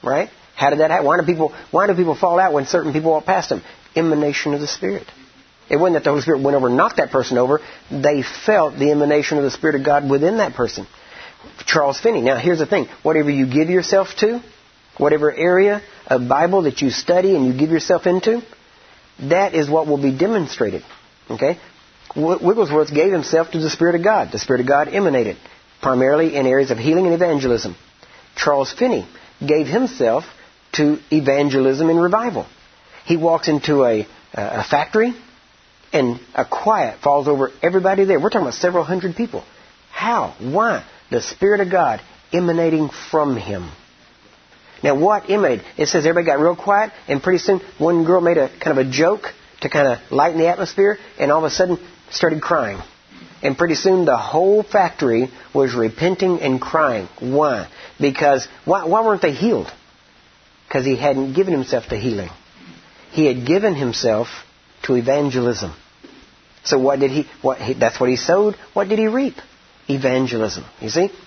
Right? 0.03 0.31
How 0.57 0.71
did 0.71 0.81
that 0.81 0.91
happen? 0.91 1.07
Why 1.07 1.19
do 1.19 1.27
people 1.27 1.55
why 1.71 1.87
do 1.87 1.95
people 1.95 2.15
fall 2.15 2.39
out 2.39 2.53
when 2.53 2.67
certain 2.67 2.93
people 2.93 3.11
walk 3.11 3.25
past 3.25 3.49
them? 3.49 3.63
Emanation 3.97 4.55
of 4.55 4.61
the 4.61 4.67
Spirit. 4.67 5.07
It 5.69 5.77
wasn't 5.77 5.95
that 5.95 6.05
the 6.05 6.11
Holy 6.11 6.23
Spirit 6.23 6.43
went 6.43 6.57
over 6.57 6.67
and 6.67 6.77
knocked 6.77 6.97
that 6.97 7.11
person 7.11 7.39
over. 7.39 7.61
They 7.91 8.23
felt 8.23 8.79
the 8.79 8.91
emanation 8.91 9.39
of 9.39 9.45
the 9.45 9.51
Spirit 9.51 9.77
of 9.77 9.85
God 9.85 10.11
within 10.11 10.39
that 10.39 10.55
person. 10.55 10.87
Charles 11.65 12.01
Finney. 12.01 12.23
Now 12.23 12.37
here's 12.37 12.59
the 12.59 12.67
thing. 12.67 12.89
Whatever 13.03 13.31
you 13.31 13.47
give 13.47 13.71
yourself 13.71 14.09
to, 14.19 14.43
whatever 15.01 15.33
area 15.33 15.83
of 16.07 16.29
Bible 16.29 16.63
that 16.63 16.81
you 16.81 16.91
study 16.91 17.35
and 17.35 17.47
you 17.47 17.59
give 17.59 17.71
yourself 17.71 18.07
into, 18.07 18.43
that 19.21 19.55
is 19.55 19.69
what 19.69 19.87
will 19.87 20.01
be 20.01 20.17
demonstrated. 20.17 20.83
Okay? 21.31 21.59
Wigglesworth 22.15 22.93
gave 22.93 23.13
himself 23.13 23.51
to 23.53 23.59
the 23.59 23.71
Spirit 23.71 23.95
of 23.95 24.05
God. 24.05 24.31
The 24.33 24.39
Spirit 24.39 24.61
of 24.61 24.69
God 24.69 24.89
emanated 24.89 25.37
primarily 25.81 26.37
in 26.37 26.47
areas 26.47 26.71
of 26.71 26.79
healing 26.79 27.07
and 27.07 27.15
evangelism. 27.15 27.77
Charles 28.37 28.73
Finney 28.73 29.09
gave 29.47 29.67
himself 29.67 30.25
to 30.73 30.99
evangelism 31.11 31.89
and 31.89 32.01
revival. 32.01 32.47
He 33.05 33.17
walks 33.17 33.49
into 33.49 33.85
a, 33.85 34.07
a 34.35 34.65
factory 34.65 35.15
and 35.93 36.21
a 36.35 36.45
quiet 36.45 37.01
falls 37.01 37.27
over 37.27 37.51
everybody 37.63 38.05
there. 38.05 38.21
We're 38.21 38.29
talking 38.29 38.43
about 38.43 38.55
several 38.55 38.85
hundred 38.85 39.17
people. 39.17 39.45
How? 39.91 40.37
Why? 40.41 40.85
The 41.11 41.23
Spirit 41.23 41.61
of 41.61 41.71
God 41.71 42.01
emanating 42.33 42.91
from 43.11 43.37
him. 43.37 43.71
Now, 44.83 44.99
what 44.99 45.29
emanated? 45.29 45.65
It 45.77 45.87
says 45.87 46.07
everybody 46.07 46.27
got 46.27 46.43
real 46.43 46.57
quiet, 46.57 46.93
and 47.09 47.23
pretty 47.23 47.39
soon 47.39 47.61
one 47.79 48.05
girl 48.05 48.21
made 48.21 48.39
a 48.39 48.49
kind 48.49 48.79
of 48.79 48.87
a 48.87 48.91
joke 48.91 49.25
to 49.61 49.69
kind 49.69 49.89
of 49.89 49.99
lighten 50.11 50.39
the 50.39 50.49
atmosphere, 50.49 50.99
and 51.19 51.31
all 51.31 51.45
of 51.45 51.45
a 51.45 51.51
sudden 51.51 51.79
started 52.11 52.41
crying. 52.41 52.81
And 53.43 53.57
pretty 53.57 53.75
soon 53.75 54.05
the 54.05 54.17
whole 54.17 54.63
factory 54.63 55.31
was 55.55 55.75
repenting 55.75 56.41
and 56.41 56.61
crying. 56.61 57.09
Why? 57.21 57.71
Because, 57.99 58.47
why, 58.65 58.85
why 58.87 59.05
weren't 59.05 59.23
they 59.23 59.33
healed? 59.33 59.71
Because 60.69 60.85
he 60.85 60.97
hadn't 60.97 61.35
given 61.35 61.53
himself 61.53 61.87
to 61.89 61.97
healing. 61.97 62.31
He 63.11 63.27
had 63.27 63.47
given 63.47 63.75
himself 63.75 64.29
to 64.85 64.95
evangelism. 64.95 65.75
So 66.65 66.79
what 66.79 67.01
did 67.01 67.11
he, 67.11 67.27
what 67.43 67.59
he, 67.59 67.75
that's 67.75 67.99
what 67.99 68.11
he 68.11 68.17
sowed. 68.17 68.57
What 68.75 68.89
did 68.89 68.99
he 68.99 69.09
reap? 69.09 69.35
Evangelism. 69.89 70.65
You 70.81 70.89
see? 70.89 71.11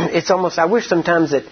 It's 0.00 0.30
almost, 0.30 0.60
I 0.60 0.66
wish 0.66 0.86
sometimes 0.86 1.32
that 1.32 1.42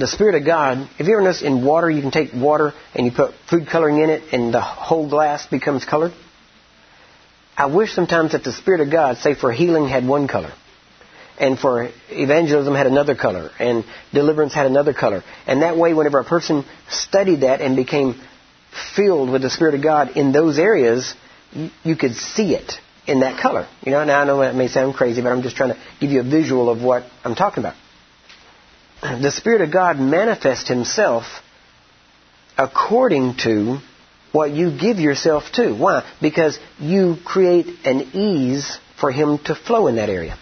the 0.00 0.06
Spirit 0.06 0.34
of 0.34 0.44
God, 0.44 0.78
have 0.78 1.06
you 1.06 1.14
ever 1.14 1.22
noticed 1.22 1.42
in 1.42 1.64
water 1.64 1.90
you 1.90 2.02
can 2.02 2.10
take 2.10 2.32
water 2.32 2.72
and 2.94 3.06
you 3.06 3.12
put 3.12 3.34
food 3.48 3.68
coloring 3.68 4.00
in 4.00 4.10
it 4.10 4.32
and 4.32 4.52
the 4.52 4.60
whole 4.60 5.08
glass 5.08 5.46
becomes 5.46 5.84
colored? 5.84 6.12
I 7.56 7.66
wish 7.66 7.92
sometimes 7.92 8.32
that 8.32 8.44
the 8.44 8.52
Spirit 8.52 8.80
of 8.80 8.90
God, 8.90 9.18
say 9.18 9.34
for 9.34 9.52
healing, 9.52 9.88
had 9.88 10.06
one 10.06 10.28
color. 10.28 10.52
And 11.40 11.58
for 11.58 11.90
evangelism 12.08 12.74
had 12.74 12.86
another 12.86 13.14
color. 13.14 13.50
And 13.58 13.84
deliverance 14.12 14.54
had 14.54 14.66
another 14.66 14.92
color. 14.92 15.22
And 15.46 15.62
that 15.62 15.76
way, 15.76 15.94
whenever 15.94 16.18
a 16.18 16.24
person 16.24 16.64
studied 16.88 17.40
that 17.40 17.60
and 17.60 17.76
became 17.76 18.20
filled 18.94 19.30
with 19.30 19.42
the 19.42 19.50
Spirit 19.50 19.74
of 19.74 19.82
God 19.82 20.16
in 20.16 20.32
those 20.32 20.58
areas, 20.58 21.14
you 21.84 21.96
could 21.96 22.14
see 22.14 22.54
it 22.54 22.74
in 23.06 23.20
that 23.20 23.40
color. 23.40 23.66
You 23.82 23.92
know, 23.92 24.04
now 24.04 24.20
I 24.20 24.24
know 24.24 24.40
that 24.40 24.54
may 24.54 24.68
sound 24.68 24.94
crazy, 24.94 25.22
but 25.22 25.30
I'm 25.30 25.42
just 25.42 25.56
trying 25.56 25.74
to 25.74 25.80
give 26.00 26.10
you 26.10 26.20
a 26.20 26.24
visual 26.24 26.68
of 26.70 26.82
what 26.82 27.04
I'm 27.24 27.34
talking 27.34 27.62
about. 27.62 27.74
The 29.00 29.30
Spirit 29.30 29.60
of 29.60 29.72
God 29.72 29.98
manifests 29.98 30.68
Himself 30.68 31.24
according 32.56 33.36
to 33.44 33.78
what 34.32 34.50
you 34.50 34.76
give 34.76 34.98
yourself 34.98 35.44
to. 35.54 35.72
Why? 35.72 36.04
Because 36.20 36.58
you 36.78 37.16
create 37.24 37.66
an 37.84 38.10
ease 38.14 38.78
for 39.00 39.10
Him 39.10 39.38
to 39.44 39.54
flow 39.54 39.86
in 39.86 39.96
that 39.96 40.08
area. 40.08 40.36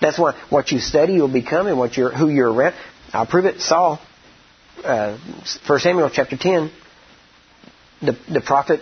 That's 0.00 0.18
why 0.18 0.40
what 0.48 0.70
you 0.70 0.78
study 0.78 1.14
you'll 1.14 1.32
become 1.32 1.66
and 1.66 1.76
what 1.76 1.96
you're, 1.96 2.16
who 2.16 2.28
you're 2.28 2.52
around. 2.52 2.76
I'll 3.12 3.26
prove 3.26 3.46
it. 3.46 3.60
Saul, 3.60 4.00
uh, 4.84 5.18
1 5.66 5.78
Samuel 5.80 6.10
chapter 6.10 6.36
10, 6.36 6.70
the, 8.00 8.16
the 8.32 8.40
prophet 8.40 8.80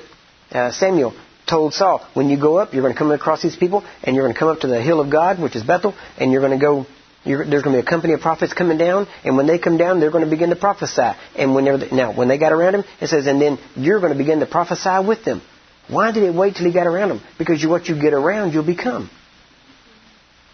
uh, 0.51 0.71
Samuel 0.73 1.15
told 1.49 1.73
Saul, 1.73 2.07
when 2.13 2.29
you 2.29 2.39
go 2.39 2.59
up, 2.59 2.75
you're 2.75 2.83
going 2.83 2.93
to 2.93 2.99
come 2.99 3.11
across 3.13 3.43
these 3.43 3.57
people, 3.57 3.85
and 4.03 4.15
you're 4.15 4.25
going 4.25 4.35
to 4.35 4.39
come 4.39 4.49
up 4.49 4.61
to 4.61 4.67
the 4.67 4.83
hill 4.83 5.01
of 5.01 5.11
God, 5.11 5.41
which 5.41 5.57
is 5.57 5.63
Bethel, 5.63 5.95
and 6.19 6.31
you're 6.31 6.43
going 6.43 6.59
to 6.59 6.63
go 6.63 6.87
you're, 7.27 7.45
there's 7.45 7.63
going 7.63 7.77
to 7.77 7.83
be 7.83 7.87
a 7.87 7.91
company 7.91 8.13
of 8.15 8.21
prophets 8.21 8.53
coming 8.53 8.79
down, 8.79 9.09
and 9.25 9.37
when 9.37 9.47
they 9.47 9.59
come 9.59 9.77
down, 9.77 10.01
they're 10.01 10.11
going 10.11 10.25
to 10.25 10.31
begin 10.31 10.51
to 10.51 10.57
prophesy. 10.57 11.11
And 11.37 11.55
whenever 11.55 11.79
they, 11.79 11.91
now, 11.91 12.15
when 12.15 12.29
they 12.29 12.39
got 12.39 12.53
around 12.53 12.77
him, 12.77 12.85
it 13.01 13.09
says, 13.09 13.27
and 13.27 13.41
then 13.41 13.59
you're 13.75 14.01
going 14.01 14.13
to 14.13 14.19
begin 14.19 14.41
to 14.41 14.47
prophesy 14.47 15.07
with 15.07 15.25
them. 15.25 15.43
Why 15.89 16.13
did 16.13 16.23
it 16.23 16.35
wait 16.35 16.57
till 16.57 16.67
he 16.67 16.73
got 16.73 16.87
around 16.87 17.11
them? 17.11 17.21
Because 17.39 17.63
you, 17.63 17.69
what 17.69 17.89
you 17.89 18.01
get 18.01 18.13
around, 18.13 18.53
you'll 18.53 18.67
become. 18.67 19.11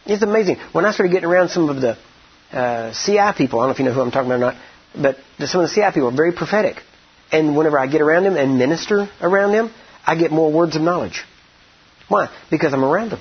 It's 0.04 0.22
amazing. 0.22 0.56
When 0.72 0.84
I 0.84 0.92
started 0.92 1.12
getting 1.12 1.28
around 1.28 1.50
some 1.50 1.68
of 1.68 1.80
the 1.80 1.96
uh, 2.52 2.92
CI 2.92 3.36
people, 3.36 3.60
I 3.60 3.62
don't 3.62 3.68
know 3.68 3.72
if 3.74 3.78
you 3.78 3.84
know 3.84 3.92
who 3.92 4.00
I'm 4.00 4.10
talking 4.10 4.30
about 4.30 4.36
or 4.36 4.52
not, 4.52 4.56
but 4.94 5.48
some 5.48 5.60
of 5.62 5.68
the 5.68 5.74
CI 5.74 5.92
people 5.94 6.08
are 6.08 6.16
very 6.16 6.32
prophetic. 6.32 6.76
And 7.30 7.56
whenever 7.56 7.78
I 7.78 7.86
get 7.86 8.00
around 8.00 8.24
them 8.24 8.36
and 8.36 8.58
minister 8.58 9.08
around 9.20 9.52
them, 9.52 9.72
I 10.06 10.16
get 10.16 10.32
more 10.32 10.52
words 10.52 10.76
of 10.76 10.82
knowledge. 10.82 11.22
Why? 12.08 12.28
Because 12.50 12.74
I'm 12.74 12.84
around 12.84 13.12
them. 13.12 13.20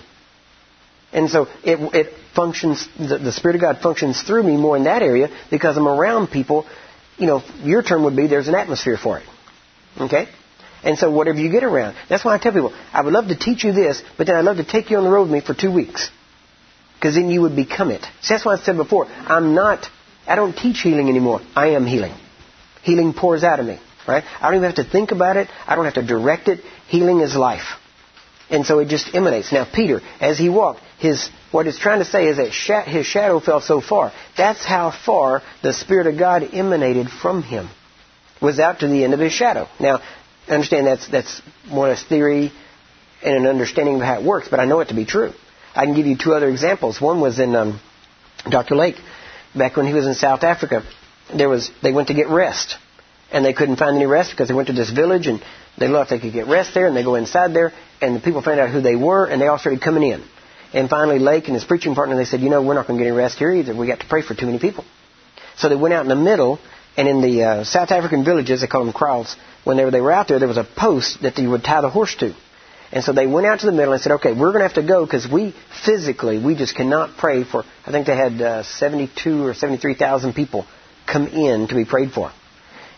And 1.14 1.30
so 1.30 1.48
it, 1.64 1.78
it 1.94 2.14
functions, 2.34 2.88
the, 2.98 3.18
the, 3.18 3.32
Spirit 3.32 3.56
of 3.56 3.62
God 3.62 3.80
functions 3.80 4.22
through 4.22 4.44
me 4.44 4.56
more 4.56 4.78
in 4.78 4.86
that 4.86 5.02
area 5.02 5.30
because 5.50 5.78
I'm 5.78 5.88
around 5.88 6.28
people. 6.28 6.66
You 7.18 7.28
know, 7.28 7.44
your 7.64 7.84
term 7.84 8.04
would 8.06 8.16
be 8.16 8.28
there's 8.28 8.48
an 8.48 8.56
atmosphere 8.56 8.98
for 8.98 9.20
it. 9.20 9.26
Okay? 10.00 10.28
And 10.84 10.98
so 10.98 11.12
whatever 11.12 11.38
you 11.38 11.52
get 11.52 11.64
around. 11.64 11.96
That's 12.10 12.24
why 12.24 12.34
I 12.34 12.38
tell 12.38 12.54
people, 12.54 12.74
I 12.94 13.02
would 13.02 13.14
love 13.14 13.28
to 13.28 13.38
teach 13.38 13.64
you 13.64 13.74
this, 13.74 14.02
but 14.18 14.28
then 14.28 14.36
I'd 14.36 14.46
love 14.46 14.58
to 14.58 14.64
take 14.64 14.90
you 14.90 14.98
on 14.98 15.04
the 15.04 15.12
road 15.12 15.24
with 15.24 15.32
me 15.32 15.42
for 15.42 15.54
two 15.54 15.72
weeks. 15.72 16.10
Because 16.96 17.16
then 17.16 17.30
you 17.30 17.42
would 17.42 17.56
become 17.56 17.92
it. 17.92 18.04
See, 18.22 18.34
that's 18.34 18.46
why 18.46 18.54
I 18.54 18.58
said 18.58 18.78
before, 18.78 19.08
I'm 19.08 19.54
not, 19.54 19.88
I 20.28 20.36
don't 20.36 20.56
teach 20.56 20.82
healing 20.82 21.10
anymore. 21.10 21.42
I 21.56 21.72
am 21.72 21.86
healing. 21.86 22.14
Healing 22.84 23.14
pours 23.14 23.44
out 23.44 23.60
of 23.60 23.66
me. 23.66 23.80
Right? 24.08 24.24
I 24.40 24.48
don't 24.48 24.56
even 24.56 24.72
have 24.72 24.84
to 24.84 24.90
think 24.90 25.12
about 25.12 25.38
it. 25.38 25.50
I 25.68 25.76
don't 25.76 25.86
have 25.86 25.96
to 25.96 26.06
direct 26.06 26.48
it. 26.48 26.62
Healing 26.88 27.20
is 27.20 27.36
life. 27.36 27.81
And 28.52 28.66
so 28.66 28.80
it 28.80 28.90
just 28.90 29.16
emanates. 29.16 29.54
Now, 29.54 29.66
Peter, 29.66 30.02
as 30.20 30.38
he 30.38 30.50
walked, 30.50 30.82
his, 31.00 31.30
what 31.52 31.68
it's 31.68 31.80
trying 31.80 32.00
to 32.00 32.06
say 32.06 32.28
is 32.28 32.38
that 32.38 32.86
his 32.86 33.06
shadow 33.06 33.40
fell 33.40 33.62
so 33.62 33.80
far. 33.80 34.12
That's 34.38 34.66
how 34.66 34.92
far 34.92 35.42
the 35.64 35.74
Spirit 35.74 36.08
of 36.08 36.20
God 36.20 36.44
emanated 36.54 37.08
from 37.10 37.44
him. 37.44 37.70
Was 38.42 38.60
out 38.60 38.80
to 38.80 38.88
the 38.88 39.04
end 39.06 39.14
of 39.14 39.20
his 39.20 39.32
shadow. 39.32 39.68
Now, 39.80 40.02
understand 40.50 40.86
that's, 40.86 41.08
that's 41.08 41.42
more 41.70 41.90
a 41.90 41.96
theory 41.96 42.52
and 43.24 43.38
an 43.38 43.46
understanding 43.46 43.96
of 43.96 44.02
how 44.02 44.20
it 44.20 44.26
works, 44.26 44.50
but 44.50 44.60
I 44.60 44.66
know 44.66 44.82
it 44.82 44.90
to 44.90 44.96
be 44.96 45.06
true. 45.06 45.32
I 45.74 45.86
can 45.86 45.96
give 45.96 46.06
you 46.06 46.18
two 46.18 46.34
other 46.34 46.50
examples. 46.50 47.00
One 47.00 47.22
was 47.22 47.40
in 47.40 47.56
um, 47.56 47.80
Dr. 48.50 48.76
Lake, 48.76 48.96
back 49.56 49.78
when 49.78 49.86
he 49.86 49.94
was 49.94 50.08
in 50.08 50.16
South 50.16 50.44
Africa. 50.44 50.84
There 51.34 51.48
was 51.48 51.72
they 51.82 51.94
went 51.94 52.10
to 52.10 52.14
get 52.14 52.28
rest, 52.28 52.76
and 53.32 53.46
they 53.46 53.54
couldn't 53.54 53.78
find 53.78 53.96
any 53.96 54.08
rest 54.08 54.32
because 54.32 54.50
they 54.50 54.54
went 54.54 54.68
to 54.68 54.74
this 54.74 54.90
village 54.90 55.28
and 55.28 55.42
they 55.78 55.88
thought 55.88 56.10
they 56.10 56.20
could 56.20 56.34
get 56.34 56.48
rest 56.48 56.74
there, 56.74 56.88
and 56.88 56.98
they 56.98 57.04
go 57.04 57.16
inside 57.16 57.54
there, 57.54 57.72
and 58.02 58.16
the 58.16 58.20
people 58.20 58.42
found 58.42 58.60
out 58.60 58.70
who 58.70 58.82
they 58.82 58.96
were, 58.96 59.26
and 59.26 59.42
they 59.42 59.48
all 59.48 59.60
started 59.60 59.82
coming 59.82 60.04
in. 60.04 60.24
And 60.74 60.90
finally, 60.90 61.20
Lake 61.20 61.46
and 61.46 61.54
his 61.54 61.66
preaching 61.66 61.96
partner, 61.96 62.16
they 62.16 62.26
said, 62.26 62.40
you 62.40 62.50
know, 62.50 62.62
we're 62.62 62.74
not 62.74 62.88
going 62.88 62.98
to 62.98 63.04
get 63.04 63.10
any 63.10 63.18
rest 63.18 63.38
here 63.38 63.52
either. 63.52 63.76
We 63.76 63.88
got 63.88 64.00
to 64.00 64.08
pray 64.08 64.22
for 64.22 64.34
too 64.34 64.46
many 64.46 64.60
people. 64.60 64.86
So 65.58 65.70
they 65.70 65.76
went 65.76 65.94
out 65.94 66.04
in 66.04 66.08
the 66.08 66.16
middle, 66.16 66.60
and 66.98 67.08
in 67.08 67.22
the 67.22 67.44
uh, 67.44 67.64
South 67.64 67.92
African 67.92 68.24
villages, 68.24 68.62
they 68.62 68.68
call 68.68 68.86
them 68.86 68.94
kraals, 68.94 69.36
whenever 69.64 69.92
they 69.92 70.02
were 70.02 70.12
out 70.12 70.28
there, 70.28 70.40
there 70.40 70.48
was 70.48 70.58
a 70.58 70.68
post 70.78 71.22
that 71.22 71.38
you 71.38 71.50
would 71.50 71.64
tie 71.64 71.82
the 71.82 71.90
horse 71.90 72.16
to. 72.16 72.34
And 72.92 73.04
so 73.04 73.14
they 73.14 73.28
went 73.28 73.48
out 73.48 73.62
to 73.62 73.66
the 73.66 73.72
middle 73.72 73.94
and 73.94 74.02
said, 74.02 74.14
okay, 74.14 74.34
we're 74.34 74.52
going 74.52 74.60
to 74.60 74.68
have 74.68 74.74
to 74.74 74.86
go 74.86 75.06
because 75.06 75.28
we 75.32 75.56
physically, 75.86 76.44
we 76.44 76.56
just 76.56 76.76
cannot 76.76 77.18
pray 77.18 77.44
for, 77.46 77.64
I 77.86 77.92
think 77.92 78.06
they 78.06 78.16
had 78.16 78.42
uh, 78.42 78.64
72 78.64 79.46
or 79.46 79.54
73,000 79.54 80.34
people 80.34 80.66
come 81.08 81.28
in 81.28 81.68
to 81.68 81.76
be 81.76 81.86
prayed 81.86 82.12
for. 82.12 82.32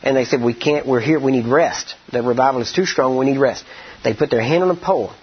And 0.02 0.18
they 0.18 0.26
said, 0.26 0.42
we 0.42 0.54
can't, 0.54 0.88
we're 0.88 1.00
here, 1.00 1.20
we 1.20 1.32
need 1.32 1.46
rest. 1.46 1.96
The 2.12 2.24
revival 2.24 2.62
is 2.62 2.74
too 2.74 2.86
strong, 2.86 3.18
we 3.18 3.26
need 3.26 3.38
rest. 3.38 3.64
They 4.04 4.14
put 4.14 4.30
their 4.30 4.42
hand 4.42 4.64
on 4.64 4.70
a 4.70 4.76
pole 4.76 5.14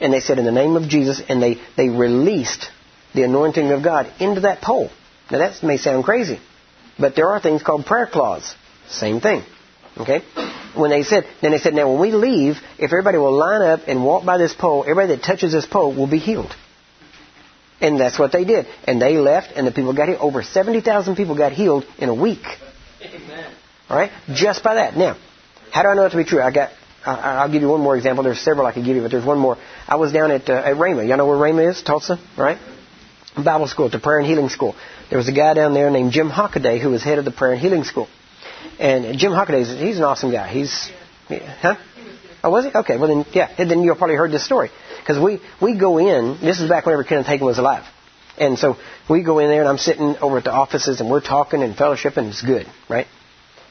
and 0.00 0.12
they 0.12 0.20
said, 0.20 0.38
in 0.38 0.44
the 0.46 0.52
name 0.52 0.76
of 0.76 0.88
Jesus, 0.88 1.20
and 1.28 1.42
they, 1.42 1.60
they 1.76 1.88
released 1.88 2.70
the 3.14 3.22
anointing 3.22 3.70
of 3.70 3.84
God 3.84 4.10
into 4.18 4.42
that 4.42 4.62
pole. 4.62 4.90
Now 5.30 5.38
that 5.38 5.62
may 5.62 5.76
sound 5.76 6.04
crazy, 6.04 6.40
but 6.98 7.14
there 7.14 7.28
are 7.28 7.40
things 7.40 7.62
called 7.62 7.84
prayer 7.84 8.06
cloths. 8.06 8.54
Same 8.88 9.20
thing. 9.20 9.44
Okay? 9.98 10.22
When 10.74 10.90
they 10.90 11.02
said, 11.02 11.26
then 11.42 11.50
they 11.50 11.58
said, 11.58 11.74
now 11.74 11.90
when 11.90 12.00
we 12.00 12.12
leave, 12.12 12.56
if 12.78 12.92
everybody 12.92 13.18
will 13.18 13.36
line 13.36 13.62
up 13.62 13.80
and 13.86 14.04
walk 14.04 14.24
by 14.24 14.38
this 14.38 14.54
pole, 14.54 14.82
everybody 14.82 15.16
that 15.16 15.22
touches 15.22 15.52
this 15.52 15.66
pole 15.66 15.94
will 15.94 16.10
be 16.10 16.18
healed. 16.18 16.54
And 17.80 18.00
that's 18.00 18.18
what 18.18 18.32
they 18.32 18.44
did. 18.44 18.66
And 18.84 19.00
they 19.00 19.16
left, 19.16 19.52
and 19.56 19.66
the 19.66 19.72
people 19.72 19.94
got 19.94 20.08
healed. 20.08 20.20
Over 20.20 20.42
70,000 20.42 21.16
people 21.16 21.36
got 21.36 21.52
healed 21.52 21.84
in 21.98 22.08
a 22.08 22.14
week. 22.14 22.44
Amen. 23.02 23.52
All 23.88 23.96
right? 23.96 24.12
Just 24.32 24.62
by 24.62 24.74
that. 24.74 24.96
Now, 24.96 25.18
how 25.72 25.82
do 25.82 25.88
I 25.88 25.94
know 25.94 26.04
it 26.04 26.10
to 26.10 26.16
be 26.16 26.24
true? 26.24 26.42
I 26.42 26.52
got 26.52 26.70
I'll 27.04 27.50
give 27.50 27.62
you 27.62 27.68
one 27.68 27.80
more 27.80 27.96
example. 27.96 28.24
There's 28.24 28.40
several 28.40 28.66
I 28.66 28.72
could 28.72 28.84
give 28.84 28.96
you, 28.96 29.02
but 29.02 29.10
there's 29.10 29.24
one 29.24 29.38
more. 29.38 29.56
I 29.88 29.96
was 29.96 30.12
down 30.12 30.30
at, 30.30 30.48
uh, 30.48 30.54
at 30.54 30.76
Rhema. 30.76 31.06
Y'all 31.06 31.16
know 31.16 31.26
where 31.26 31.36
Rhema 31.36 31.70
is? 31.70 31.82
Tulsa, 31.82 32.18
right? 32.36 32.58
Bible 33.36 33.68
school, 33.68 33.88
the 33.88 33.98
prayer 33.98 34.18
and 34.18 34.26
healing 34.26 34.48
school. 34.48 34.74
There 35.08 35.16
was 35.16 35.28
a 35.28 35.32
guy 35.32 35.54
down 35.54 35.72
there 35.72 35.90
named 35.90 36.12
Jim 36.12 36.28
Hockaday 36.28 36.80
who 36.80 36.90
was 36.90 37.02
head 37.02 37.18
of 37.18 37.24
the 37.24 37.30
prayer 37.30 37.52
and 37.52 37.60
healing 37.60 37.84
school. 37.84 38.08
And 38.78 39.18
Jim 39.18 39.32
Hockaday, 39.32 39.78
he's 39.78 39.96
an 39.96 40.04
awesome 40.04 40.30
guy. 40.30 40.48
He's, 40.48 40.90
huh? 41.28 41.76
Oh, 42.42 42.50
was 42.50 42.64
he? 42.64 42.70
Okay, 42.72 42.96
well 42.96 43.08
then, 43.08 43.24
yeah, 43.32 43.54
then 43.56 43.82
you've 43.82 43.98
probably 43.98 44.16
heard 44.16 44.32
this 44.32 44.44
story. 44.44 44.70
Because 44.98 45.18
we, 45.22 45.40
we 45.60 45.78
go 45.78 45.98
in, 45.98 46.38
this 46.40 46.60
is 46.60 46.68
back 46.68 46.86
whenever 46.86 47.04
Kenneth 47.04 47.26
Hagin 47.26 47.42
was 47.42 47.58
alive. 47.58 47.84
And 48.38 48.58
so 48.58 48.76
we 49.08 49.22
go 49.22 49.38
in 49.38 49.48
there 49.48 49.60
and 49.60 49.68
I'm 49.68 49.78
sitting 49.78 50.16
over 50.18 50.38
at 50.38 50.44
the 50.44 50.52
offices 50.52 51.00
and 51.00 51.10
we're 51.10 51.20
talking 51.20 51.62
and 51.62 51.76
fellowship 51.76 52.16
and 52.16 52.28
it's 52.28 52.42
good, 52.42 52.66
right? 52.88 53.06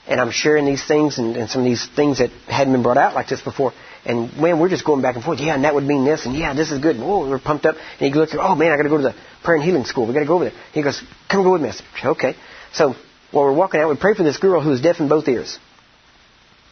And 0.10 0.20
I'm 0.20 0.32
sharing 0.32 0.66
these 0.66 0.84
things 0.86 1.20
and, 1.20 1.38
and 1.38 1.50
some 1.50 1.62
of 1.62 1.66
these 1.66 1.88
things 1.96 2.18
that 2.18 2.32
hadn't 2.48 2.74
been 2.74 2.82
brought 2.82 2.98
out 2.98 3.14
like 3.14 3.28
this 3.30 3.42
before. 3.42 3.74
And 4.06 4.36
man, 4.38 4.60
we're 4.60 4.70
just 4.70 4.84
going 4.84 5.04
back 5.04 5.16
and 5.16 5.24
forth. 5.24 5.40
Yeah, 5.40 5.54
and 5.54 5.64
that 5.64 5.76
would 5.76 5.84
mean 5.84 6.04
this, 6.04 6.26
and 6.26 6.36
yeah, 6.36 6.54
this 6.56 6.72
is 6.72 6.80
good. 6.80 6.98
Whoa, 6.98 7.30
we're 7.30 7.40
pumped 7.40 7.66
up. 7.68 7.76
And 7.76 8.00
he 8.00 8.12
goes, 8.12 8.34
oh 8.34 8.56
man, 8.56 8.72
I 8.72 8.78
got 8.78 8.84
to 8.84 8.90
go 8.90 8.98
to 8.98 9.04
the 9.04 9.16
prayer 9.44 9.58
and 9.58 9.64
healing 9.64 9.86
school. 9.86 10.08
We 10.08 10.14
got 10.14 10.22
to 10.22 10.26
go 10.26 10.36
over 10.36 10.46
there. 10.46 10.60
He 10.74 10.82
goes, 10.82 11.02
come 11.30 11.44
go 11.44 11.54
with 11.54 11.62
me. 11.62 11.70
I 11.70 11.72
said, 11.72 11.84
okay. 12.04 12.36
So 12.74 12.96
while 13.32 13.46
we're 13.46 13.54
walking 13.54 13.82
out, 13.82 13.90
we 13.90 13.98
pray 13.98 14.16
for 14.16 14.24
this 14.24 14.38
girl 14.38 14.62
who 14.62 14.70
was 14.70 14.82
deaf 14.82 15.00
in 15.00 15.10
both 15.10 15.28
ears. 15.28 15.60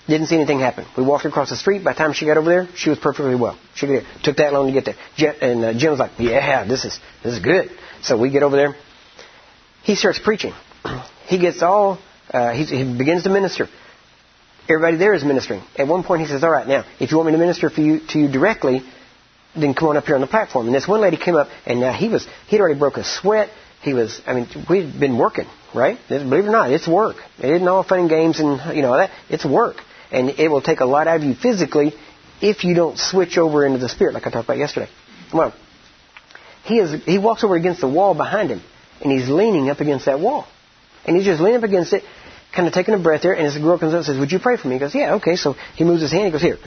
Didn't 0.08 0.28
see 0.28 0.36
anything 0.36 0.60
happen. 0.60 0.86
We 0.98 1.04
walked 1.04 1.26
across 1.26 1.50
the 1.50 1.58
street. 1.58 1.84
By 1.84 1.92
the 1.94 1.98
time 1.98 2.14
she 2.14 2.26
got 2.26 2.38
over 2.38 2.50
there, 2.50 2.68
she 2.76 2.90
was 2.90 2.98
perfectly 2.98 3.36
well. 3.36 3.60
She 3.76 3.86
could, 3.86 4.06
took 4.24 4.38
that 4.38 4.54
long 4.54 4.68
to 4.68 4.74
get 4.74 4.86
there. 4.86 5.36
and 5.42 5.64
uh, 5.64 5.74
Jim 5.78 5.92
was 5.92 6.00
like, 6.00 6.12
"Yeah, 6.18 6.64
this 6.64 6.86
is 6.86 6.98
this 7.24 7.34
is 7.34 7.40
good." 7.40 7.70
So 8.04 8.18
we 8.18 8.30
get 8.30 8.42
over 8.42 8.56
there. 8.56 8.76
He 9.84 9.96
starts 9.96 10.20
preaching. 10.20 10.54
He 11.28 11.38
gets 11.40 11.62
all 11.62 12.00
uh, 12.32 12.52
he, 12.52 12.84
begins 12.98 13.24
to 13.24 13.30
minister. 13.30 13.68
Everybody 14.70 14.98
there 14.98 15.14
is 15.14 15.24
ministering. 15.24 15.64
At 15.78 15.88
one 15.88 16.04
point, 16.04 16.22
he 16.22 16.28
says, 16.28 16.44
"All 16.44 16.52
right, 16.52 16.68
now, 16.68 16.84
if 17.00 17.12
you 17.12 17.18
want 17.18 17.28
me 17.28 17.32
to 17.34 17.38
minister 17.38 17.70
for 17.70 17.82
you, 17.82 18.02
to 18.10 18.20
you 18.20 18.28
directly, 18.28 18.82
then 19.56 19.74
come 19.74 19.90
on 19.90 19.98
up 19.98 20.06
here 20.06 20.16
on 20.16 20.22
the 20.22 20.28
platform." 20.28 20.66
And 20.66 20.76
this 20.76 20.88
one 20.88 21.00
lady 21.00 21.18
came 21.18 21.36
up, 21.36 21.48
and 21.66 21.80
now 21.80 21.94
he 21.94 22.10
was 22.10 22.28
he'd 22.48 22.60
already 22.60 22.78
broke 22.78 22.98
a 22.98 23.06
sweat. 23.06 23.50
He 23.82 23.94
was, 23.94 24.20
I 24.26 24.34
mean, 24.34 24.48
we'd 24.70 25.00
been 25.00 25.18
working, 25.18 25.46
right? 25.74 25.98
Believe 26.10 26.46
it 26.46 26.48
or 26.48 26.52
not, 26.52 26.72
it's 26.72 26.88
work. 26.88 27.18
It 27.40 27.50
isn't 27.52 27.68
all 27.68 27.84
fun 27.84 28.00
and 28.00 28.10
games 28.10 28.40
and 28.40 28.76
you 28.76 28.82
know 28.82 28.98
that. 28.98 29.12
It's 29.30 29.46
work, 29.46 29.78
and 30.12 30.32
it 30.32 30.50
will 30.50 30.62
take 30.62 30.82
a 30.82 30.86
lot 30.86 31.08
out 31.08 31.18
of 31.18 31.24
you 31.24 31.36
physically 31.36 31.94
if 32.42 32.64
you 32.64 32.76
don't 32.76 32.98
switch 32.98 33.38
over 33.38 33.66
into 33.66 33.80
the 33.80 33.90
spirit, 33.90 34.14
like 34.14 34.28
I 34.28 34.32
talked 34.32 34.46
about 34.46 34.58
yesterday. 34.58 34.90
Well, 35.34 35.54
he 36.64 36.80
is 36.80 37.04
he 37.04 37.18
walks 37.18 37.44
over 37.44 37.56
against 37.56 37.82
the 37.82 37.90
wall 37.90 38.14
behind 38.14 38.50
him, 38.50 38.62
and 39.02 39.12
he's 39.12 39.30
leaning 39.30 39.70
up 39.70 39.80
against 39.80 40.06
that 40.06 40.20
wall. 40.20 40.48
And 41.06 41.16
he's 41.16 41.26
just 41.26 41.42
leaning 41.42 41.58
up 41.58 41.64
against 41.64 41.94
it, 41.94 42.04
kind 42.58 42.68
of 42.68 42.74
taking 42.74 42.96
a 42.96 43.00
breath 43.00 43.22
there, 43.22 43.34
and 43.34 43.46
this 43.46 43.56
girl 43.56 43.78
comes 43.78 43.94
up 43.94 43.98
and 43.98 44.06
says, 44.06 44.18
Would 44.18 44.32
you 44.32 44.40
pray 44.40 44.58
for 44.58 44.68
me? 44.68 44.76
He 44.76 44.80
goes, 44.80 44.96
Yeah, 44.96 45.14
okay. 45.16 45.36
So 45.36 45.56
he 45.76 45.84
moves 45.84 46.02
his 46.02 46.12
hand, 46.12 46.26
he 46.26 46.32
goes, 46.32 46.42
Here, 46.42 46.58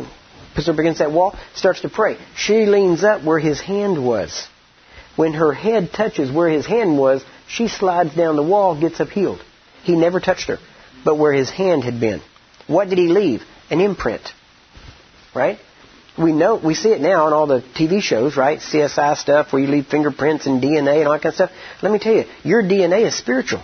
puts 0.55 0.69
her 0.69 0.73
up 0.73 0.79
against 0.79 1.01
that 1.01 1.11
wall, 1.11 1.37
starts 1.55 1.81
to 1.81 1.89
pray. 1.89 2.17
She 2.37 2.65
leans 2.65 3.03
up 3.03 3.25
where 3.25 3.41
his 3.41 3.61
hand 3.61 4.03
was. 4.03 4.47
When 5.17 5.33
her 5.33 5.53
head 5.53 5.93
touches 5.93 6.31
where 6.31 6.49
his 6.49 6.65
hand 6.65 6.97
was, 6.97 7.25
she 7.49 7.67
slides 7.67 8.15
down 8.15 8.37
the 8.37 8.43
wall, 8.45 8.81
gets 8.81 9.01
up 9.01 9.09
healed. 9.09 9.43
He 9.83 9.97
never 9.97 10.21
touched 10.21 10.47
her, 10.47 10.59
but 11.05 11.19
where 11.19 11.33
his 11.33 11.51
hand 11.51 11.83
had 11.83 11.99
been. 11.99 12.23
What 12.69 12.89
did 12.89 12.99
he 12.99 13.09
leave? 13.09 13.43
An 13.69 13.81
imprint. 13.81 14.23
Right? 15.35 15.59
We 16.17 16.33
know, 16.33 16.55
we 16.57 16.75
see 16.75 16.91
it 16.91 17.01
now 17.01 17.27
on 17.27 17.33
all 17.33 17.47
the 17.49 17.63
TV 17.77 18.01
shows, 18.01 18.37
right? 18.37 18.61
CSI 18.61 19.17
stuff 19.17 19.53
where 19.53 19.61
you 19.61 19.69
leave 19.69 19.87
fingerprints 19.87 20.47
and 20.47 20.63
DNA 20.63 20.99
and 20.99 21.09
all 21.09 21.15
that 21.15 21.23
kind 21.23 21.33
of 21.33 21.35
stuff. 21.35 21.51
Let 21.83 21.91
me 21.91 21.99
tell 21.99 22.15
you, 22.15 22.25
your 22.45 22.63
DNA 22.63 23.07
is 23.07 23.17
spiritual 23.17 23.63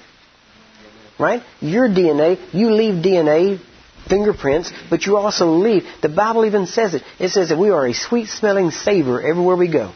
right? 1.19 1.43
Your 1.61 1.89
DNA, 1.89 2.39
you 2.53 2.73
leave 2.73 3.03
DNA 3.03 3.61
fingerprints, 4.09 4.73
but 4.91 5.07
you 5.07 5.17
also 5.17 5.47
leave. 5.57 5.85
The 6.03 6.09
Bible 6.09 6.45
even 6.45 6.67
says 6.67 6.95
it. 6.95 7.03
It 7.19 7.31
says 7.31 7.49
that 7.49 7.59
we 7.59 7.71
are 7.71 7.87
a 7.87 7.95
sweet 7.95 8.29
smelling 8.29 8.71
savor 8.71 9.21
everywhere 9.21 9.57
we 9.57 9.71
go. 9.71 9.93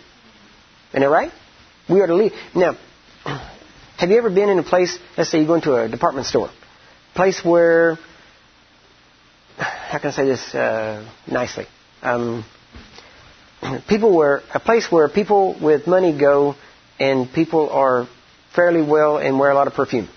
Isn't 0.91 1.03
that 1.03 1.09
right? 1.09 1.33
We 1.89 2.01
are 2.01 2.07
to 2.07 2.14
leave. 2.14 2.33
Now, 2.55 2.77
have 3.25 4.11
you 4.11 4.18
ever 4.18 4.31
been 4.31 4.49
in 4.49 4.59
a 4.59 4.62
place, 4.62 4.99
let's 5.16 5.31
say 5.31 5.41
you 5.41 5.47
go 5.47 5.55
into 5.55 5.75
a 5.75 5.89
department 5.89 6.27
store, 6.27 6.51
place 7.14 7.45
where, 7.45 7.99
how 9.57 9.99
can 9.99 10.11
I 10.11 10.12
say 10.12 10.25
this 10.25 10.55
uh, 10.55 11.09
nicely? 11.31 11.66
Um, 12.03 12.45
people 13.89 14.16
were, 14.16 14.43
a 14.53 14.61
place 14.61 14.91
where 14.91 15.09
people 15.09 15.57
with 15.61 15.87
money 15.87 16.16
go 16.18 16.57
and 16.99 17.33
people 17.33 17.71
are 17.71 18.09
fairly 18.55 18.83
well 18.83 19.18
and 19.18 19.39
wear 19.39 19.51
a 19.51 19.55
lot 19.55 19.66
of 19.66 19.75
perfume. 19.75 20.09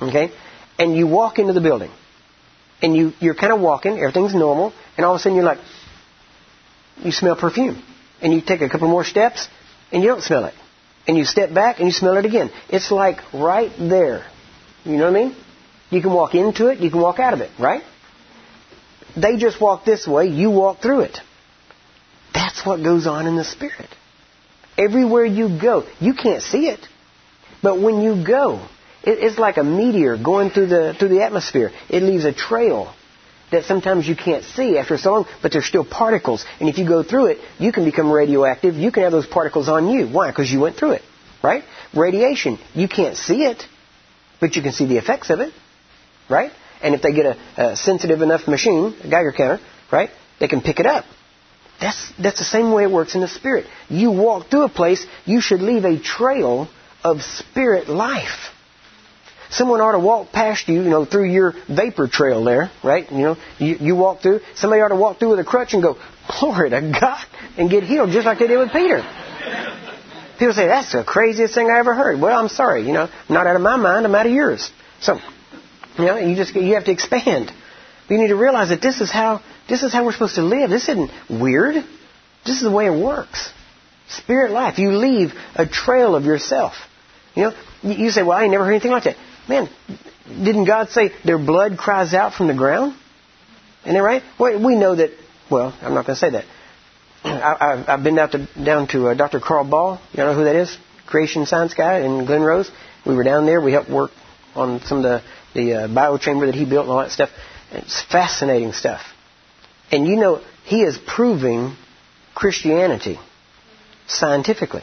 Okay? 0.00 0.30
And 0.78 0.96
you 0.96 1.06
walk 1.06 1.38
into 1.38 1.52
the 1.52 1.60
building. 1.60 1.90
And 2.82 2.96
you, 2.96 3.12
you're 3.20 3.34
kind 3.34 3.52
of 3.52 3.60
walking, 3.60 3.98
everything's 3.98 4.34
normal, 4.34 4.72
and 4.96 5.06
all 5.06 5.14
of 5.14 5.20
a 5.20 5.22
sudden 5.22 5.36
you're 5.36 5.44
like, 5.44 5.58
you 7.02 7.12
smell 7.12 7.36
perfume. 7.36 7.82
And 8.20 8.32
you 8.32 8.40
take 8.40 8.60
a 8.60 8.68
couple 8.68 8.88
more 8.88 9.04
steps, 9.04 9.48
and 9.92 10.02
you 10.02 10.08
don't 10.08 10.22
smell 10.22 10.44
it. 10.44 10.54
And 11.06 11.16
you 11.16 11.24
step 11.24 11.54
back, 11.54 11.78
and 11.78 11.86
you 11.86 11.92
smell 11.92 12.16
it 12.16 12.24
again. 12.24 12.50
It's 12.68 12.90
like 12.90 13.18
right 13.32 13.70
there. 13.78 14.26
You 14.84 14.96
know 14.96 15.10
what 15.10 15.16
I 15.16 15.24
mean? 15.24 15.36
You 15.90 16.02
can 16.02 16.12
walk 16.12 16.34
into 16.34 16.68
it, 16.68 16.80
you 16.80 16.90
can 16.90 17.00
walk 17.00 17.18
out 17.18 17.34
of 17.34 17.40
it, 17.40 17.50
right? 17.58 17.82
They 19.16 19.36
just 19.36 19.60
walk 19.60 19.84
this 19.84 20.06
way, 20.06 20.26
you 20.26 20.50
walk 20.50 20.80
through 20.80 21.00
it. 21.00 21.18
That's 22.32 22.66
what 22.66 22.82
goes 22.82 23.06
on 23.06 23.26
in 23.26 23.36
the 23.36 23.44
Spirit. 23.44 23.88
Everywhere 24.76 25.24
you 25.24 25.58
go, 25.60 25.86
you 26.00 26.14
can't 26.14 26.42
see 26.42 26.66
it. 26.68 26.80
But 27.62 27.80
when 27.80 28.02
you 28.02 28.24
go, 28.26 28.66
it's 29.06 29.38
like 29.38 29.56
a 29.56 29.64
meteor 29.64 30.16
going 30.16 30.50
through 30.50 30.66
the, 30.66 30.94
through 30.98 31.08
the 31.08 31.22
atmosphere. 31.22 31.70
It 31.88 32.02
leaves 32.02 32.24
a 32.24 32.32
trail 32.32 32.94
that 33.50 33.64
sometimes 33.64 34.08
you 34.08 34.16
can't 34.16 34.44
see 34.44 34.78
after 34.78 34.98
so 34.98 35.12
long, 35.12 35.26
but 35.42 35.52
there's 35.52 35.66
still 35.66 35.84
particles. 35.84 36.44
And 36.58 36.68
if 36.68 36.78
you 36.78 36.86
go 36.86 37.02
through 37.02 37.26
it, 37.26 37.38
you 37.58 37.72
can 37.72 37.84
become 37.84 38.10
radioactive. 38.10 38.74
You 38.74 38.90
can 38.90 39.02
have 39.04 39.12
those 39.12 39.26
particles 39.26 39.68
on 39.68 39.88
you. 39.88 40.06
Why? 40.08 40.30
Because 40.30 40.50
you 40.50 40.60
went 40.60 40.76
through 40.76 40.92
it, 40.92 41.02
right? 41.42 41.64
Radiation, 41.94 42.58
you 42.74 42.88
can't 42.88 43.16
see 43.16 43.44
it, 43.44 43.62
but 44.40 44.56
you 44.56 44.62
can 44.62 44.72
see 44.72 44.86
the 44.86 44.96
effects 44.96 45.30
of 45.30 45.40
it, 45.40 45.52
right? 46.28 46.50
And 46.82 46.94
if 46.94 47.02
they 47.02 47.12
get 47.12 47.26
a, 47.26 47.36
a 47.56 47.76
sensitive 47.76 48.22
enough 48.22 48.48
machine, 48.48 48.94
a 49.02 49.08
Geiger 49.08 49.32
counter, 49.32 49.60
right, 49.92 50.10
they 50.40 50.48
can 50.48 50.60
pick 50.60 50.80
it 50.80 50.86
up. 50.86 51.04
That's, 51.80 52.12
that's 52.20 52.38
the 52.38 52.44
same 52.44 52.72
way 52.72 52.84
it 52.84 52.90
works 52.90 53.14
in 53.14 53.20
the 53.20 53.28
Spirit. 53.28 53.66
You 53.88 54.10
walk 54.10 54.48
through 54.50 54.64
a 54.64 54.68
place, 54.68 55.04
you 55.24 55.40
should 55.40 55.60
leave 55.60 55.84
a 55.84 55.98
trail 55.98 56.68
of 57.02 57.22
Spirit 57.22 57.88
life. 57.88 58.53
Someone 59.54 59.80
ought 59.80 59.92
to 59.92 60.00
walk 60.00 60.32
past 60.32 60.68
you, 60.68 60.82
you 60.82 60.90
know, 60.90 61.04
through 61.04 61.30
your 61.30 61.54
vapor 61.68 62.08
trail 62.08 62.42
there, 62.42 62.72
right? 62.82 63.10
You 63.10 63.18
know, 63.18 63.36
you, 63.58 63.76
you 63.80 63.96
walk 63.96 64.20
through. 64.20 64.40
Somebody 64.56 64.82
ought 64.82 64.88
to 64.88 64.96
walk 64.96 65.20
through 65.20 65.30
with 65.30 65.38
a 65.38 65.44
crutch 65.44 65.74
and 65.74 65.82
go, 65.82 65.96
glory 66.40 66.70
to 66.70 66.80
God, 67.00 67.24
and 67.56 67.70
get 67.70 67.84
healed 67.84 68.10
just 68.10 68.26
like 68.26 68.40
they 68.40 68.48
did 68.48 68.58
with 68.58 68.72
Peter. 68.72 69.02
People 70.38 70.54
say, 70.54 70.66
that's 70.66 70.92
the 70.92 71.04
craziest 71.04 71.54
thing 71.54 71.70
I 71.70 71.78
ever 71.78 71.94
heard. 71.94 72.20
Well, 72.20 72.36
I'm 72.36 72.48
sorry, 72.48 72.84
you 72.84 72.92
know, 72.92 73.04
I'm 73.04 73.34
not 73.34 73.46
out 73.46 73.54
of 73.54 73.62
my 73.62 73.76
mind, 73.76 74.04
I'm 74.04 74.14
out 74.14 74.26
of 74.26 74.32
yours. 74.32 74.72
So, 75.00 75.20
you 75.98 76.04
know, 76.04 76.16
you 76.16 76.34
just, 76.34 76.54
you 76.56 76.74
have 76.74 76.86
to 76.86 76.90
expand. 76.90 77.52
You 78.08 78.18
need 78.18 78.28
to 78.28 78.36
realize 78.36 78.70
that 78.70 78.82
this 78.82 79.00
is 79.00 79.10
how, 79.10 79.40
this 79.68 79.84
is 79.84 79.92
how 79.92 80.04
we're 80.04 80.12
supposed 80.12 80.34
to 80.34 80.42
live. 80.42 80.68
This 80.68 80.88
isn't 80.88 81.10
weird. 81.30 81.76
This 82.44 82.56
is 82.56 82.62
the 82.62 82.72
way 82.72 82.86
it 82.86 83.04
works. 83.04 83.52
Spirit 84.08 84.50
life. 84.50 84.78
You 84.78 84.90
leave 84.96 85.32
a 85.54 85.64
trail 85.64 86.16
of 86.16 86.24
yourself. 86.24 86.74
You 87.34 87.44
know, 87.44 87.52
you 87.82 88.10
say, 88.10 88.22
well, 88.22 88.36
I 88.36 88.42
ain't 88.42 88.50
never 88.50 88.64
heard 88.64 88.72
anything 88.72 88.90
like 88.90 89.04
that. 89.04 89.16
Man, 89.48 89.68
didn't 90.26 90.64
God 90.64 90.88
say 90.90 91.12
their 91.24 91.38
blood 91.38 91.76
cries 91.76 92.14
out 92.14 92.34
from 92.34 92.46
the 92.48 92.54
ground? 92.54 92.96
Isn't 93.82 93.94
that 93.94 94.02
right? 94.02 94.22
We 94.38 94.76
know 94.76 94.96
that. 94.96 95.10
Well, 95.50 95.76
I'm 95.82 95.94
not 95.94 96.06
going 96.06 96.16
to 96.16 96.20
say 96.20 96.30
that. 96.30 96.44
I, 97.24 97.84
have 97.86 98.02
been 98.02 98.18
out 98.18 98.32
to, 98.32 98.48
down 98.62 98.88
to 98.88 99.08
uh, 99.08 99.14
Dr. 99.14 99.40
Carl 99.40 99.64
Baugh. 99.64 100.00
You 100.12 100.24
know 100.24 100.34
who 100.34 100.44
that 100.44 100.56
is? 100.56 100.76
Creation 101.06 101.46
science 101.46 101.74
guy 101.74 102.00
in 102.00 102.24
Glen 102.24 102.42
Rose. 102.42 102.70
We 103.06 103.14
were 103.14 103.24
down 103.24 103.46
there. 103.46 103.60
We 103.60 103.72
helped 103.72 103.90
work 103.90 104.10
on 104.54 104.80
some 104.80 104.98
of 104.98 105.04
the 105.04 105.22
the 105.54 105.74
uh, 105.74 105.88
biochamber 105.88 106.46
that 106.46 106.54
he 106.54 106.64
built 106.64 106.84
and 106.84 106.92
all 106.92 106.98
that 106.98 107.12
stuff. 107.12 107.30
It's 107.70 108.02
fascinating 108.02 108.72
stuff. 108.72 109.00
And 109.90 110.06
you 110.06 110.16
know, 110.16 110.42
he 110.64 110.82
is 110.82 110.98
proving 110.98 111.76
Christianity 112.34 113.18
scientifically. 114.06 114.82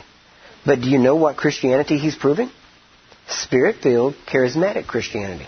But 0.65 0.81
do 0.81 0.89
you 0.89 0.97
know 0.97 1.15
what 1.15 1.37
Christianity 1.37 1.97
he's 1.97 2.15
proving? 2.15 2.49
Spirit 3.31 3.77
filled, 3.81 4.15
charismatic 4.27 4.87
Christianity. 4.87 5.47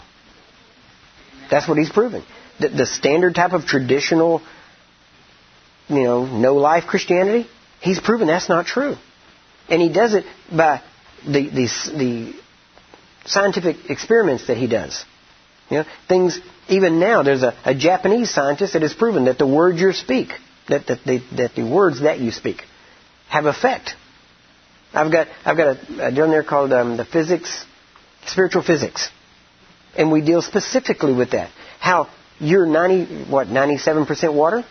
That's 1.50 1.68
what 1.68 1.78
he's 1.78 1.92
proven. 1.92 2.24
The, 2.60 2.70
the, 2.70 2.86
standard 2.86 3.36
type 3.36 3.54
of 3.54 3.66
traditional, 3.66 4.42
you 5.88 6.04
know, 6.04 6.26
no 6.26 6.56
life 6.56 6.86
Christianity, 6.88 7.48
he's 7.82 8.00
proven 8.00 8.28
that's 8.28 8.50
not 8.50 8.66
true. 8.66 8.96
And 9.70 9.82
he 9.82 9.92
does 9.92 10.14
it 10.14 10.26
by 10.56 10.82
the, 11.26 11.50
the, 11.50 11.68
the 11.98 12.34
scientific 13.26 13.90
experiments 13.90 14.48
that 14.48 14.58
he 14.58 14.68
does. 14.68 15.04
You 15.70 15.78
know, 15.80 15.86
things, 16.08 16.40
even 16.70 17.00
now, 17.00 17.24
there's 17.24 17.44
a, 17.44 17.56
a 17.66 17.74
Japanese 17.74 18.30
scientist 18.30 18.74
that 18.74 18.82
has 18.82 18.94
proven 18.94 19.26
that 19.26 19.38
the 19.38 19.48
words 19.48 19.80
you 19.80 19.94
speak, 19.94 20.30
that, 20.70 20.88
that, 20.88 21.04
the, 21.06 21.22
that 21.38 21.56
the 21.56 21.64
words 21.64 22.02
that 22.02 22.20
you 22.20 22.32
speak, 22.32 22.64
have 23.30 23.46
effect. 23.46 23.96
I've 24.94 25.12
got, 25.12 25.28
I've 25.46 25.58
got 25.58 25.78
a, 25.78 26.08
a 26.08 26.12
down 26.12 26.30
there 26.30 26.44
called 26.44 26.72
um, 26.72 26.98
the 26.98 27.06
physics 27.06 27.66
spiritual 28.28 28.64
physics. 28.64 29.10
And 29.96 30.12
we 30.12 30.22
deal 30.22 30.42
specifically 30.42 31.14
with 31.14 31.32
that. 31.32 31.52
How 31.80 32.10
you're 32.40 32.66
90, 32.66 33.26
what, 33.26 33.48
97% 33.48 34.34
water? 34.34 34.66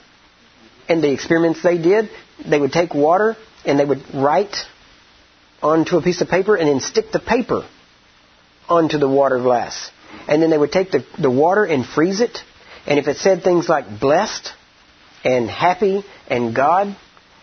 And 0.88 1.03
the 1.03 1.12
experiments 1.12 1.62
they 1.62 1.78
did, 1.78 2.11
they 2.44 2.59
would 2.59 2.72
take 2.72 2.94
water 2.94 3.36
and 3.64 3.78
they 3.78 3.84
would 3.84 4.03
write 4.14 4.57
onto 5.62 5.96
a 5.96 6.03
piece 6.03 6.20
of 6.20 6.28
paper 6.28 6.57
and 6.57 6.68
then 6.68 6.80
stick 6.80 7.12
the 7.12 7.20
paper 7.20 7.68
onto 8.68 8.98
the 8.98 9.09
water 9.09 9.38
glass. 9.38 9.90
And 10.28 10.42
then 10.42 10.50
they 10.50 10.59
would 10.59 10.72
take 10.72 10.90
the, 10.90 11.05
the 11.18 11.30
water 11.30 11.64
and 11.64 11.86
freeze 11.86 12.20
it. 12.20 12.38
And 12.86 12.98
if 12.98 13.07
it 13.07 13.16
said 13.18 13.42
things 13.42 13.68
like 13.68 14.00
blessed 14.00 14.53
and 15.24 15.48
happy 15.48 16.05
and 16.28 16.55
God, 16.55 16.96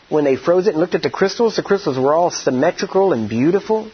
when 0.10 0.26
they 0.26 0.36
froze 0.36 0.68
it 0.68 0.72
and 0.72 0.80
looked 0.80 0.95
at 0.95 1.03
the 1.03 1.10
crystals, 1.10 1.55
the 1.55 1.64
crystals 1.64 1.97
were 1.97 2.14
all 2.14 2.32
symmetrical 2.32 3.14
and 3.14 3.30
beautiful. 3.30 3.91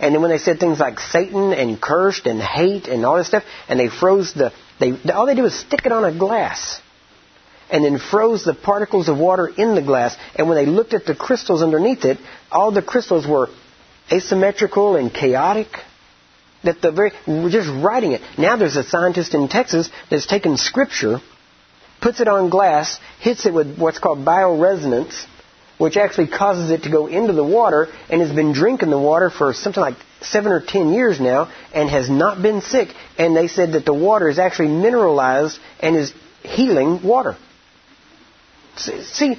And 0.00 0.14
then 0.14 0.22
when 0.22 0.30
they 0.30 0.38
said 0.38 0.58
things 0.58 0.80
like 0.80 0.98
Satan 0.98 1.52
and 1.52 1.80
cursed 1.80 2.26
and 2.26 2.40
hate 2.40 2.88
and 2.88 3.04
all 3.04 3.16
this 3.16 3.26
stuff, 3.26 3.44
and 3.68 3.78
they 3.78 3.88
froze 3.88 4.32
the, 4.32 4.52
they, 4.78 4.92
all 5.12 5.26
they 5.26 5.34
did 5.34 5.42
was 5.42 5.54
stick 5.54 5.84
it 5.84 5.92
on 5.92 6.04
a 6.04 6.18
glass 6.18 6.80
and 7.70 7.84
then 7.84 7.98
froze 7.98 8.44
the 8.44 8.54
particles 8.54 9.08
of 9.08 9.16
water 9.16 9.48
in 9.48 9.74
the 9.74 9.82
glass. 9.82 10.16
And 10.34 10.48
when 10.48 10.56
they 10.56 10.66
looked 10.70 10.94
at 10.94 11.06
the 11.06 11.14
crystals 11.14 11.62
underneath 11.62 12.04
it, 12.04 12.18
all 12.50 12.72
the 12.72 12.82
crystals 12.82 13.26
were 13.26 13.48
asymmetrical 14.10 14.96
and 14.96 15.12
chaotic. 15.12 15.68
That 16.64 16.82
the 16.82 16.92
very, 16.92 17.12
we're 17.26 17.50
just 17.50 17.68
writing 17.68 18.12
it. 18.12 18.22
Now 18.36 18.56
there's 18.56 18.76
a 18.76 18.82
scientist 18.82 19.34
in 19.34 19.48
Texas 19.48 19.88
that's 20.10 20.26
taken 20.26 20.56
scripture, 20.56 21.20
puts 22.02 22.20
it 22.20 22.28
on 22.28 22.50
glass, 22.50 22.98
hits 23.20 23.46
it 23.46 23.54
with 23.54 23.78
what's 23.78 23.98
called 23.98 24.18
bioresonance, 24.18 25.26
which 25.80 25.96
actually 25.96 26.26
causes 26.26 26.70
it 26.70 26.82
to 26.82 26.90
go 26.90 27.06
into 27.06 27.32
the 27.32 27.42
water 27.42 27.88
and 28.10 28.20
has 28.20 28.30
been 28.30 28.52
drinking 28.52 28.90
the 28.90 28.98
water 28.98 29.30
for 29.30 29.54
something 29.54 29.80
like 29.80 29.94
seven 30.20 30.52
or 30.52 30.60
ten 30.60 30.92
years 30.92 31.18
now 31.18 31.50
and 31.72 31.88
has 31.88 32.10
not 32.10 32.42
been 32.42 32.60
sick. 32.60 32.90
And 33.16 33.34
they 33.34 33.48
said 33.48 33.72
that 33.72 33.86
the 33.86 33.94
water 33.94 34.28
is 34.28 34.38
actually 34.38 34.68
mineralized 34.68 35.58
and 35.80 35.96
is 35.96 36.12
healing 36.42 37.02
water. 37.02 37.34
See, 38.76 39.36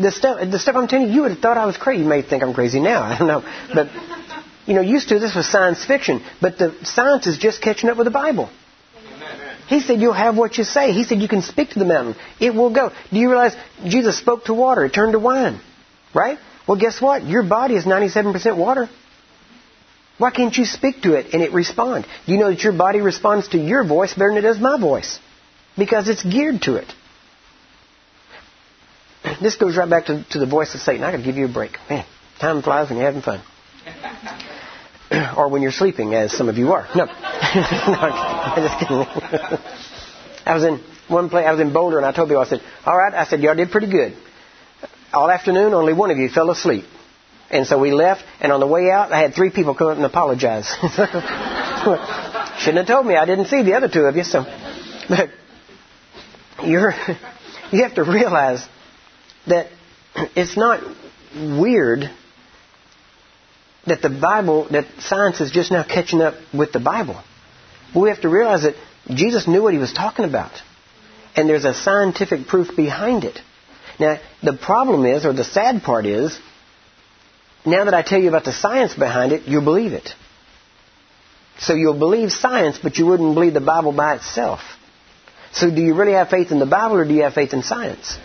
the 0.00 0.10
stuff, 0.10 0.38
the 0.50 0.58
stuff 0.58 0.74
I'm 0.74 0.88
telling 0.88 1.08
you, 1.08 1.14
you 1.16 1.20
would 1.20 1.32
have 1.32 1.40
thought 1.40 1.58
I 1.58 1.66
was 1.66 1.76
crazy. 1.76 2.02
You 2.02 2.08
may 2.08 2.22
think 2.22 2.42
I'm 2.42 2.54
crazy 2.54 2.80
now. 2.80 3.02
I 3.12 3.18
don't 3.18 3.28
know. 3.28 3.42
But, 3.74 3.88
you 4.64 4.72
know, 4.72 4.80
used 4.80 5.10
to 5.10 5.18
this 5.18 5.34
was 5.34 5.46
science 5.46 5.84
fiction. 5.84 6.24
But 6.40 6.56
the 6.56 6.74
science 6.84 7.26
is 7.26 7.36
just 7.36 7.60
catching 7.60 7.90
up 7.90 7.98
with 7.98 8.06
the 8.06 8.10
Bible. 8.10 8.48
He 9.66 9.80
said, 9.80 10.00
You'll 10.00 10.14
have 10.14 10.36
what 10.36 10.56
you 10.56 10.64
say. 10.64 10.92
He 10.92 11.04
said, 11.04 11.18
You 11.18 11.28
can 11.28 11.42
speak 11.42 11.70
to 11.70 11.78
the 11.78 11.84
mountain. 11.84 12.16
It 12.40 12.54
will 12.54 12.72
go. 12.72 12.90
Do 13.12 13.18
you 13.18 13.28
realize 13.28 13.54
Jesus 13.86 14.16
spoke 14.16 14.44
to 14.46 14.54
water? 14.54 14.86
It 14.86 14.94
turned 14.94 15.12
to 15.12 15.18
wine. 15.18 15.60
Right? 16.14 16.38
Well, 16.66 16.78
guess 16.78 17.00
what? 17.00 17.24
Your 17.24 17.42
body 17.42 17.74
is 17.74 17.84
97% 17.84 18.56
water. 18.56 18.88
Why 20.16 20.30
can't 20.30 20.56
you 20.56 20.64
speak 20.64 21.02
to 21.02 21.14
it 21.14 21.34
and 21.34 21.42
it 21.42 21.52
respond? 21.52 22.06
You 22.24 22.38
know 22.38 22.50
that 22.50 22.62
your 22.62 22.72
body 22.72 23.00
responds 23.00 23.48
to 23.48 23.58
your 23.58 23.84
voice 23.84 24.14
better 24.14 24.28
than 24.28 24.38
it 24.38 24.42
does 24.42 24.60
my 24.60 24.80
voice? 24.80 25.18
Because 25.76 26.08
it's 26.08 26.22
geared 26.22 26.62
to 26.62 26.76
it. 26.76 26.86
This 29.42 29.56
goes 29.56 29.76
right 29.76 29.90
back 29.90 30.06
to, 30.06 30.24
to 30.30 30.38
the 30.38 30.46
voice 30.46 30.74
of 30.74 30.80
Satan. 30.80 31.02
I 31.02 31.10
gotta 31.10 31.24
give 31.24 31.36
you 31.36 31.46
a 31.46 31.52
break. 31.52 31.72
Man, 31.90 32.04
time 32.40 32.62
flies 32.62 32.88
when 32.88 32.98
you're 32.98 33.06
having 33.06 33.22
fun. 33.22 33.42
or 35.36 35.48
when 35.48 35.62
you're 35.62 35.72
sleeping, 35.72 36.14
as 36.14 36.32
some 36.32 36.48
of 36.48 36.56
you 36.56 36.72
are. 36.72 36.86
No. 36.94 37.04
no 37.06 37.12
I'm 37.12 38.62
just 38.62 38.78
kidding. 38.78 38.96
I 40.46 40.54
was 40.54 40.62
in 40.62 40.80
one 41.08 41.28
place, 41.28 41.46
I 41.46 41.50
was 41.50 41.60
in 41.60 41.72
Boulder, 41.72 41.96
and 41.96 42.06
I 42.06 42.12
told 42.12 42.28
people, 42.28 42.42
I 42.42 42.46
said, 42.46 42.60
all 42.86 42.96
right, 42.96 43.12
I 43.12 43.24
said, 43.24 43.40
y'all 43.40 43.56
did 43.56 43.70
pretty 43.70 43.90
good 43.90 44.16
all 45.14 45.30
afternoon, 45.30 45.74
only 45.74 45.92
one 45.92 46.10
of 46.10 46.18
you 46.18 46.28
fell 46.28 46.50
asleep. 46.50 46.84
And 47.50 47.66
so 47.66 47.78
we 47.78 47.92
left, 47.92 48.24
and 48.40 48.52
on 48.52 48.60
the 48.60 48.66
way 48.66 48.90
out, 48.90 49.12
I 49.12 49.20
had 49.20 49.34
three 49.34 49.50
people 49.50 49.74
come 49.74 49.88
up 49.88 49.96
and 49.96 50.04
apologize. 50.04 50.66
Shouldn't 52.58 52.78
have 52.78 52.86
told 52.86 53.06
me. 53.06 53.16
I 53.16 53.26
didn't 53.26 53.46
see 53.46 53.62
the 53.62 53.74
other 53.74 53.88
two 53.88 54.00
of 54.00 54.16
you. 54.16 54.24
So, 54.24 54.44
but 55.08 55.30
you're, 56.64 56.94
you 57.70 57.82
have 57.82 57.94
to 57.96 58.04
realize 58.04 58.66
that 59.46 59.68
it's 60.34 60.56
not 60.56 60.82
weird 61.36 62.10
that 63.86 64.00
the 64.00 64.08
Bible, 64.08 64.68
that 64.70 64.86
science 65.00 65.40
is 65.40 65.50
just 65.50 65.70
now 65.70 65.84
catching 65.84 66.22
up 66.22 66.34
with 66.52 66.72
the 66.72 66.80
Bible. 66.80 67.22
But 67.92 68.00
we 68.00 68.08
have 68.08 68.22
to 68.22 68.28
realize 68.28 68.62
that 68.62 68.74
Jesus 69.10 69.46
knew 69.46 69.62
what 69.62 69.74
he 69.74 69.78
was 69.78 69.92
talking 69.92 70.24
about. 70.24 70.52
And 71.36 71.48
there's 71.48 71.64
a 71.64 71.74
scientific 71.74 72.46
proof 72.46 72.74
behind 72.74 73.24
it. 73.24 73.40
Now, 73.98 74.20
the 74.42 74.54
problem 74.56 75.06
is, 75.06 75.24
or 75.24 75.32
the 75.32 75.44
sad 75.44 75.82
part 75.82 76.06
is, 76.06 76.38
now 77.64 77.84
that 77.84 77.94
I 77.94 78.02
tell 78.02 78.20
you 78.20 78.28
about 78.28 78.44
the 78.44 78.52
science 78.52 78.94
behind 78.94 79.32
it, 79.32 79.48
you'll 79.48 79.64
believe 79.64 79.92
it. 79.92 80.10
So 81.58 81.74
you'll 81.74 81.98
believe 81.98 82.32
science, 82.32 82.78
but 82.82 82.98
you 82.98 83.06
wouldn't 83.06 83.34
believe 83.34 83.54
the 83.54 83.60
Bible 83.60 83.92
by 83.92 84.16
itself. 84.16 84.60
So 85.52 85.70
do 85.70 85.80
you 85.80 85.94
really 85.94 86.12
have 86.12 86.28
faith 86.28 86.50
in 86.50 86.58
the 86.58 86.66
Bible 86.66 86.96
or 86.96 87.04
do 87.04 87.14
you 87.14 87.22
have 87.22 87.34
faith 87.34 87.52
in 87.52 87.62
science? 87.62 88.18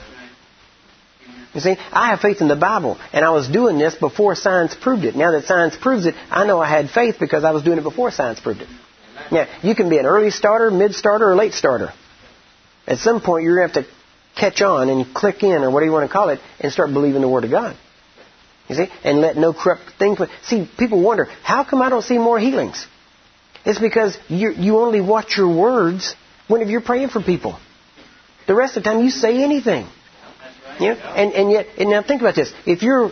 You 1.54 1.62
see, 1.62 1.76
I 1.92 2.10
have 2.10 2.20
faith 2.20 2.42
in 2.42 2.48
the 2.48 2.56
Bible, 2.56 3.00
and 3.12 3.26
I 3.26 3.32
was 3.32 3.48
doing 3.48 3.80
this 3.80 3.96
before 3.96 4.36
science 4.36 4.76
proved 4.76 5.04
it. 5.04 5.16
Now 5.16 5.32
that 5.32 5.46
science 5.46 5.76
proves 5.76 6.06
it, 6.06 6.14
I 6.30 6.46
know 6.46 6.60
I 6.60 6.70
had 6.70 6.92
faith 6.92 7.16
because 7.20 7.44
I 7.44 7.52
was 7.52 7.64
doing 7.64 7.80
it 7.80 7.84
before 7.84 8.12
science 8.12 8.40
proved 8.40 8.62
it. 8.62 8.68
Now, 9.32 9.48
you 9.64 9.76
can 9.76 9.90
be 9.90 9.98
an 9.98 10.06
early 10.06 10.32
starter, 10.32 10.72
mid 10.72 10.94
starter, 10.94 11.30
or 11.30 11.36
late 11.36 11.54
starter. 11.54 11.92
At 12.88 13.00
some 13.00 13.22
point, 13.22 13.44
you're 13.44 13.58
going 13.58 13.70
to 13.70 13.82
have 13.82 13.86
to 13.86 13.99
catch 14.40 14.62
on 14.62 14.90
and 14.90 15.14
click 15.14 15.44
in, 15.44 15.64
or 15.64 15.70
whatever 15.70 15.86
you 15.86 15.92
want 15.92 16.10
to 16.10 16.14
call 16.14 16.30
it, 16.30 16.40
and 16.60 16.72
start 16.72 16.92
believing 16.94 17.22
the 17.22 17.30
Word 17.30 17.44
of 17.44 17.52
God. 17.52 17.76
You 18.68 18.76
see? 18.76 18.88
And 19.04 19.20
let 19.20 19.36
no 19.36 19.54
corrupt 19.54 19.82
thing. 19.98 20.16
See, 20.44 20.70
people 20.78 21.02
wonder, 21.02 21.26
how 21.44 21.64
come 21.64 21.82
I 21.82 21.90
don't 21.90 22.04
see 22.04 22.18
more 22.18 22.40
healings? 22.40 22.86
It's 23.66 23.80
because 23.80 24.18
you 24.30 24.52
you 24.52 24.80
only 24.80 25.02
watch 25.02 25.38
your 25.38 25.54
words 25.56 26.16
whenever 26.48 26.72
you're 26.72 26.82
praying 26.82 27.10
for 27.10 27.22
people. 27.22 27.60
The 28.48 28.56
rest 28.56 28.78
of 28.78 28.84
the 28.84 28.90
time, 28.90 29.04
you 29.04 29.12
say 29.12 29.44
anything. 29.44 29.86
Right. 29.86 30.82
You 30.82 30.88
know? 30.90 30.96
and, 30.96 31.34
and 31.34 31.52
yet, 31.52 31.68
and 31.78 31.90
now 31.90 32.02
think 32.02 32.22
about 32.22 32.36
this. 32.36 32.52
If 32.66 32.82
you're, 32.82 33.12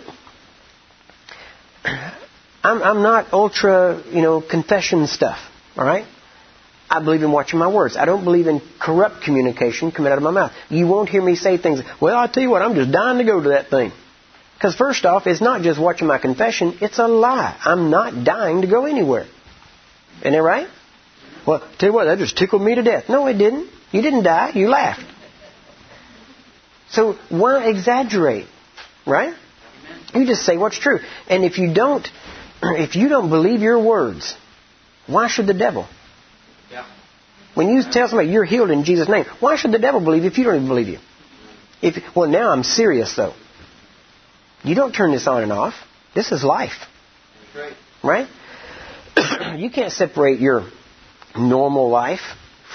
I'm, 1.85 2.81
I'm 2.81 3.03
not 3.03 3.33
ultra, 3.33 4.01
you 4.09 4.21
know, 4.21 4.41
confession 4.41 5.05
stuff, 5.05 5.37
all 5.77 5.85
right? 5.85 6.05
I 6.89 7.03
believe 7.03 7.21
in 7.21 7.31
watching 7.31 7.59
my 7.59 7.67
words. 7.67 7.97
I 7.97 8.05
don't 8.05 8.23
believe 8.23 8.47
in 8.47 8.61
corrupt 8.79 9.23
communication 9.23 9.91
coming 9.91 10.11
out 10.11 10.17
of 10.17 10.23
my 10.23 10.31
mouth. 10.31 10.53
You 10.69 10.87
won't 10.87 11.09
hear 11.09 11.21
me 11.21 11.35
say 11.35 11.57
things, 11.57 11.81
well, 12.01 12.17
I'll 12.17 12.29
tell 12.29 12.43
you 12.43 12.49
what, 12.49 12.61
I'm 12.61 12.75
just 12.75 12.91
dying 12.91 13.17
to 13.17 13.25
go 13.25 13.41
to 13.41 13.49
that 13.49 13.69
thing. 13.69 13.91
Because 14.55 14.75
first 14.75 15.05
off, 15.05 15.27
it's 15.27 15.41
not 15.41 15.61
just 15.61 15.79
watching 15.79 16.07
my 16.07 16.17
confession, 16.17 16.77
it's 16.81 16.97
a 16.97 17.07
lie. 17.07 17.57
I'm 17.63 17.91
not 17.91 18.23
dying 18.23 18.61
to 18.61 18.67
go 18.67 18.85
anywhere. 18.85 19.27
Isn't 20.21 20.33
that 20.33 20.41
right? 20.41 20.67
Well, 21.45 21.59
tell 21.77 21.89
you 21.89 21.93
what, 21.93 22.05
that 22.05 22.17
just 22.17 22.37
tickled 22.37 22.61
me 22.61 22.75
to 22.75 22.83
death. 22.83 23.05
No, 23.09 23.27
it 23.27 23.37
didn't. 23.37 23.69
You 23.91 24.01
didn't 24.01 24.23
die. 24.23 24.51
You 24.55 24.69
laughed. 24.69 25.05
So 26.89 27.13
why 27.29 27.69
exaggerate? 27.69 28.47
Right? 29.05 29.33
You 30.13 30.25
just 30.25 30.45
say 30.45 30.57
what's 30.57 30.79
true. 30.79 30.99
And 31.29 31.43
if 31.43 31.57
you 31.57 31.73
don't, 31.73 32.07
if 32.63 32.95
you 32.95 33.09
don't 33.09 33.29
believe 33.29 33.61
your 33.61 33.83
words, 33.83 34.35
why 35.05 35.27
should 35.27 35.47
the 35.47 35.53
devil? 35.53 35.87
When 37.57 37.69
you 37.69 37.81
tell 37.81 38.07
somebody 38.07 38.29
you're 38.29 38.45
healed 38.45 38.69
in 38.69 38.83
Jesus' 38.83 39.09
name, 39.09 39.25
why 39.39 39.55
should 39.55 39.71
the 39.71 39.79
devil 39.79 39.99
believe 39.99 40.25
if 40.25 40.37
you 40.37 40.43
don't 40.43 40.57
even 40.57 40.67
believe 40.67 40.89
you? 40.89 40.99
If 41.81 42.15
well, 42.15 42.29
now 42.29 42.51
I'm 42.51 42.61
serious 42.61 43.15
though. 43.15 43.33
You 44.63 44.75
don't 44.75 44.91
turn 44.91 45.11
this 45.11 45.25
on 45.25 45.41
and 45.41 45.51
off. 45.51 45.73
This 46.13 46.31
is 46.31 46.43
life. 46.43 46.77
Right? 47.55 47.73
right? 48.03 49.57
you 49.59 49.71
can't 49.71 49.91
separate 49.91 50.39
your 50.39 50.69
normal 51.35 51.89
life 51.89 52.21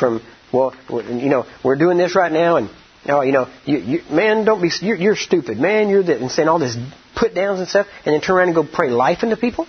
from 0.01 0.21
well, 0.53 0.75
you 0.91 1.29
know, 1.29 1.47
we're 1.65 1.77
doing 1.77 1.97
this 1.97 2.17
right 2.17 2.33
now, 2.33 2.57
and 2.57 2.69
oh, 3.07 3.21
you 3.21 3.31
know, 3.31 3.49
you, 3.65 3.79
you, 3.79 4.01
man, 4.11 4.45
don't 4.45 4.61
be, 4.61 4.71
you're, 4.81 4.97
you're 4.97 5.17
stupid, 5.17 5.59
man, 5.59 5.91
you're 5.91 6.03
this, 6.03 6.21
and 6.21 6.29
saying 6.29 6.49
all 6.49 6.59
this 6.59 6.77
put 7.15 7.37
downs 7.37 7.61
and 7.61 7.69
stuff, 7.69 7.87
and 8.05 8.15
then 8.15 8.21
turn 8.21 8.37
around 8.37 8.49
and 8.49 8.57
go 8.57 8.65
pray 8.65 8.91
life 8.91 9.23
into 9.23 9.37
people. 9.37 9.69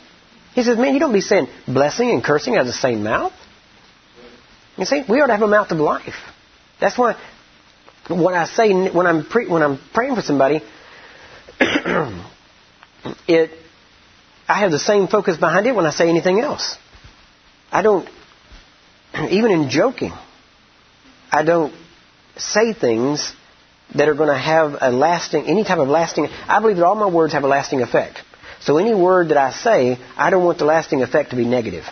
He 0.55 0.63
says, 0.63 0.77
man, 0.77 0.95
you 0.95 0.99
don't 0.99 1.13
be 1.13 1.21
saying 1.21 1.47
blessing 1.67 2.09
and 2.09 2.23
cursing 2.23 2.55
out 2.55 2.61
of 2.61 2.67
the 2.67 2.73
same 2.73 3.03
mouth. 3.03 3.31
You 4.77 4.85
see, 4.85 5.03
we 5.07 5.21
ought 5.21 5.27
to 5.27 5.33
have 5.33 5.41
a 5.41 5.47
mouth 5.47 5.71
of 5.71 5.77
life. 5.79 6.15
That's 6.79 6.97
why 6.97 7.15
what 8.09 8.33
I 8.33 8.45
say 8.45 8.89
when 8.89 9.07
I'm 9.07 9.25
pre- 9.25 9.47
when 9.47 9.61
I'm 9.61 9.79
praying 9.93 10.15
for 10.15 10.21
somebody, 10.21 10.61
it 13.27 13.51
I 14.47 14.59
have 14.59 14.71
the 14.71 14.79
same 14.79 15.07
focus 15.07 15.37
behind 15.37 15.67
it 15.67 15.75
when 15.75 15.85
I 15.85 15.91
say 15.91 16.09
anything 16.09 16.39
else. 16.39 16.77
I 17.71 17.81
don't 17.81 18.09
even 19.29 19.51
in 19.51 19.69
joking. 19.69 20.13
I 21.31 21.43
don't 21.43 21.73
say 22.37 22.73
things 22.73 23.33
that 23.95 24.09
are 24.09 24.15
going 24.15 24.29
to 24.29 24.37
have 24.37 24.75
a 24.81 24.91
lasting, 24.91 25.45
any 25.45 25.63
type 25.63 25.77
of 25.77 25.87
lasting. 25.87 26.27
I 26.27 26.59
believe 26.59 26.77
that 26.77 26.85
all 26.85 26.95
my 26.95 27.09
words 27.09 27.33
have 27.33 27.43
a 27.43 27.47
lasting 27.47 27.81
effect. 27.81 28.19
So 28.61 28.77
any 28.77 28.93
word 28.93 29.29
that 29.29 29.37
I 29.37 29.51
say, 29.51 29.97
I 30.15 30.29
don't 30.29 30.43
want 30.43 30.57
the 30.57 30.65
lasting 30.65 31.03
effect 31.03 31.31
to 31.31 31.35
be 31.35 31.45
negative. 31.45 31.83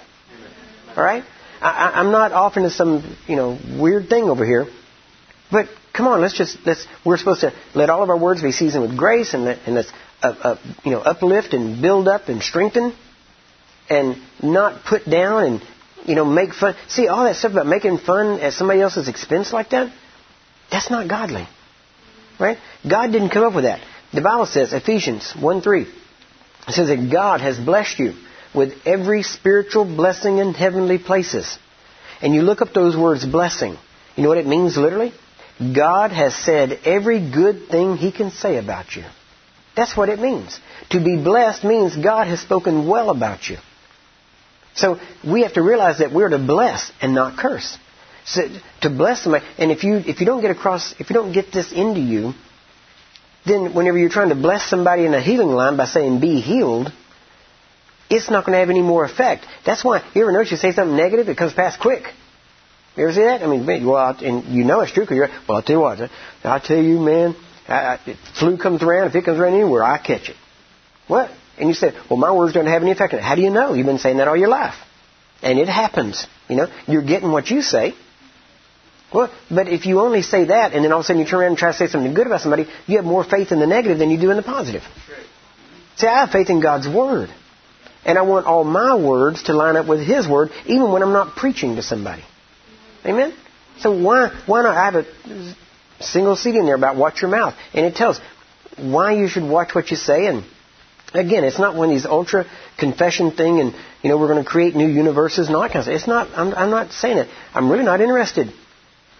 All 0.95 1.03
right? 1.03 1.23
I, 1.61 1.99
am 1.99 2.11
not 2.11 2.31
offering 2.31 2.67
some, 2.69 3.17
you 3.27 3.35
know, 3.35 3.57
weird 3.79 4.09
thing 4.09 4.25
over 4.25 4.45
here. 4.45 4.67
But 5.51 5.67
come 5.93 6.07
on, 6.07 6.21
let's 6.21 6.37
just 6.37 6.57
let's. 6.65 6.85
We're 7.05 7.17
supposed 7.17 7.41
to 7.41 7.53
let 7.75 7.89
all 7.89 8.03
of 8.03 8.09
our 8.09 8.17
words 8.17 8.41
be 8.41 8.51
seasoned 8.51 8.83
with 8.83 8.97
grace, 8.97 9.33
and 9.33 9.43
let, 9.43 9.59
and 9.65 9.75
let's, 9.75 9.91
uh, 10.23 10.27
uh, 10.27 10.57
you 10.83 10.91
know, 10.91 10.99
uplift 10.99 11.53
and 11.53 11.81
build 11.81 12.07
up 12.07 12.29
and 12.29 12.41
strengthen, 12.41 12.95
and 13.89 14.17
not 14.41 14.85
put 14.85 15.09
down 15.09 15.43
and 15.43 15.61
you 16.05 16.15
know, 16.15 16.25
make 16.25 16.53
fun. 16.53 16.75
See, 16.87 17.07
all 17.07 17.25
that 17.25 17.35
stuff 17.35 17.51
about 17.51 17.67
making 17.67 17.99
fun 17.99 18.39
at 18.39 18.53
somebody 18.53 18.81
else's 18.81 19.07
expense 19.07 19.53
like 19.53 19.69
that, 19.69 19.93
that's 20.69 20.89
not 20.89 21.07
godly. 21.07 21.47
Right? 22.39 22.57
God 22.87 23.11
didn't 23.11 23.29
come 23.29 23.43
up 23.43 23.53
with 23.53 23.65
that. 23.65 23.81
The 24.13 24.21
Bible 24.21 24.45
says, 24.45 24.73
Ephesians 24.73 25.33
1 25.39 25.61
3, 25.61 25.81
it 25.81 25.89
says 26.69 26.87
that 26.87 27.09
God 27.11 27.41
has 27.41 27.59
blessed 27.59 27.99
you 27.99 28.13
with 28.53 28.73
every 28.85 29.23
spiritual 29.23 29.85
blessing 29.85 30.37
in 30.39 30.53
heavenly 30.53 30.97
places. 30.97 31.57
And 32.21 32.33
you 32.33 32.41
look 32.41 32.61
up 32.61 32.73
those 32.73 32.95
words 32.95 33.25
blessing. 33.25 33.77
You 34.15 34.23
know 34.23 34.29
what 34.29 34.37
it 34.37 34.47
means 34.47 34.77
literally? 34.77 35.13
God 35.59 36.11
has 36.11 36.35
said 36.35 36.79
every 36.85 37.19
good 37.31 37.67
thing 37.69 37.97
He 37.97 38.11
can 38.11 38.31
say 38.31 38.57
about 38.57 38.95
you. 38.95 39.03
That's 39.75 39.95
what 39.95 40.09
it 40.09 40.19
means. 40.19 40.59
To 40.89 40.99
be 40.99 41.15
blessed 41.17 41.63
means 41.63 41.95
God 41.95 42.27
has 42.27 42.41
spoken 42.41 42.87
well 42.87 43.09
about 43.09 43.47
you. 43.47 43.57
So 44.73 44.99
we 45.23 45.43
have 45.43 45.53
to 45.53 45.61
realize 45.61 45.99
that 45.99 46.11
we're 46.13 46.29
to 46.29 46.37
bless 46.39 46.91
and 47.01 47.13
not 47.13 47.37
curse. 47.37 47.77
So 48.25 48.41
to 48.81 48.89
bless 48.89 49.23
somebody, 49.23 49.45
and 49.57 49.71
if 49.71 49.83
you 49.83 49.97
if 49.97 50.19
you 50.19 50.25
don't 50.25 50.41
get 50.41 50.51
across, 50.51 50.93
if 50.99 51.09
you 51.09 51.13
don't 51.13 51.31
get 51.31 51.51
this 51.51 51.71
into 51.71 51.99
you, 51.99 52.33
then 53.45 53.73
whenever 53.73 53.97
you're 53.97 54.09
trying 54.09 54.29
to 54.29 54.35
bless 54.35 54.69
somebody 54.69 55.05
in 55.05 55.13
a 55.13 55.21
healing 55.21 55.49
line 55.49 55.77
by 55.77 55.85
saying 55.85 56.19
"be 56.19 56.39
healed," 56.39 56.91
it's 58.11 58.29
not 58.29 58.45
going 58.45 58.53
to 58.53 58.59
have 58.59 58.69
any 58.69 58.81
more 58.81 59.05
effect. 59.05 59.45
That's 59.65 59.83
why 59.83 60.03
you 60.13 60.21
ever 60.21 60.31
notice 60.31 60.51
you 60.51 60.57
say 60.57 60.73
something 60.73 60.95
negative, 60.95 61.29
it 61.29 61.37
comes 61.37 61.53
past 61.53 61.79
quick. 61.79 62.03
You 62.95 63.03
ever 63.03 63.13
see 63.13 63.21
that? 63.21 63.41
I 63.41 63.47
mean, 63.47 63.67
out 63.95 64.21
and 64.21 64.43
you 64.53 64.65
know 64.65 64.81
it's 64.81 64.91
true 64.91 65.03
because 65.03 65.15
you're. 65.15 65.29
Well, 65.47 65.57
I'll 65.57 65.63
tell 65.63 65.75
you 65.77 65.81
what. 65.81 66.11
I'll 66.43 66.59
tell 66.59 66.81
you, 66.81 66.99
man. 66.99 67.35
I, 67.67 67.73
I, 67.73 68.17
flu 68.37 68.57
comes 68.57 68.83
around. 68.83 69.07
If 69.07 69.15
it 69.15 69.23
comes 69.23 69.39
around 69.39 69.53
anywhere, 69.53 69.83
I 69.83 69.97
catch 69.97 70.29
it. 70.29 70.35
What? 71.07 71.31
And 71.57 71.69
you 71.69 71.75
say, 71.75 71.93
well, 72.09 72.17
my 72.17 72.33
words 72.33 72.53
don't 72.53 72.65
have 72.65 72.81
any 72.81 72.91
effect 72.91 73.13
on 73.13 73.19
it. 73.19 73.23
How 73.23 73.35
do 73.35 73.41
you 73.41 73.49
know? 73.49 73.73
You've 73.73 73.85
been 73.85 73.97
saying 73.97 74.17
that 74.17 74.27
all 74.27 74.35
your 74.35 74.49
life. 74.49 74.75
And 75.41 75.57
it 75.57 75.69
happens. 75.69 76.27
You 76.49 76.57
know, 76.57 76.67
you're 76.87 77.03
getting 77.03 77.31
what 77.31 77.49
you 77.49 77.61
say. 77.61 77.93
Well, 79.13 79.31
but 79.49 79.67
if 79.67 79.85
you 79.85 79.99
only 79.99 80.21
say 80.21 80.45
that 80.45 80.73
and 80.73 80.83
then 80.83 80.91
all 80.91 80.99
of 80.99 81.03
a 81.03 81.07
sudden 81.07 81.21
you 81.21 81.27
turn 81.27 81.41
around 81.41 81.49
and 81.49 81.57
try 81.57 81.71
to 81.71 81.77
say 81.77 81.87
something 81.87 82.13
good 82.13 82.27
about 82.27 82.41
somebody, 82.41 82.67
you 82.87 82.97
have 82.97 83.05
more 83.05 83.23
faith 83.23 83.51
in 83.51 83.59
the 83.59 83.67
negative 83.67 83.99
than 83.99 84.09
you 84.09 84.19
do 84.19 84.31
in 84.31 84.37
the 84.37 84.43
positive. 84.43 84.83
See, 85.97 86.07
I 86.07 86.21
have 86.21 86.31
faith 86.31 86.49
in 86.49 86.61
God's 86.61 86.87
Word. 86.87 87.29
And 88.03 88.17
I 88.17 88.23
want 88.23 88.47
all 88.47 88.63
my 88.63 88.95
words 88.95 89.43
to 89.43 89.53
line 89.53 89.75
up 89.75 89.87
with 89.87 90.05
His 90.05 90.27
Word, 90.27 90.49
even 90.65 90.91
when 90.91 91.03
I'm 91.03 91.13
not 91.13 91.35
preaching 91.35 91.75
to 91.75 91.83
somebody. 91.83 92.23
Amen? 93.05 93.33
So 93.79 93.97
why, 93.97 94.29
why 94.45 94.63
not? 94.63 94.75
I 94.75 94.85
have 94.85 94.95
a 94.95 95.55
single 95.99 96.35
seat 96.35 96.55
in 96.55 96.65
there 96.65 96.75
about 96.75 96.95
watch 96.95 97.21
your 97.21 97.29
mouth. 97.29 97.55
And 97.73 97.85
it 97.85 97.95
tells 97.95 98.19
why 98.77 99.13
you 99.13 99.27
should 99.27 99.43
watch 99.43 99.75
what 99.75 99.91
you 99.91 99.97
say 99.97 100.27
and 100.27 100.43
Again, 101.13 101.43
it's 101.43 101.59
not 101.59 101.75
one 101.75 101.89
of 101.89 101.95
these 101.95 102.05
ultra 102.05 102.45
confession 102.77 103.31
thing 103.31 103.59
and, 103.59 103.75
you 104.01 104.09
know, 104.09 104.17
we're 104.17 104.29
going 104.29 104.43
to 104.43 104.49
create 104.49 104.75
new 104.75 104.87
universes 104.87 105.47
and 105.47 105.55
all 105.55 105.63
that 105.63 105.73
kind 105.73 105.79
of 105.79 105.83
stuff. 105.83 105.95
It's 105.95 106.07
not, 106.07 106.29
I'm, 106.35 106.53
I'm 106.53 106.69
not 106.69 106.93
saying 106.93 107.17
it. 107.17 107.27
I'm 107.53 107.69
really 107.69 107.83
not 107.83 107.99
interested 107.99 108.53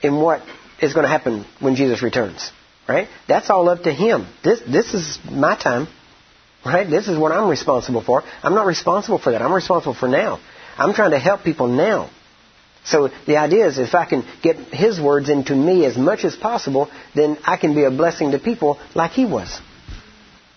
in 0.01 0.15
what 0.15 0.41
is 0.82 0.93
going 0.93 1.03
to 1.03 1.09
happen 1.09 1.45
when 1.59 1.75
Jesus 1.75 2.01
returns. 2.01 2.51
Right? 2.88 3.07
That's 3.27 3.49
all 3.49 3.67
up 3.69 3.84
to 3.84 3.91
Him. 3.91 4.27
This, 4.43 4.61
this 4.61 4.93
is 4.93 5.19
my 5.29 5.55
time. 5.57 5.88
Right? 6.66 6.89
This 6.89 7.07
is 7.07 7.18
what 7.18 7.32
I'm 7.32 7.49
responsible 7.49 8.03
for. 8.03 8.24
I'm 8.43 8.53
not 8.53 8.66
responsible 8.66 9.18
for 9.18 9.32
that. 9.32 9.41
I'm 9.41 9.53
responsible 9.53 9.95
for 9.95 10.07
now. 10.07 10.39
I'm 10.78 10.93
trying 10.93 11.12
to 11.12 11.20
help 11.20 11.43
people 11.43 11.68
now. 11.68 12.09
So 12.84 13.09
the 13.28 13.38
idea 13.38 13.68
is 13.68 13.78
if 13.78 13.93
I 13.93 14.05
can 14.05 14.26
get 14.41 14.57
His 14.57 14.99
words 14.99 15.30
into 15.30 15.55
me 15.55 15.86
as 15.86 15.97
much 15.97 16.24
as 16.24 16.36
possible, 16.36 16.89
then 17.16 17.38
I 17.45 17.57
can 17.57 17.76
be 17.76 17.84
a 17.84 17.91
blessing 17.91 18.32
to 18.32 18.39
people 18.39 18.80
like 18.95 19.12
He 19.12 19.26
was. 19.26 19.59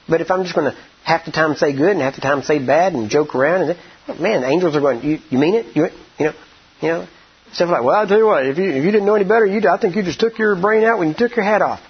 But 0.08 0.20
if 0.20 0.30
I'm 0.30 0.42
just 0.42 0.54
going 0.54 0.70
to 0.70 0.78
half 1.04 1.26
the 1.26 1.32
time 1.32 1.54
say 1.54 1.76
good 1.76 1.90
and 1.90 2.00
half 2.00 2.14
the 2.14 2.20
time 2.20 2.42
say 2.42 2.64
bad 2.64 2.94
and 2.94 3.10
joke 3.10 3.34
around. 3.34 3.70
And 4.08 4.20
man, 4.20 4.42
angels 4.42 4.74
are 4.74 4.80
going, 4.80 5.02
you, 5.02 5.18
you 5.30 5.38
mean 5.38 5.54
it? 5.54 5.76
You, 5.76 5.88
you 6.18 6.26
know, 6.26 6.32
you 6.80 6.88
know, 6.88 7.08
stuff 7.52 7.70
like, 7.70 7.84
well, 7.84 7.96
I'll 7.96 8.08
tell 8.08 8.18
you 8.18 8.26
what, 8.26 8.46
if 8.46 8.58
you, 8.58 8.70
if 8.70 8.84
you 8.84 8.90
didn't 8.90 9.06
know 9.06 9.14
any 9.14 9.24
better, 9.24 9.46
you, 9.46 9.60
I 9.68 9.78
think 9.78 9.94
you 9.94 10.02
just 10.02 10.18
took 10.18 10.38
your 10.38 10.56
brain 10.60 10.84
out 10.84 10.98
when 10.98 11.08
you 11.08 11.14
took 11.14 11.36
your 11.36 11.44
hat 11.44 11.62
off. 11.62 11.80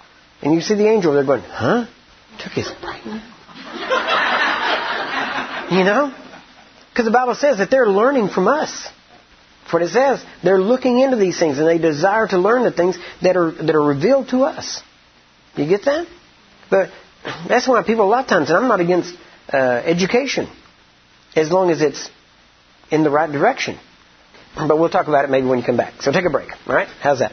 And 0.42 0.54
you 0.54 0.60
see 0.60 0.74
the 0.74 0.88
angel, 0.88 1.14
they're 1.14 1.24
going, 1.24 1.42
huh? 1.42 1.86
Took 2.38 2.52
his 2.52 2.70
brain 2.82 3.22
You 5.74 5.82
know? 5.82 6.14
Because 6.90 7.04
the 7.04 7.10
Bible 7.10 7.34
says 7.34 7.58
that 7.58 7.70
they're 7.70 7.88
learning 7.88 8.28
from 8.28 8.46
us. 8.46 8.88
For 9.68 9.80
it 9.80 9.88
says 9.90 10.24
they're 10.44 10.60
looking 10.60 11.00
into 11.00 11.16
these 11.16 11.38
things 11.38 11.58
and 11.58 11.66
they 11.66 11.78
desire 11.78 12.28
to 12.28 12.38
learn 12.38 12.62
the 12.62 12.70
things 12.70 12.96
that 13.22 13.36
are 13.36 13.50
that 13.50 13.74
are 13.74 13.82
revealed 13.82 14.28
to 14.28 14.44
us. 14.44 14.82
You 15.56 15.66
get 15.66 15.84
that? 15.86 16.06
But 16.70 16.90
that's 17.48 17.66
why 17.66 17.82
people 17.82 18.04
a 18.04 18.06
lot 18.06 18.24
of 18.24 18.28
times, 18.28 18.50
and 18.50 18.58
I'm 18.58 18.68
not 18.68 18.80
against 18.80 19.16
uh, 19.52 19.56
education, 19.56 20.48
as 21.34 21.50
long 21.50 21.70
as 21.70 21.80
it's 21.80 22.08
in 22.90 23.02
the 23.02 23.10
right 23.10 23.30
direction. 23.30 23.78
But 24.54 24.78
we'll 24.78 24.90
talk 24.90 25.08
about 25.08 25.24
it 25.24 25.30
maybe 25.30 25.48
when 25.48 25.58
you 25.58 25.64
come 25.64 25.76
back. 25.76 26.02
So 26.02 26.12
take 26.12 26.26
a 26.26 26.30
break. 26.30 26.50
All 26.66 26.74
right? 26.74 26.88
How's 27.00 27.18
that? 27.18 27.32